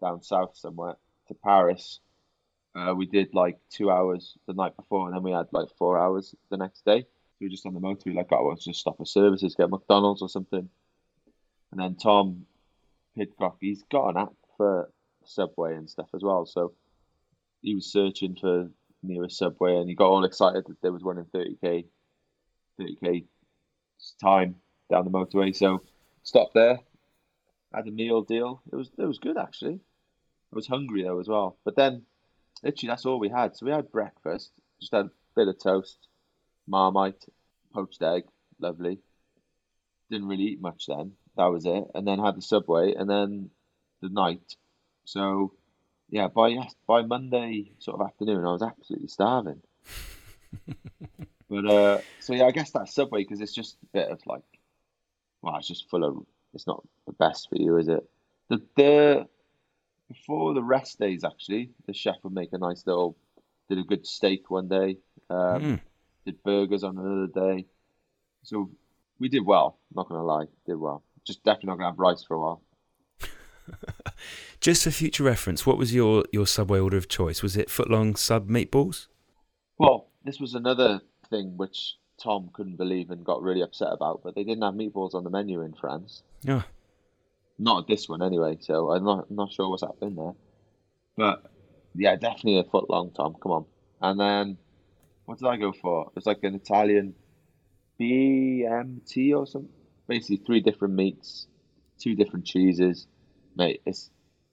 down 0.00 0.22
south 0.22 0.56
somewhere 0.56 0.96
to 1.28 1.34
Paris. 1.34 2.00
Uh, 2.74 2.94
we 2.96 3.06
did 3.06 3.34
like 3.34 3.58
two 3.70 3.90
hours 3.90 4.36
the 4.46 4.54
night 4.54 4.76
before, 4.76 5.06
and 5.06 5.14
then 5.14 5.22
we 5.22 5.30
had 5.30 5.46
like 5.52 5.68
four 5.78 5.98
hours 5.98 6.34
the 6.50 6.56
next 6.56 6.84
day. 6.84 7.04
We 7.40 7.46
were 7.46 7.50
just 7.50 7.66
on 7.66 7.74
the 7.74 7.80
motorway, 7.80 8.14
like, 8.14 8.32
oh, 8.32 8.48
let's 8.48 8.64
just 8.64 8.80
stop 8.80 8.96
for 8.96 9.04
services, 9.04 9.54
get 9.54 9.68
McDonald's 9.68 10.22
or 10.22 10.28
something. 10.28 10.68
And 11.70 11.80
then 11.80 11.96
Tom 11.96 12.46
Pidcock, 13.16 13.56
he's 13.60 13.82
got 13.90 14.10
an 14.10 14.16
app 14.16 14.32
for 14.56 14.90
Subway 15.24 15.74
and 15.74 15.88
stuff 15.90 16.08
as 16.14 16.22
well. 16.22 16.46
So 16.46 16.72
he 17.60 17.74
was 17.74 17.92
searching 17.92 18.36
for 18.40 18.70
nearest 19.02 19.38
Subway, 19.38 19.76
and 19.76 19.88
he 19.88 19.94
got 19.94 20.08
all 20.08 20.24
excited 20.24 20.64
that 20.66 20.80
there 20.82 20.92
was 20.92 21.02
one 21.02 21.18
in 21.18 21.24
30k, 21.24 21.84
30k 22.80 23.24
time 24.20 24.56
down 24.90 25.04
the 25.04 25.10
motorway. 25.10 25.54
So 25.54 25.82
stopped 26.22 26.54
there, 26.54 26.80
had 27.74 27.86
a 27.86 27.90
meal 27.90 28.22
deal. 28.22 28.62
It 28.72 28.76
was 28.76 28.90
it 28.98 29.04
was 29.04 29.18
good 29.18 29.36
actually. 29.36 29.80
I 30.52 30.56
was 30.56 30.66
hungry 30.66 31.02
though 31.02 31.18
as 31.18 31.28
well. 31.28 31.56
But 31.64 31.76
then, 31.76 32.02
literally, 32.62 32.88
that's 32.88 33.06
all 33.06 33.18
we 33.18 33.30
had. 33.30 33.56
So 33.56 33.66
we 33.66 33.72
had 33.72 33.90
breakfast, 33.90 34.52
just 34.80 34.92
had 34.92 35.06
a 35.06 35.10
bit 35.34 35.48
of 35.48 35.58
toast, 35.58 35.96
marmite, 36.66 37.24
poached 37.72 38.02
egg, 38.02 38.24
lovely. 38.58 38.98
Didn't 40.10 40.28
really 40.28 40.44
eat 40.44 40.60
much 40.60 40.86
then. 40.86 41.12
That 41.36 41.46
was 41.46 41.64
it. 41.64 41.84
And 41.94 42.06
then 42.06 42.18
had 42.18 42.36
the 42.36 42.42
subway, 42.42 42.94
and 42.94 43.08
then 43.08 43.50
the 44.02 44.10
night. 44.10 44.56
So, 45.04 45.54
yeah, 46.10 46.28
by 46.28 46.48
yes, 46.48 46.74
by 46.86 47.02
Monday 47.02 47.72
sort 47.78 47.98
of 47.98 48.06
afternoon, 48.06 48.44
I 48.44 48.52
was 48.52 48.62
absolutely 48.62 49.08
starving. 49.08 49.62
but 51.48 51.66
uh, 51.66 51.98
so 52.20 52.34
yeah, 52.34 52.44
I 52.44 52.50
guess 52.50 52.72
that 52.72 52.88
subway 52.88 53.22
because 53.22 53.40
it's 53.40 53.54
just 53.54 53.76
a 53.82 53.86
bit 53.86 54.10
of 54.10 54.20
like, 54.26 54.42
well, 55.42 55.56
it's 55.56 55.68
just 55.68 55.90
full 55.90 56.04
of. 56.04 56.24
It's 56.54 56.66
not 56.66 56.82
the 57.06 57.12
best 57.12 57.48
for 57.48 57.56
you, 57.56 57.76
is 57.78 57.88
it? 57.88 58.08
The 58.48 58.60
the 58.76 59.28
before 60.08 60.52
the 60.54 60.62
rest 60.62 60.98
days, 60.98 61.24
actually, 61.24 61.70
the 61.86 61.94
chef 61.94 62.16
would 62.22 62.34
make 62.34 62.52
a 62.52 62.58
nice 62.58 62.86
little, 62.86 63.16
did 63.68 63.78
a 63.78 63.82
good 63.82 64.06
steak 64.06 64.50
one 64.50 64.68
day, 64.68 64.98
um, 65.30 65.62
Mm. 65.62 65.80
did 66.26 66.42
burgers 66.42 66.84
on 66.84 66.98
another 66.98 67.26
day. 67.28 67.64
So 68.42 68.70
we 69.18 69.28
did 69.30 69.46
well. 69.46 69.78
Not 69.94 70.08
gonna 70.08 70.24
lie, 70.24 70.46
did 70.66 70.74
well. 70.76 71.02
Just 71.24 71.42
definitely 71.44 71.68
not 71.68 71.76
gonna 71.78 71.90
have 71.90 71.98
rice 71.98 72.22
for 72.24 72.34
a 72.34 72.40
while. 72.40 72.62
Just 74.60 74.84
for 74.84 74.90
future 74.90 75.24
reference, 75.24 75.64
what 75.64 75.78
was 75.78 75.94
your, 75.94 76.24
your 76.32 76.46
Subway 76.46 76.78
order 76.78 76.96
of 76.96 77.08
choice? 77.08 77.42
Was 77.42 77.56
it 77.56 77.68
footlong 77.68 78.16
sub 78.16 78.48
meatballs? 78.48 79.06
Well, 79.78 80.08
this 80.24 80.38
was 80.38 80.54
another 80.54 81.00
thing 81.30 81.56
which 81.56 81.96
Tom 82.22 82.50
couldn't 82.52 82.76
believe 82.76 83.10
and 83.10 83.24
got 83.24 83.42
really 83.42 83.62
upset 83.62 83.88
about, 83.92 84.20
but 84.22 84.34
they 84.34 84.44
didn't 84.44 84.62
have 84.62 84.74
meatballs 84.74 85.14
on 85.14 85.24
the 85.24 85.30
menu 85.30 85.62
in 85.62 85.74
France. 85.74 86.22
Oh, 86.48 86.64
Not 87.58 87.88
this 87.88 88.08
one 88.08 88.22
anyway, 88.22 88.58
so 88.60 88.92
I'm 88.92 89.04
not 89.04 89.30
not 89.30 89.52
sure 89.52 89.68
what's 89.68 89.82
happening 89.82 90.14
there. 90.14 90.34
But 91.16 91.50
yeah, 91.94 92.16
definitely 92.16 92.58
a 92.58 92.64
foot 92.64 92.88
long, 92.88 93.10
Tom. 93.10 93.36
Come 93.42 93.52
on. 93.52 93.64
And 94.00 94.18
then 94.20 94.58
what 95.24 95.38
did 95.38 95.48
I 95.48 95.56
go 95.56 95.72
for? 95.72 96.06
It 96.06 96.14
was 96.14 96.26
like 96.26 96.42
an 96.42 96.54
Italian 96.54 97.14
BMT 98.00 99.36
or 99.36 99.46
something. 99.46 99.70
Basically, 100.08 100.38
three 100.44 100.60
different 100.60 100.94
meats, 100.94 101.46
two 101.98 102.14
different 102.14 102.44
cheeses. 102.44 103.06
Mate, 103.56 103.82
it's 103.86 104.10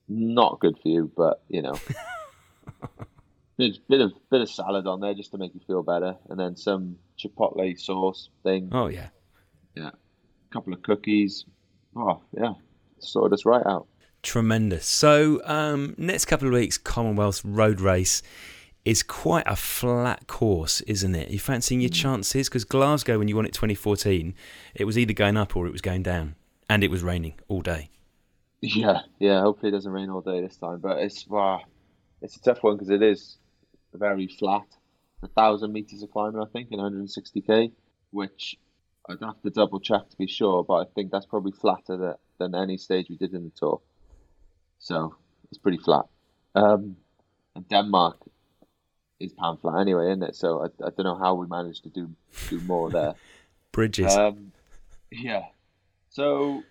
not 0.07 0.59
good 0.59 0.77
for 0.81 0.87
you, 0.87 1.11
but 1.15 1.41
you 1.49 1.61
know, 1.61 1.75
bit, 3.57 3.77
bit 3.87 4.01
of 4.01 4.13
bit 4.29 4.41
of 4.41 4.49
salad 4.49 4.87
on 4.87 4.99
there 4.99 5.13
just 5.13 5.31
to 5.31 5.37
make 5.37 5.53
you 5.53 5.61
feel 5.65 5.83
better, 5.83 6.17
and 6.29 6.39
then 6.39 6.55
some 6.55 6.97
chipotle 7.19 7.77
sauce 7.79 8.29
thing. 8.43 8.69
oh 8.71 8.87
yeah. 8.87 9.09
Yeah, 9.75 9.89
a 9.89 10.53
couple 10.53 10.73
of 10.73 10.81
cookies. 10.81 11.45
Oh 11.95 12.21
yeah, 12.35 12.53
sorted 12.99 13.33
us 13.33 13.45
right 13.45 13.65
out. 13.65 13.87
Tremendous. 14.21 14.85
So, 14.85 15.41
um, 15.45 15.95
next 15.97 16.25
couple 16.25 16.47
of 16.47 16.53
weeks, 16.53 16.77
Commonwealth 16.77 17.41
Road 17.45 17.79
Race 17.79 18.21
is 18.83 19.03
quite 19.03 19.45
a 19.47 19.55
flat 19.55 20.27
course, 20.27 20.81
isn't 20.81 21.15
it? 21.15 21.29
You 21.29 21.39
fancying 21.39 21.79
your 21.79 21.89
chances? 21.89 22.49
Because 22.49 22.65
Glasgow, 22.65 23.17
when 23.19 23.27
you 23.27 23.35
won 23.35 23.45
it 23.45 23.53
2014, 23.53 24.33
it 24.75 24.85
was 24.85 24.97
either 24.97 25.13
going 25.13 25.37
up 25.37 25.55
or 25.55 25.67
it 25.67 25.71
was 25.71 25.81
going 25.81 26.03
down, 26.03 26.35
and 26.69 26.83
it 26.83 26.91
was 26.91 27.03
raining 27.03 27.35
all 27.47 27.61
day. 27.61 27.89
Yeah, 28.61 29.01
yeah. 29.19 29.41
Hopefully 29.41 29.69
it 29.69 29.75
doesn't 29.75 29.91
rain 29.91 30.09
all 30.09 30.21
day 30.21 30.41
this 30.41 30.57
time, 30.57 30.79
but 30.79 30.97
it's 30.97 31.25
wow, 31.27 31.61
it's 32.21 32.35
a 32.35 32.41
tough 32.41 32.61
one 32.63 32.75
because 32.75 32.89
it 32.89 33.01
is 33.01 33.37
very 33.93 34.27
flat. 34.27 34.65
A 35.21 35.27
thousand 35.27 35.73
meters 35.73 36.01
of 36.01 36.11
climbing, 36.11 36.41
I 36.41 36.45
think, 36.45 36.69
in 36.71 36.79
160k, 36.79 37.71
which 38.11 38.57
I'd 39.09 39.17
have 39.21 39.41
to 39.41 39.49
double 39.49 39.79
check 39.79 40.09
to 40.09 40.17
be 40.17 40.27
sure, 40.27 40.63
but 40.63 40.75
I 40.75 40.83
think 40.95 41.11
that's 41.11 41.25
probably 41.25 41.51
flatter 41.51 41.97
than, 41.97 42.13
than 42.37 42.55
any 42.55 42.77
stage 42.77 43.09
we 43.09 43.17
did 43.17 43.33
in 43.33 43.43
the 43.43 43.51
tour. 43.51 43.81
So 44.79 45.15
it's 45.49 45.57
pretty 45.57 45.77
flat. 45.79 46.05
Um, 46.55 46.95
and 47.55 47.67
Denmark 47.67 48.17
is 49.19 49.33
pan 49.33 49.57
flat 49.57 49.81
anyway, 49.81 50.11
isn't 50.11 50.23
it? 50.23 50.35
So 50.35 50.61
I, 50.63 50.65
I 50.85 50.89
don't 50.89 51.03
know 51.03 51.17
how 51.17 51.35
we 51.35 51.47
managed 51.47 51.83
to 51.83 51.89
do 51.89 52.09
do 52.49 52.59
more 52.61 52.89
there. 52.89 53.15
Bridges. 53.71 54.15
Um, 54.15 54.51
yeah. 55.11 55.45
So, 56.09 56.63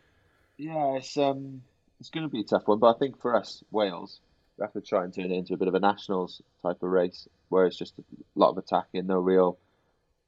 yeah, 0.57 0.97
it's 0.97 1.17
um, 1.17 1.63
it's 2.01 2.11
going 2.11 2.25
to 2.25 2.31
be 2.31 2.41
a 2.41 2.45
tough 2.45 2.67
one, 2.67 2.79
but 2.79 2.95
I 2.95 2.99
think 2.99 3.21
for 3.21 3.37
us, 3.37 3.63
Wales, 3.71 4.21
we 4.57 4.63
have 4.63 4.73
to 4.73 4.81
try 4.81 5.05
and 5.05 5.15
turn 5.15 5.27
it 5.27 5.33
into 5.33 5.55
a 5.55 5.57
bit 5.57 5.69
of 5.69 5.75
a 5.75 5.81
nationals 5.81 6.43
type 6.63 6.83
of 6.83 6.91
race, 6.91 7.29
where 7.49 7.67
it's 7.67 7.77
just 7.77 7.95
a 7.99 8.03
lot 8.35 8.51
of 8.51 8.59
attacking, 8.59 9.07
no 9.07 9.19
real 9.19 9.59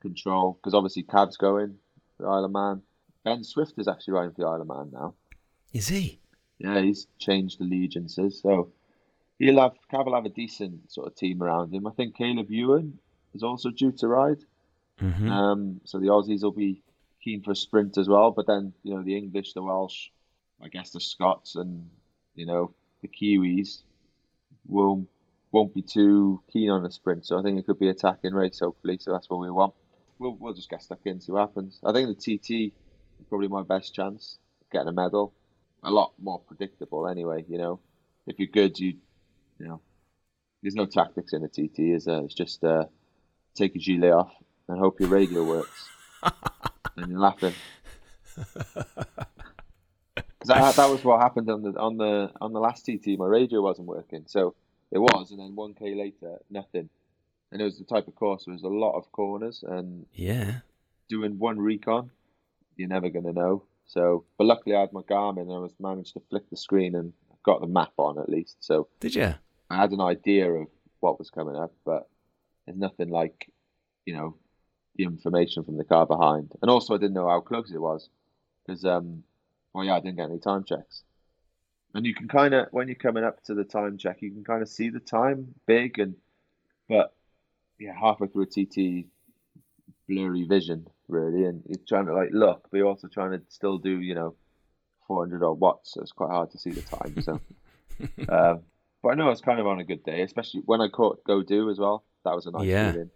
control. 0.00 0.54
Because 0.61 0.74
obviously, 0.74 1.02
Cav's 1.04 1.37
going 1.37 1.76
for 2.16 2.22
the 2.24 2.28
Isle 2.28 2.44
of 2.44 2.50
Man. 2.52 2.83
Ben 3.24 3.44
Swift 3.44 3.74
is 3.78 3.88
actually 3.88 4.14
riding 4.14 4.33
for 4.33 4.42
the 4.42 4.46
Isle 4.48 4.62
of 4.62 4.66
Man 4.68 4.90
now. 4.92 5.14
is 5.72 5.88
he? 5.88 6.20
Yeah, 6.59 6.80
he's 6.80 7.06
changed 7.18 7.61
allegiances, 7.61 8.40
so 8.42 8.70
he'll 9.38 9.61
have 9.61 9.72
Cav 9.90 10.04
will 10.06 10.14
have 10.14 10.26
a 10.26 10.30
decent 10.30 10.92
sort 10.92 11.06
of 11.06 11.14
team 11.16 11.42
around 11.42 11.72
him. 11.72 11.87
I 11.87 11.90
think 11.90 12.16
Caleb 12.16 12.50
Ewan 12.50 12.98
is 13.35 13.42
also 13.42 13.70
due 13.70 13.92
to 13.92 14.09
ride. 14.09 14.44
hmm 14.98 15.30
Um, 15.30 15.80
so 15.85 15.98
the 15.98 16.09
Aussies 16.09 16.42
will 16.42 16.52
be 16.52 16.83
keen 17.24 17.42
for 17.42 17.52
a 17.52 17.56
sprint 17.56 17.96
as 17.98 18.09
well. 18.09 18.30
But 18.30 18.46
then, 18.46 18.72
you 18.83 18.94
know, 18.94 19.02
the 19.02 19.16
English, 19.16 19.52
the 19.54 19.62
Welsh, 19.62 20.09
I 20.62 20.68
guess 20.68 20.90
the 20.90 21.00
Scots 21.00 21.56
and, 21.56 21.88
you 22.35 22.44
know, 22.46 22.74
the 23.00 23.09
Kiwis 23.09 23.83
will, 24.66 25.06
won't 25.52 25.74
be 25.74 25.82
too 25.82 26.42
keen 26.52 26.70
on 26.70 26.84
a 26.84 26.90
sprint. 26.90 27.26
So 27.26 27.38
I 27.38 27.42
think 27.42 27.58
it 27.58 27.66
could 27.66 27.78
be 27.78 27.88
attacking 27.88 28.34
race, 28.34 28.60
hopefully. 28.60 28.98
So 29.00 29.12
that's 29.12 29.28
what 29.28 29.40
we 29.40 29.50
want. 29.50 29.74
We'll, 30.18 30.36
we'll 30.38 30.54
just 30.54 30.70
get 30.70 30.82
stuck 30.82 31.00
in, 31.04 31.20
see 31.20 31.32
what 31.32 31.40
happens. 31.40 31.80
I 31.84 31.92
think 31.92 32.08
the 32.08 32.14
TT 32.38 32.72
is 33.20 33.26
probably 33.28 33.48
my 33.48 33.62
best 33.62 33.94
chance 33.94 34.38
of 34.60 34.70
getting 34.70 34.88
a 34.88 34.92
medal. 34.92 35.32
A 35.82 35.90
lot 35.90 36.12
more 36.20 36.40
predictable 36.40 37.08
anyway, 37.08 37.44
you 37.48 37.58
know. 37.58 37.80
If 38.26 38.38
you're 38.38 38.48
good, 38.48 38.78
you, 38.78 38.96
you 39.58 39.66
know, 39.66 39.80
there's 40.62 40.74
no 40.74 40.86
tactics 40.86 41.32
in 41.32 41.42
the 41.42 41.48
TT, 41.48 41.94
is 41.94 42.04
there? 42.04 42.20
It's 42.20 42.34
just 42.34 42.62
uh, 42.62 42.84
take 43.54 43.74
your 43.74 43.98
gilet 43.98 44.12
off 44.12 44.32
and 44.68 44.78
hope 44.78 45.00
your 45.00 45.08
radio 45.08 45.42
works. 45.42 45.88
and 46.96 47.10
you're 47.10 47.18
laughing. 47.18 47.54
Because 50.40 50.56
that, 50.56 50.76
that 50.76 50.90
was 50.90 51.04
what 51.04 51.20
happened 51.20 51.50
on 51.50 51.62
the 51.62 51.78
on 51.78 51.98
the 51.98 52.30
on 52.40 52.54
the 52.54 52.60
last 52.60 52.86
TT. 52.86 53.18
My 53.18 53.26
radio 53.26 53.60
wasn't 53.60 53.86
working, 53.88 54.24
so 54.26 54.54
it 54.90 54.98
was, 54.98 55.31
and 55.31 55.40
then 55.40 55.55
one 55.55 55.74
k 55.74 55.94
later, 55.94 56.38
nothing. 56.50 56.88
And 57.53 57.61
it 57.61 57.64
was 57.64 57.79
the 57.79 57.85
type 57.85 58.07
of 58.09 58.14
course 58.14 58.46
where 58.46 58.55
there's 58.55 58.62
a 58.64 58.68
lot 58.68 58.96
of 58.96 59.11
corners, 59.12 59.64
and 59.66 60.07
Yeah. 60.12 60.61
doing 61.09 61.38
one 61.38 61.59
recon, 61.59 62.11
you're 62.76 62.88
never 62.88 63.09
gonna 63.11 63.33
know. 63.33 63.64
So, 63.87 64.24
but 64.38 64.44
luckily 64.44 64.76
I 64.76 64.81
had 64.81 64.92
my 64.92 65.03
Garmin 65.03 65.42
and 65.42 65.53
I 65.53 65.59
was 65.59 65.74
managed 65.81 66.14
to 66.14 66.20
flick 66.31 66.48
the 66.48 66.57
screen 66.57 66.94
and 66.94 67.12
got 67.42 67.61
the 67.61 67.66
map 67.66 67.92
on 67.96 68.18
at 68.18 68.29
least. 68.29 68.57
So 68.61 68.87
Did 69.00 69.14
you? 69.16 69.35
I 69.68 69.76
had 69.76 69.90
an 69.90 70.00
idea 70.00 70.50
of 70.53 70.68
what 71.00 71.18
was 71.18 71.31
coming 71.31 71.57
up, 71.57 71.72
but 71.85 72.09
there's 72.66 72.79
nothing 72.79 73.09
like, 73.09 73.50
you 74.07 74.14
know, 74.14 74.37
the 74.96 75.05
information 75.05 75.64
from 75.64 75.76
the 75.76 75.85
car 75.85 76.07
behind. 76.07 76.53
And 76.62 76.70
also 76.70 76.94
I 76.94 76.98
didn't 76.98 77.14
know 77.14 77.29
how 77.29 77.40
close 77.40 77.70
it 77.72 77.81
was 77.81 78.09
because, 78.64 78.85
um, 78.85 79.24
well, 79.72 79.85
yeah, 79.85 79.94
I 79.96 80.00
didn't 80.00 80.16
get 80.16 80.31
any 80.31 80.38
time 80.38 80.62
checks. 80.64 81.03
And 81.94 82.07
you 82.07 82.14
can 82.14 82.29
kind 82.29 82.55
of, 82.55 82.68
when 82.70 82.88
you're 82.88 82.94
coming 82.94 83.24
up 83.24 83.42
to 83.44 83.55
the 83.55 83.64
time 83.64 83.98
check, 83.98 84.22
you 84.22 84.31
can 84.31 84.44
kind 84.44 84.62
of 84.62 84.68
see 84.68 84.90
the 84.90 85.00
time 85.00 85.55
big 85.66 85.98
and, 85.98 86.14
but 86.88 87.14
yeah, 87.79 87.92
halfway 87.98 88.29
through 88.29 88.44
a 88.44 88.46
TT, 88.46 89.07
blurry 90.09 90.44
vision 90.44 90.87
really, 91.09 91.44
and 91.44 91.62
you're 91.66 91.79
trying 91.88 92.07
to 92.07 92.14
like 92.14 92.31
look, 92.33 92.68
but 92.70 92.79
you're 92.79 92.87
also 92.87 93.09
trying 93.09 93.33
to 93.33 93.42
still 93.48 93.79
do, 93.79 94.00
you 94.00 94.14
know, 94.14 94.35
400 95.07 95.42
odd 95.44 95.61
watts, 95.61 95.94
so 95.94 96.00
it's 96.03 96.12
quite 96.12 96.31
hard 96.31 96.50
to 96.53 96.59
see 96.59 96.72
the 96.72 96.83
time. 96.83 97.16
So, 97.20 97.40
um, 98.29 98.62
but 99.03 99.11
I 99.11 99.14
know 99.14 99.26
I 99.26 99.31
was 99.31 99.40
kind 99.40 99.61
of 99.61 99.66
on 99.66 99.81
a 99.81 99.85
good 99.85 100.05
day, 100.05 100.22
especially 100.22 100.62
when 100.66 100.81
I 100.81 100.88
caught 100.88 101.24
Gaudu 101.24 101.70
as 101.70 101.79
well. 101.79 102.05
That 102.24 102.35
was 102.35 102.46
a 102.46 102.50
nice 102.50 102.66
Yeah. 102.66 102.92
feeling. 102.92 103.11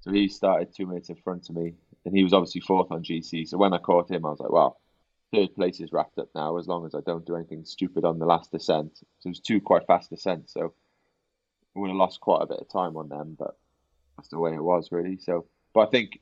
So 0.00 0.12
he 0.12 0.28
started 0.28 0.74
two 0.74 0.86
minutes 0.86 1.08
in 1.08 1.16
front 1.16 1.48
of 1.48 1.56
me, 1.56 1.74
and 2.04 2.16
he 2.16 2.22
was 2.22 2.32
obviously 2.34 2.60
fourth 2.60 2.90
on 2.92 3.02
GC. 3.02 3.46
So 3.46 3.58
when 3.58 3.72
I 3.74 3.78
caught 3.78 4.10
him, 4.10 4.26
I 4.26 4.30
was 4.30 4.40
like, 4.40 4.52
well, 4.52 4.80
third 5.34 5.54
place 5.54 5.80
is 5.80 5.92
wrapped 5.92 6.18
up 6.18 6.28
now, 6.34 6.56
as 6.58 6.68
long 6.68 6.86
as 6.86 6.94
I 6.94 7.00
don't 7.04 7.26
do 7.26 7.36
anything 7.36 7.64
stupid 7.64 8.04
on 8.04 8.18
the 8.18 8.26
last 8.26 8.52
descent. 8.52 8.98
So 9.18 9.26
it 9.26 9.28
was 9.30 9.40
two 9.40 9.60
quite 9.60 9.86
fast 9.86 10.10
descents, 10.10 10.52
so 10.52 10.72
I 11.74 11.78
would 11.80 11.88
have 11.88 11.96
lost 11.96 12.20
quite 12.20 12.42
a 12.42 12.46
bit 12.46 12.60
of 12.60 12.68
time 12.68 12.96
on 12.96 13.08
them, 13.08 13.36
but 13.38 13.56
that's 14.16 14.28
the 14.28 14.38
way 14.38 14.54
it 14.54 14.62
was, 14.62 14.92
really. 14.92 15.16
So, 15.18 15.46
but 15.72 15.88
I 15.88 15.90
think, 15.90 16.20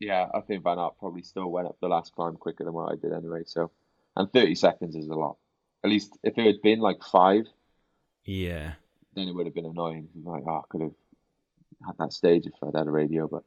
yeah, 0.00 0.26
I 0.34 0.40
think 0.40 0.64
Van 0.64 0.78
Aert 0.78 0.98
probably 0.98 1.22
still 1.22 1.50
went 1.50 1.68
up 1.68 1.76
the 1.80 1.88
last 1.88 2.12
climb 2.14 2.36
quicker 2.36 2.64
than 2.64 2.72
what 2.72 2.92
I 2.92 2.96
did 2.96 3.12
anyway. 3.12 3.42
So, 3.46 3.70
and 4.16 4.32
30 4.32 4.54
seconds 4.56 4.96
is 4.96 5.08
a 5.08 5.14
lot. 5.14 5.36
At 5.84 5.90
least 5.90 6.16
if 6.22 6.36
it 6.38 6.46
had 6.46 6.62
been 6.62 6.80
like 6.80 7.02
five, 7.04 7.46
Yeah. 8.24 8.72
then 9.14 9.28
it 9.28 9.34
would 9.34 9.46
have 9.46 9.54
been 9.54 9.66
annoying. 9.66 10.08
Like, 10.24 10.42
oh, 10.46 10.56
I 10.56 10.62
could 10.70 10.80
have 10.80 10.94
had 11.86 11.98
that 11.98 12.12
stage 12.12 12.46
if 12.46 12.54
I'd 12.62 12.76
had 12.76 12.86
a 12.88 12.90
radio, 12.90 13.28
but 13.28 13.44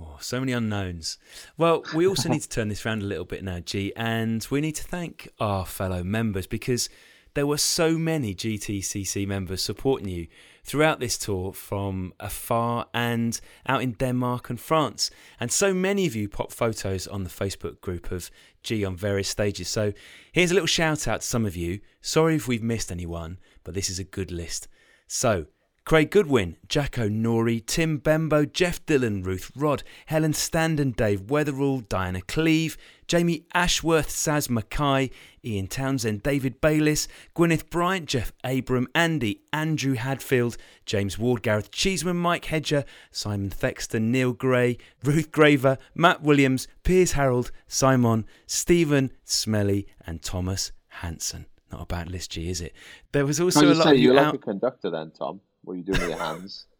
Oh, 0.00 0.16
so 0.20 0.38
many 0.38 0.52
unknowns. 0.52 1.18
Well, 1.56 1.82
we 1.94 2.06
also 2.06 2.28
need 2.28 2.42
to 2.42 2.48
turn 2.48 2.68
this 2.68 2.86
around 2.86 3.02
a 3.02 3.06
little 3.06 3.24
bit 3.24 3.42
now, 3.42 3.58
G, 3.58 3.92
and 3.96 4.46
we 4.50 4.60
need 4.60 4.76
to 4.76 4.84
thank 4.84 5.28
our 5.40 5.66
fellow 5.66 6.04
members 6.04 6.46
because 6.46 6.88
there 7.34 7.46
were 7.46 7.58
so 7.58 7.98
many 7.98 8.34
GTCC 8.34 9.26
members 9.26 9.62
supporting 9.62 10.08
you 10.08 10.28
throughout 10.62 11.00
this 11.00 11.18
tour 11.18 11.52
from 11.52 12.12
afar 12.20 12.86
and 12.94 13.40
out 13.66 13.82
in 13.82 13.92
Denmark 13.92 14.50
and 14.50 14.60
France. 14.60 15.10
And 15.40 15.50
so 15.50 15.74
many 15.74 16.06
of 16.06 16.14
you 16.14 16.28
popped 16.28 16.52
photos 16.52 17.06
on 17.06 17.24
the 17.24 17.30
Facebook 17.30 17.80
group 17.80 18.12
of 18.12 18.30
G 18.62 18.84
on 18.84 18.96
various 18.96 19.28
stages. 19.28 19.68
So 19.68 19.92
here's 20.32 20.50
a 20.50 20.54
little 20.54 20.66
shout 20.66 21.08
out 21.08 21.22
to 21.22 21.26
some 21.26 21.44
of 21.44 21.56
you. 21.56 21.80
Sorry 22.00 22.36
if 22.36 22.46
we've 22.46 22.62
missed 22.62 22.92
anyone, 22.92 23.38
but 23.64 23.74
this 23.74 23.90
is 23.90 23.98
a 23.98 24.04
good 24.04 24.30
list. 24.30 24.68
So, 25.06 25.46
Craig 25.88 26.10
Goodwin, 26.10 26.58
Jacko 26.68 27.08
Norrie, 27.08 27.60
Tim 27.60 27.96
Bembo, 27.96 28.44
Jeff 28.44 28.84
Dillon, 28.84 29.22
Ruth 29.22 29.50
Rod, 29.56 29.82
Helen 30.04 30.34
Standen, 30.34 30.90
Dave 30.94 31.22
Weatherall, 31.28 31.88
Diana 31.88 32.20
Cleave, 32.20 32.76
Jamie 33.06 33.46
Ashworth, 33.54 34.10
Saz 34.10 34.50
Mackay, 34.50 35.10
Ian 35.42 35.66
Townsend, 35.66 36.22
David 36.22 36.60
Bayliss, 36.60 37.08
Gwyneth 37.34 37.70
Bryant, 37.70 38.04
Jeff 38.04 38.34
Abram, 38.44 38.86
Andy, 38.94 39.40
Andrew 39.50 39.94
Hadfield, 39.94 40.58
James 40.84 41.18
Ward, 41.18 41.40
Gareth 41.40 41.70
Cheeseman, 41.70 42.18
Mike 42.18 42.44
Hedger, 42.44 42.84
Simon 43.10 43.48
Thexton, 43.48 44.12
Neil 44.12 44.34
Gray, 44.34 44.76
Ruth 45.02 45.32
Graver, 45.32 45.78
Matt 45.94 46.20
Williams, 46.20 46.68
Piers 46.84 47.12
Harold, 47.12 47.50
Simon, 47.66 48.26
Stephen 48.46 49.10
Smelly, 49.24 49.86
and 50.06 50.20
Thomas 50.20 50.70
Hanson. 50.88 51.46
Not 51.72 51.80
a 51.80 51.86
bad 51.86 52.10
list, 52.10 52.32
G, 52.32 52.50
is 52.50 52.60
it? 52.60 52.74
There 53.12 53.24
was 53.24 53.40
also 53.40 53.60
a 53.60 53.68
you 53.68 53.74
lot 53.74 53.84
say 53.84 53.90
of 53.92 53.96
you 53.96 54.12
you're 54.12 54.20
out. 54.20 54.34
like 54.34 54.34
a 54.34 54.44
conductor 54.44 54.90
then, 54.90 55.12
Tom? 55.12 55.40
What 55.68 55.74
are 55.74 55.76
you 55.76 55.82
doing 55.82 56.00
with 56.00 56.08
your 56.08 56.18
hands? 56.18 56.64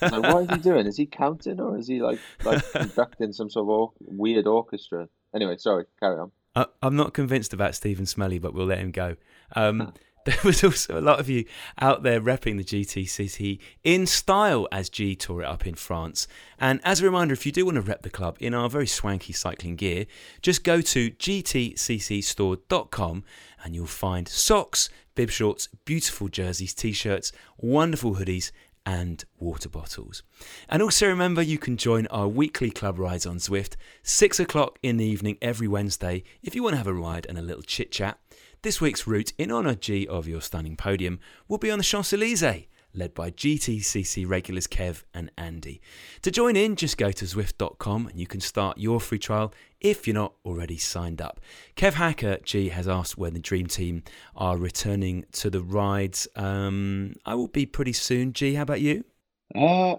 Like, 0.00 0.22
what 0.22 0.44
is 0.44 0.50
he 0.50 0.62
doing? 0.62 0.86
Is 0.86 0.96
he 0.96 1.04
counting 1.04 1.58
or 1.60 1.76
is 1.76 1.86
he 1.88 2.00
like 2.00 2.20
like 2.44 2.62
conducting 2.72 3.32
some 3.32 3.50
sort 3.50 3.64
of 3.64 3.68
or- 3.68 3.92
weird 4.00 4.46
orchestra? 4.46 5.08
Anyway, 5.34 5.56
sorry, 5.58 5.84
carry 5.98 6.18
on. 6.18 6.30
I, 6.54 6.66
I'm 6.80 6.96
not 6.96 7.12
convinced 7.12 7.52
about 7.52 7.74
Stephen 7.74 8.06
Smelly, 8.06 8.38
but 8.38 8.54
we'll 8.54 8.66
let 8.66 8.78
him 8.78 8.92
go. 8.92 9.16
Um, 9.56 9.92
there 10.30 10.38
was 10.44 10.62
also 10.62 10.98
a 10.98 11.00
lot 11.00 11.18
of 11.18 11.28
you 11.28 11.44
out 11.80 12.04
there 12.04 12.20
repping 12.20 12.56
the 12.56 12.62
GTCC 12.62 13.58
in 13.82 14.06
style 14.06 14.68
as 14.70 14.88
G 14.88 15.16
tore 15.16 15.42
it 15.42 15.46
up 15.46 15.66
in 15.66 15.74
France. 15.74 16.28
And 16.58 16.80
as 16.84 17.00
a 17.00 17.04
reminder, 17.04 17.32
if 17.32 17.44
you 17.44 17.50
do 17.50 17.64
want 17.64 17.74
to 17.76 17.80
rep 17.80 18.02
the 18.02 18.10
club 18.10 18.36
in 18.38 18.54
our 18.54 18.68
very 18.68 18.86
swanky 18.86 19.32
cycling 19.32 19.74
gear, 19.74 20.06
just 20.40 20.62
go 20.62 20.80
to 20.82 21.10
gtccstore.com 21.10 23.24
and 23.64 23.74
you'll 23.74 23.86
find 23.86 24.28
socks, 24.28 24.88
bib 25.16 25.30
shorts, 25.30 25.68
beautiful 25.84 26.28
jerseys, 26.28 26.74
t 26.74 26.92
shirts, 26.92 27.32
wonderful 27.58 28.14
hoodies, 28.14 28.52
and 28.86 29.24
water 29.40 29.68
bottles. 29.68 30.22
And 30.68 30.80
also 30.80 31.08
remember 31.08 31.42
you 31.42 31.58
can 31.58 31.76
join 31.76 32.06
our 32.06 32.28
weekly 32.28 32.70
club 32.70 33.00
rides 33.00 33.26
on 33.26 33.38
Zwift, 33.38 33.74
6 34.04 34.38
o'clock 34.38 34.78
in 34.82 34.96
the 34.96 35.04
evening 35.04 35.38
every 35.42 35.66
Wednesday, 35.66 36.22
if 36.42 36.54
you 36.54 36.62
want 36.62 36.74
to 36.74 36.78
have 36.78 36.86
a 36.86 36.94
ride 36.94 37.26
and 37.28 37.36
a 37.36 37.42
little 37.42 37.62
chit 37.62 37.90
chat. 37.90 38.20
This 38.62 38.78
week's 38.78 39.06
route, 39.06 39.32
in 39.38 39.50
honour 39.50 39.74
G 39.74 40.06
of 40.06 40.28
your 40.28 40.42
stunning 40.42 40.76
podium, 40.76 41.18
will 41.48 41.56
be 41.56 41.70
on 41.70 41.78
the 41.78 41.84
Champs 41.84 42.12
Elysees, 42.12 42.66
led 42.92 43.14
by 43.14 43.30
GTCC 43.30 44.28
regulars 44.28 44.66
Kev 44.66 45.02
and 45.14 45.30
Andy. 45.38 45.80
To 46.20 46.30
join 46.30 46.56
in, 46.56 46.76
just 46.76 46.98
go 46.98 47.10
to 47.10 47.24
Zwift.com 47.24 48.08
and 48.08 48.20
you 48.20 48.26
can 48.26 48.40
start 48.40 48.76
your 48.76 49.00
free 49.00 49.18
trial 49.18 49.54
if 49.80 50.06
you're 50.06 50.12
not 50.12 50.34
already 50.44 50.76
signed 50.76 51.22
up. 51.22 51.40
Kev 51.74 51.94
Hacker 51.94 52.36
G 52.42 52.68
has 52.68 52.86
asked 52.86 53.16
when 53.16 53.32
the 53.32 53.40
Dream 53.40 53.66
Team 53.66 54.02
are 54.36 54.58
returning 54.58 55.24
to 55.32 55.48
the 55.48 55.62
rides. 55.62 56.28
Um, 56.36 57.14
I 57.24 57.36
will 57.36 57.48
be 57.48 57.64
pretty 57.64 57.94
soon. 57.94 58.34
G, 58.34 58.52
how 58.56 58.62
about 58.64 58.82
you? 58.82 59.06
Uh, 59.54 59.96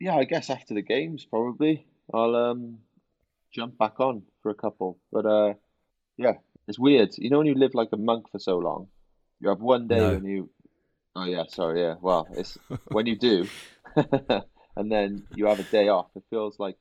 yeah, 0.00 0.16
I 0.16 0.24
guess 0.24 0.48
after 0.48 0.72
the 0.72 0.80
games 0.80 1.26
probably 1.26 1.86
I'll 2.14 2.34
um 2.34 2.78
jump 3.52 3.76
back 3.76 4.00
on 4.00 4.22
for 4.42 4.48
a 4.48 4.54
couple. 4.54 4.98
But 5.12 5.26
uh, 5.26 5.54
yeah, 6.16 6.34
it's 6.68 6.78
weird. 6.78 7.10
You 7.18 7.30
know 7.30 7.38
when 7.38 7.46
you 7.46 7.54
live 7.54 7.74
like 7.74 7.88
a 7.92 7.96
monk 7.96 8.30
for 8.30 8.38
so 8.38 8.58
long, 8.58 8.88
you 9.40 9.48
have 9.48 9.60
one 9.60 9.88
day 9.88 9.98
No. 9.98 10.14
when 10.14 10.24
you. 10.24 10.50
Oh 11.16 11.24
yeah, 11.24 11.44
sorry. 11.48 11.80
Yeah, 11.80 11.94
well, 12.00 12.28
it's 12.36 12.56
when 12.88 13.06
you 13.06 13.16
do, 13.16 13.48
and 14.76 14.92
then 14.92 15.24
you 15.34 15.46
have 15.46 15.58
a 15.58 15.64
day 15.64 15.88
off. 15.88 16.08
It 16.14 16.22
feels 16.30 16.58
like, 16.60 16.76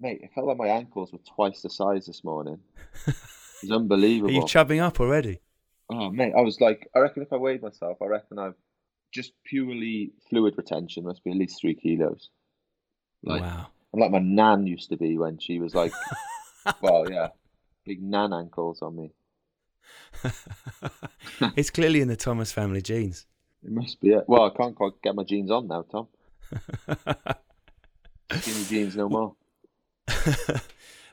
mate, 0.00 0.20
it 0.22 0.30
felt 0.34 0.46
like 0.46 0.56
my 0.56 0.68
ankles 0.68 1.12
were 1.12 1.18
twice 1.34 1.60
the 1.60 1.70
size 1.70 2.06
this 2.06 2.24
morning. 2.24 2.60
It's 3.60 3.72
unbelievable. 3.72 4.30
Are 4.30 4.34
you 4.34 4.46
chubbing 4.46 4.78
up 4.78 5.00
already? 5.00 5.40
Oh 5.90 6.10
mate, 6.10 6.32
I 6.38 6.42
was 6.42 6.60
like, 6.60 6.88
I 6.94 7.00
reckon 7.00 7.24
if 7.24 7.32
I 7.32 7.36
weighed 7.38 7.60
myself, 7.60 7.98
I 8.00 8.06
reckon 8.06 8.38
I've 8.38 8.54
just 9.12 9.32
purely 9.44 10.12
fluid 10.30 10.54
retention 10.56 11.02
must 11.02 11.24
be 11.24 11.30
at 11.32 11.36
least 11.36 11.60
three 11.60 11.74
kilos. 11.74 12.30
Like 13.24 13.42
wow. 13.42 13.66
I'm 13.92 13.98
like 13.98 14.12
my 14.12 14.20
nan 14.20 14.66
used 14.68 14.90
to 14.90 14.96
be 14.96 15.18
when 15.18 15.38
she 15.40 15.58
was 15.58 15.74
like, 15.74 15.92
well, 16.80 17.10
yeah, 17.10 17.30
big 17.88 18.02
nan 18.02 18.34
ankles 18.34 18.82
on 18.82 18.96
me. 18.96 19.12
it's 21.56 21.70
clearly 21.70 22.02
in 22.02 22.08
the 22.08 22.16
Thomas 22.16 22.52
family 22.52 22.82
genes. 22.82 23.26
It 23.64 23.70
must 23.70 23.98
be 24.00 24.10
it. 24.10 24.24
Well, 24.28 24.44
I 24.44 24.50
can't 24.50 24.76
quite 24.76 25.00
get 25.02 25.14
my 25.14 25.24
jeans 25.24 25.50
on 25.50 25.66
now, 25.66 25.86
Tom. 25.90 26.06
Skinny 28.40 28.64
jeans 28.66 28.96
no 28.96 29.08
more. 29.08 29.34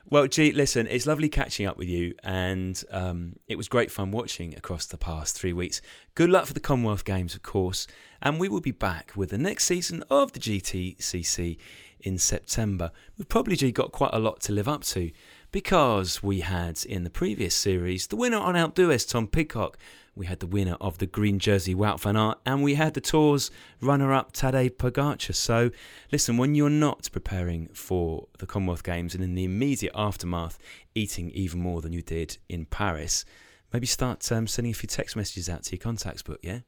Well, 0.08 0.28
G, 0.28 0.52
listen, 0.52 0.86
it's 0.86 1.04
lovely 1.04 1.28
catching 1.28 1.66
up 1.66 1.76
with 1.76 1.88
you, 1.88 2.14
and 2.22 2.80
um, 2.92 3.40
it 3.48 3.56
was 3.56 3.66
great 3.66 3.90
fun 3.90 4.12
watching 4.12 4.54
across 4.54 4.86
the 4.86 4.96
past 4.96 5.36
three 5.36 5.52
weeks. 5.52 5.82
Good 6.14 6.30
luck 6.30 6.46
for 6.46 6.52
the 6.52 6.60
Commonwealth 6.60 7.04
Games, 7.04 7.34
of 7.34 7.42
course, 7.42 7.88
and 8.22 8.38
we 8.38 8.48
will 8.48 8.60
be 8.60 8.70
back 8.70 9.10
with 9.16 9.30
the 9.30 9.38
next 9.38 9.64
season 9.64 10.04
of 10.08 10.30
the 10.30 10.38
GTCC 10.38 11.58
in 11.98 12.18
September. 12.18 12.92
We've 13.18 13.28
probably 13.28 13.56
G, 13.56 13.72
got 13.72 13.90
quite 13.90 14.12
a 14.12 14.20
lot 14.20 14.40
to 14.42 14.52
live 14.52 14.68
up 14.68 14.84
to 14.84 15.10
because 15.56 16.22
we 16.22 16.40
had 16.40 16.84
in 16.84 17.02
the 17.02 17.08
previous 17.08 17.54
series 17.54 18.08
the 18.08 18.14
winner 18.14 18.36
on 18.36 18.56
Alpe 18.56 18.74
d'Huez, 18.74 19.08
Tom 19.08 19.26
Pidcock. 19.26 19.78
We 20.14 20.26
had 20.26 20.40
the 20.40 20.46
winner 20.46 20.76
of 20.82 20.98
the 20.98 21.06
green 21.06 21.38
jersey, 21.38 21.74
Wout 21.74 21.98
van 21.98 22.14
Aert, 22.14 22.36
and 22.44 22.62
we 22.62 22.74
had 22.74 22.92
the 22.92 23.00
tour's 23.00 23.50
runner-up, 23.80 24.34
Tadej 24.34 24.76
Pogacar. 24.76 25.34
So, 25.34 25.70
listen, 26.12 26.36
when 26.36 26.54
you're 26.54 26.68
not 26.68 27.08
preparing 27.10 27.68
for 27.68 28.28
the 28.38 28.44
Commonwealth 28.44 28.82
Games 28.82 29.14
and 29.14 29.24
in 29.24 29.34
the 29.34 29.44
immediate 29.44 29.94
aftermath, 29.94 30.58
eating 30.94 31.30
even 31.30 31.60
more 31.60 31.80
than 31.80 31.94
you 31.94 32.02
did 32.02 32.36
in 32.50 32.66
Paris, 32.66 33.24
maybe 33.72 33.86
start 33.86 34.30
um, 34.30 34.46
sending 34.46 34.72
a 34.72 34.74
few 34.74 34.88
text 34.88 35.16
messages 35.16 35.48
out 35.48 35.62
to 35.62 35.70
your 35.70 35.80
contacts 35.80 36.20
book. 36.20 36.40
Yeah, 36.42 36.58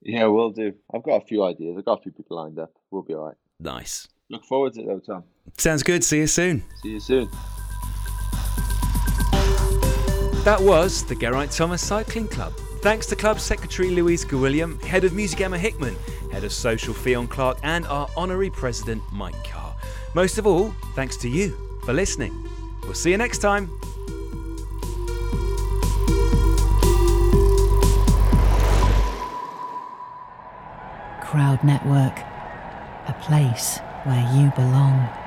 Yeah, 0.00 0.26
we'll 0.26 0.50
do. 0.50 0.72
I've 0.92 1.04
got 1.04 1.22
a 1.22 1.26
few 1.26 1.44
ideas. 1.44 1.76
I've 1.78 1.84
got 1.84 2.00
a 2.00 2.02
few 2.02 2.10
people 2.10 2.38
lined 2.38 2.58
up. 2.58 2.72
We'll 2.90 3.02
be 3.02 3.14
all 3.14 3.26
right. 3.26 3.36
nice. 3.60 4.08
Look 4.30 4.44
forward 4.46 4.72
to 4.72 4.80
it 4.80 4.86
though, 4.88 4.98
Tom. 4.98 5.24
Sounds 5.58 5.84
good. 5.84 6.02
See 6.02 6.18
you 6.18 6.26
soon. 6.26 6.64
See 6.82 6.90
you 6.90 7.00
soon. 7.00 7.30
That 10.44 10.60
was 10.60 11.04
the 11.04 11.14
Geraint 11.14 11.52
Thomas 11.52 11.80
Cycling 11.80 12.26
Club. 12.26 12.52
Thanks 12.80 13.06
to 13.06 13.14
Club 13.14 13.38
Secretary 13.38 13.90
Louise 13.90 14.24
Gwilliam, 14.24 14.82
Head 14.82 15.04
of 15.04 15.12
Music 15.12 15.40
Emma 15.40 15.56
Hickman, 15.56 15.94
Head 16.32 16.42
of 16.42 16.52
Social 16.52 16.92
Fionn 16.92 17.28
Clark, 17.28 17.58
and 17.62 17.86
our 17.86 18.08
Honorary 18.16 18.50
President 18.50 19.04
Mike 19.12 19.44
Carr. 19.44 19.72
Most 20.14 20.38
of 20.38 20.46
all, 20.48 20.74
thanks 20.96 21.16
to 21.18 21.28
you 21.28 21.56
for 21.84 21.92
listening. 21.92 22.34
We'll 22.82 22.94
see 22.94 23.12
you 23.12 23.18
next 23.18 23.38
time. 23.38 23.68
Crowd 31.20 31.62
Network, 31.62 32.18
a 33.06 33.16
place 33.22 33.78
where 34.02 34.28
you 34.34 34.50
belong. 34.56 35.21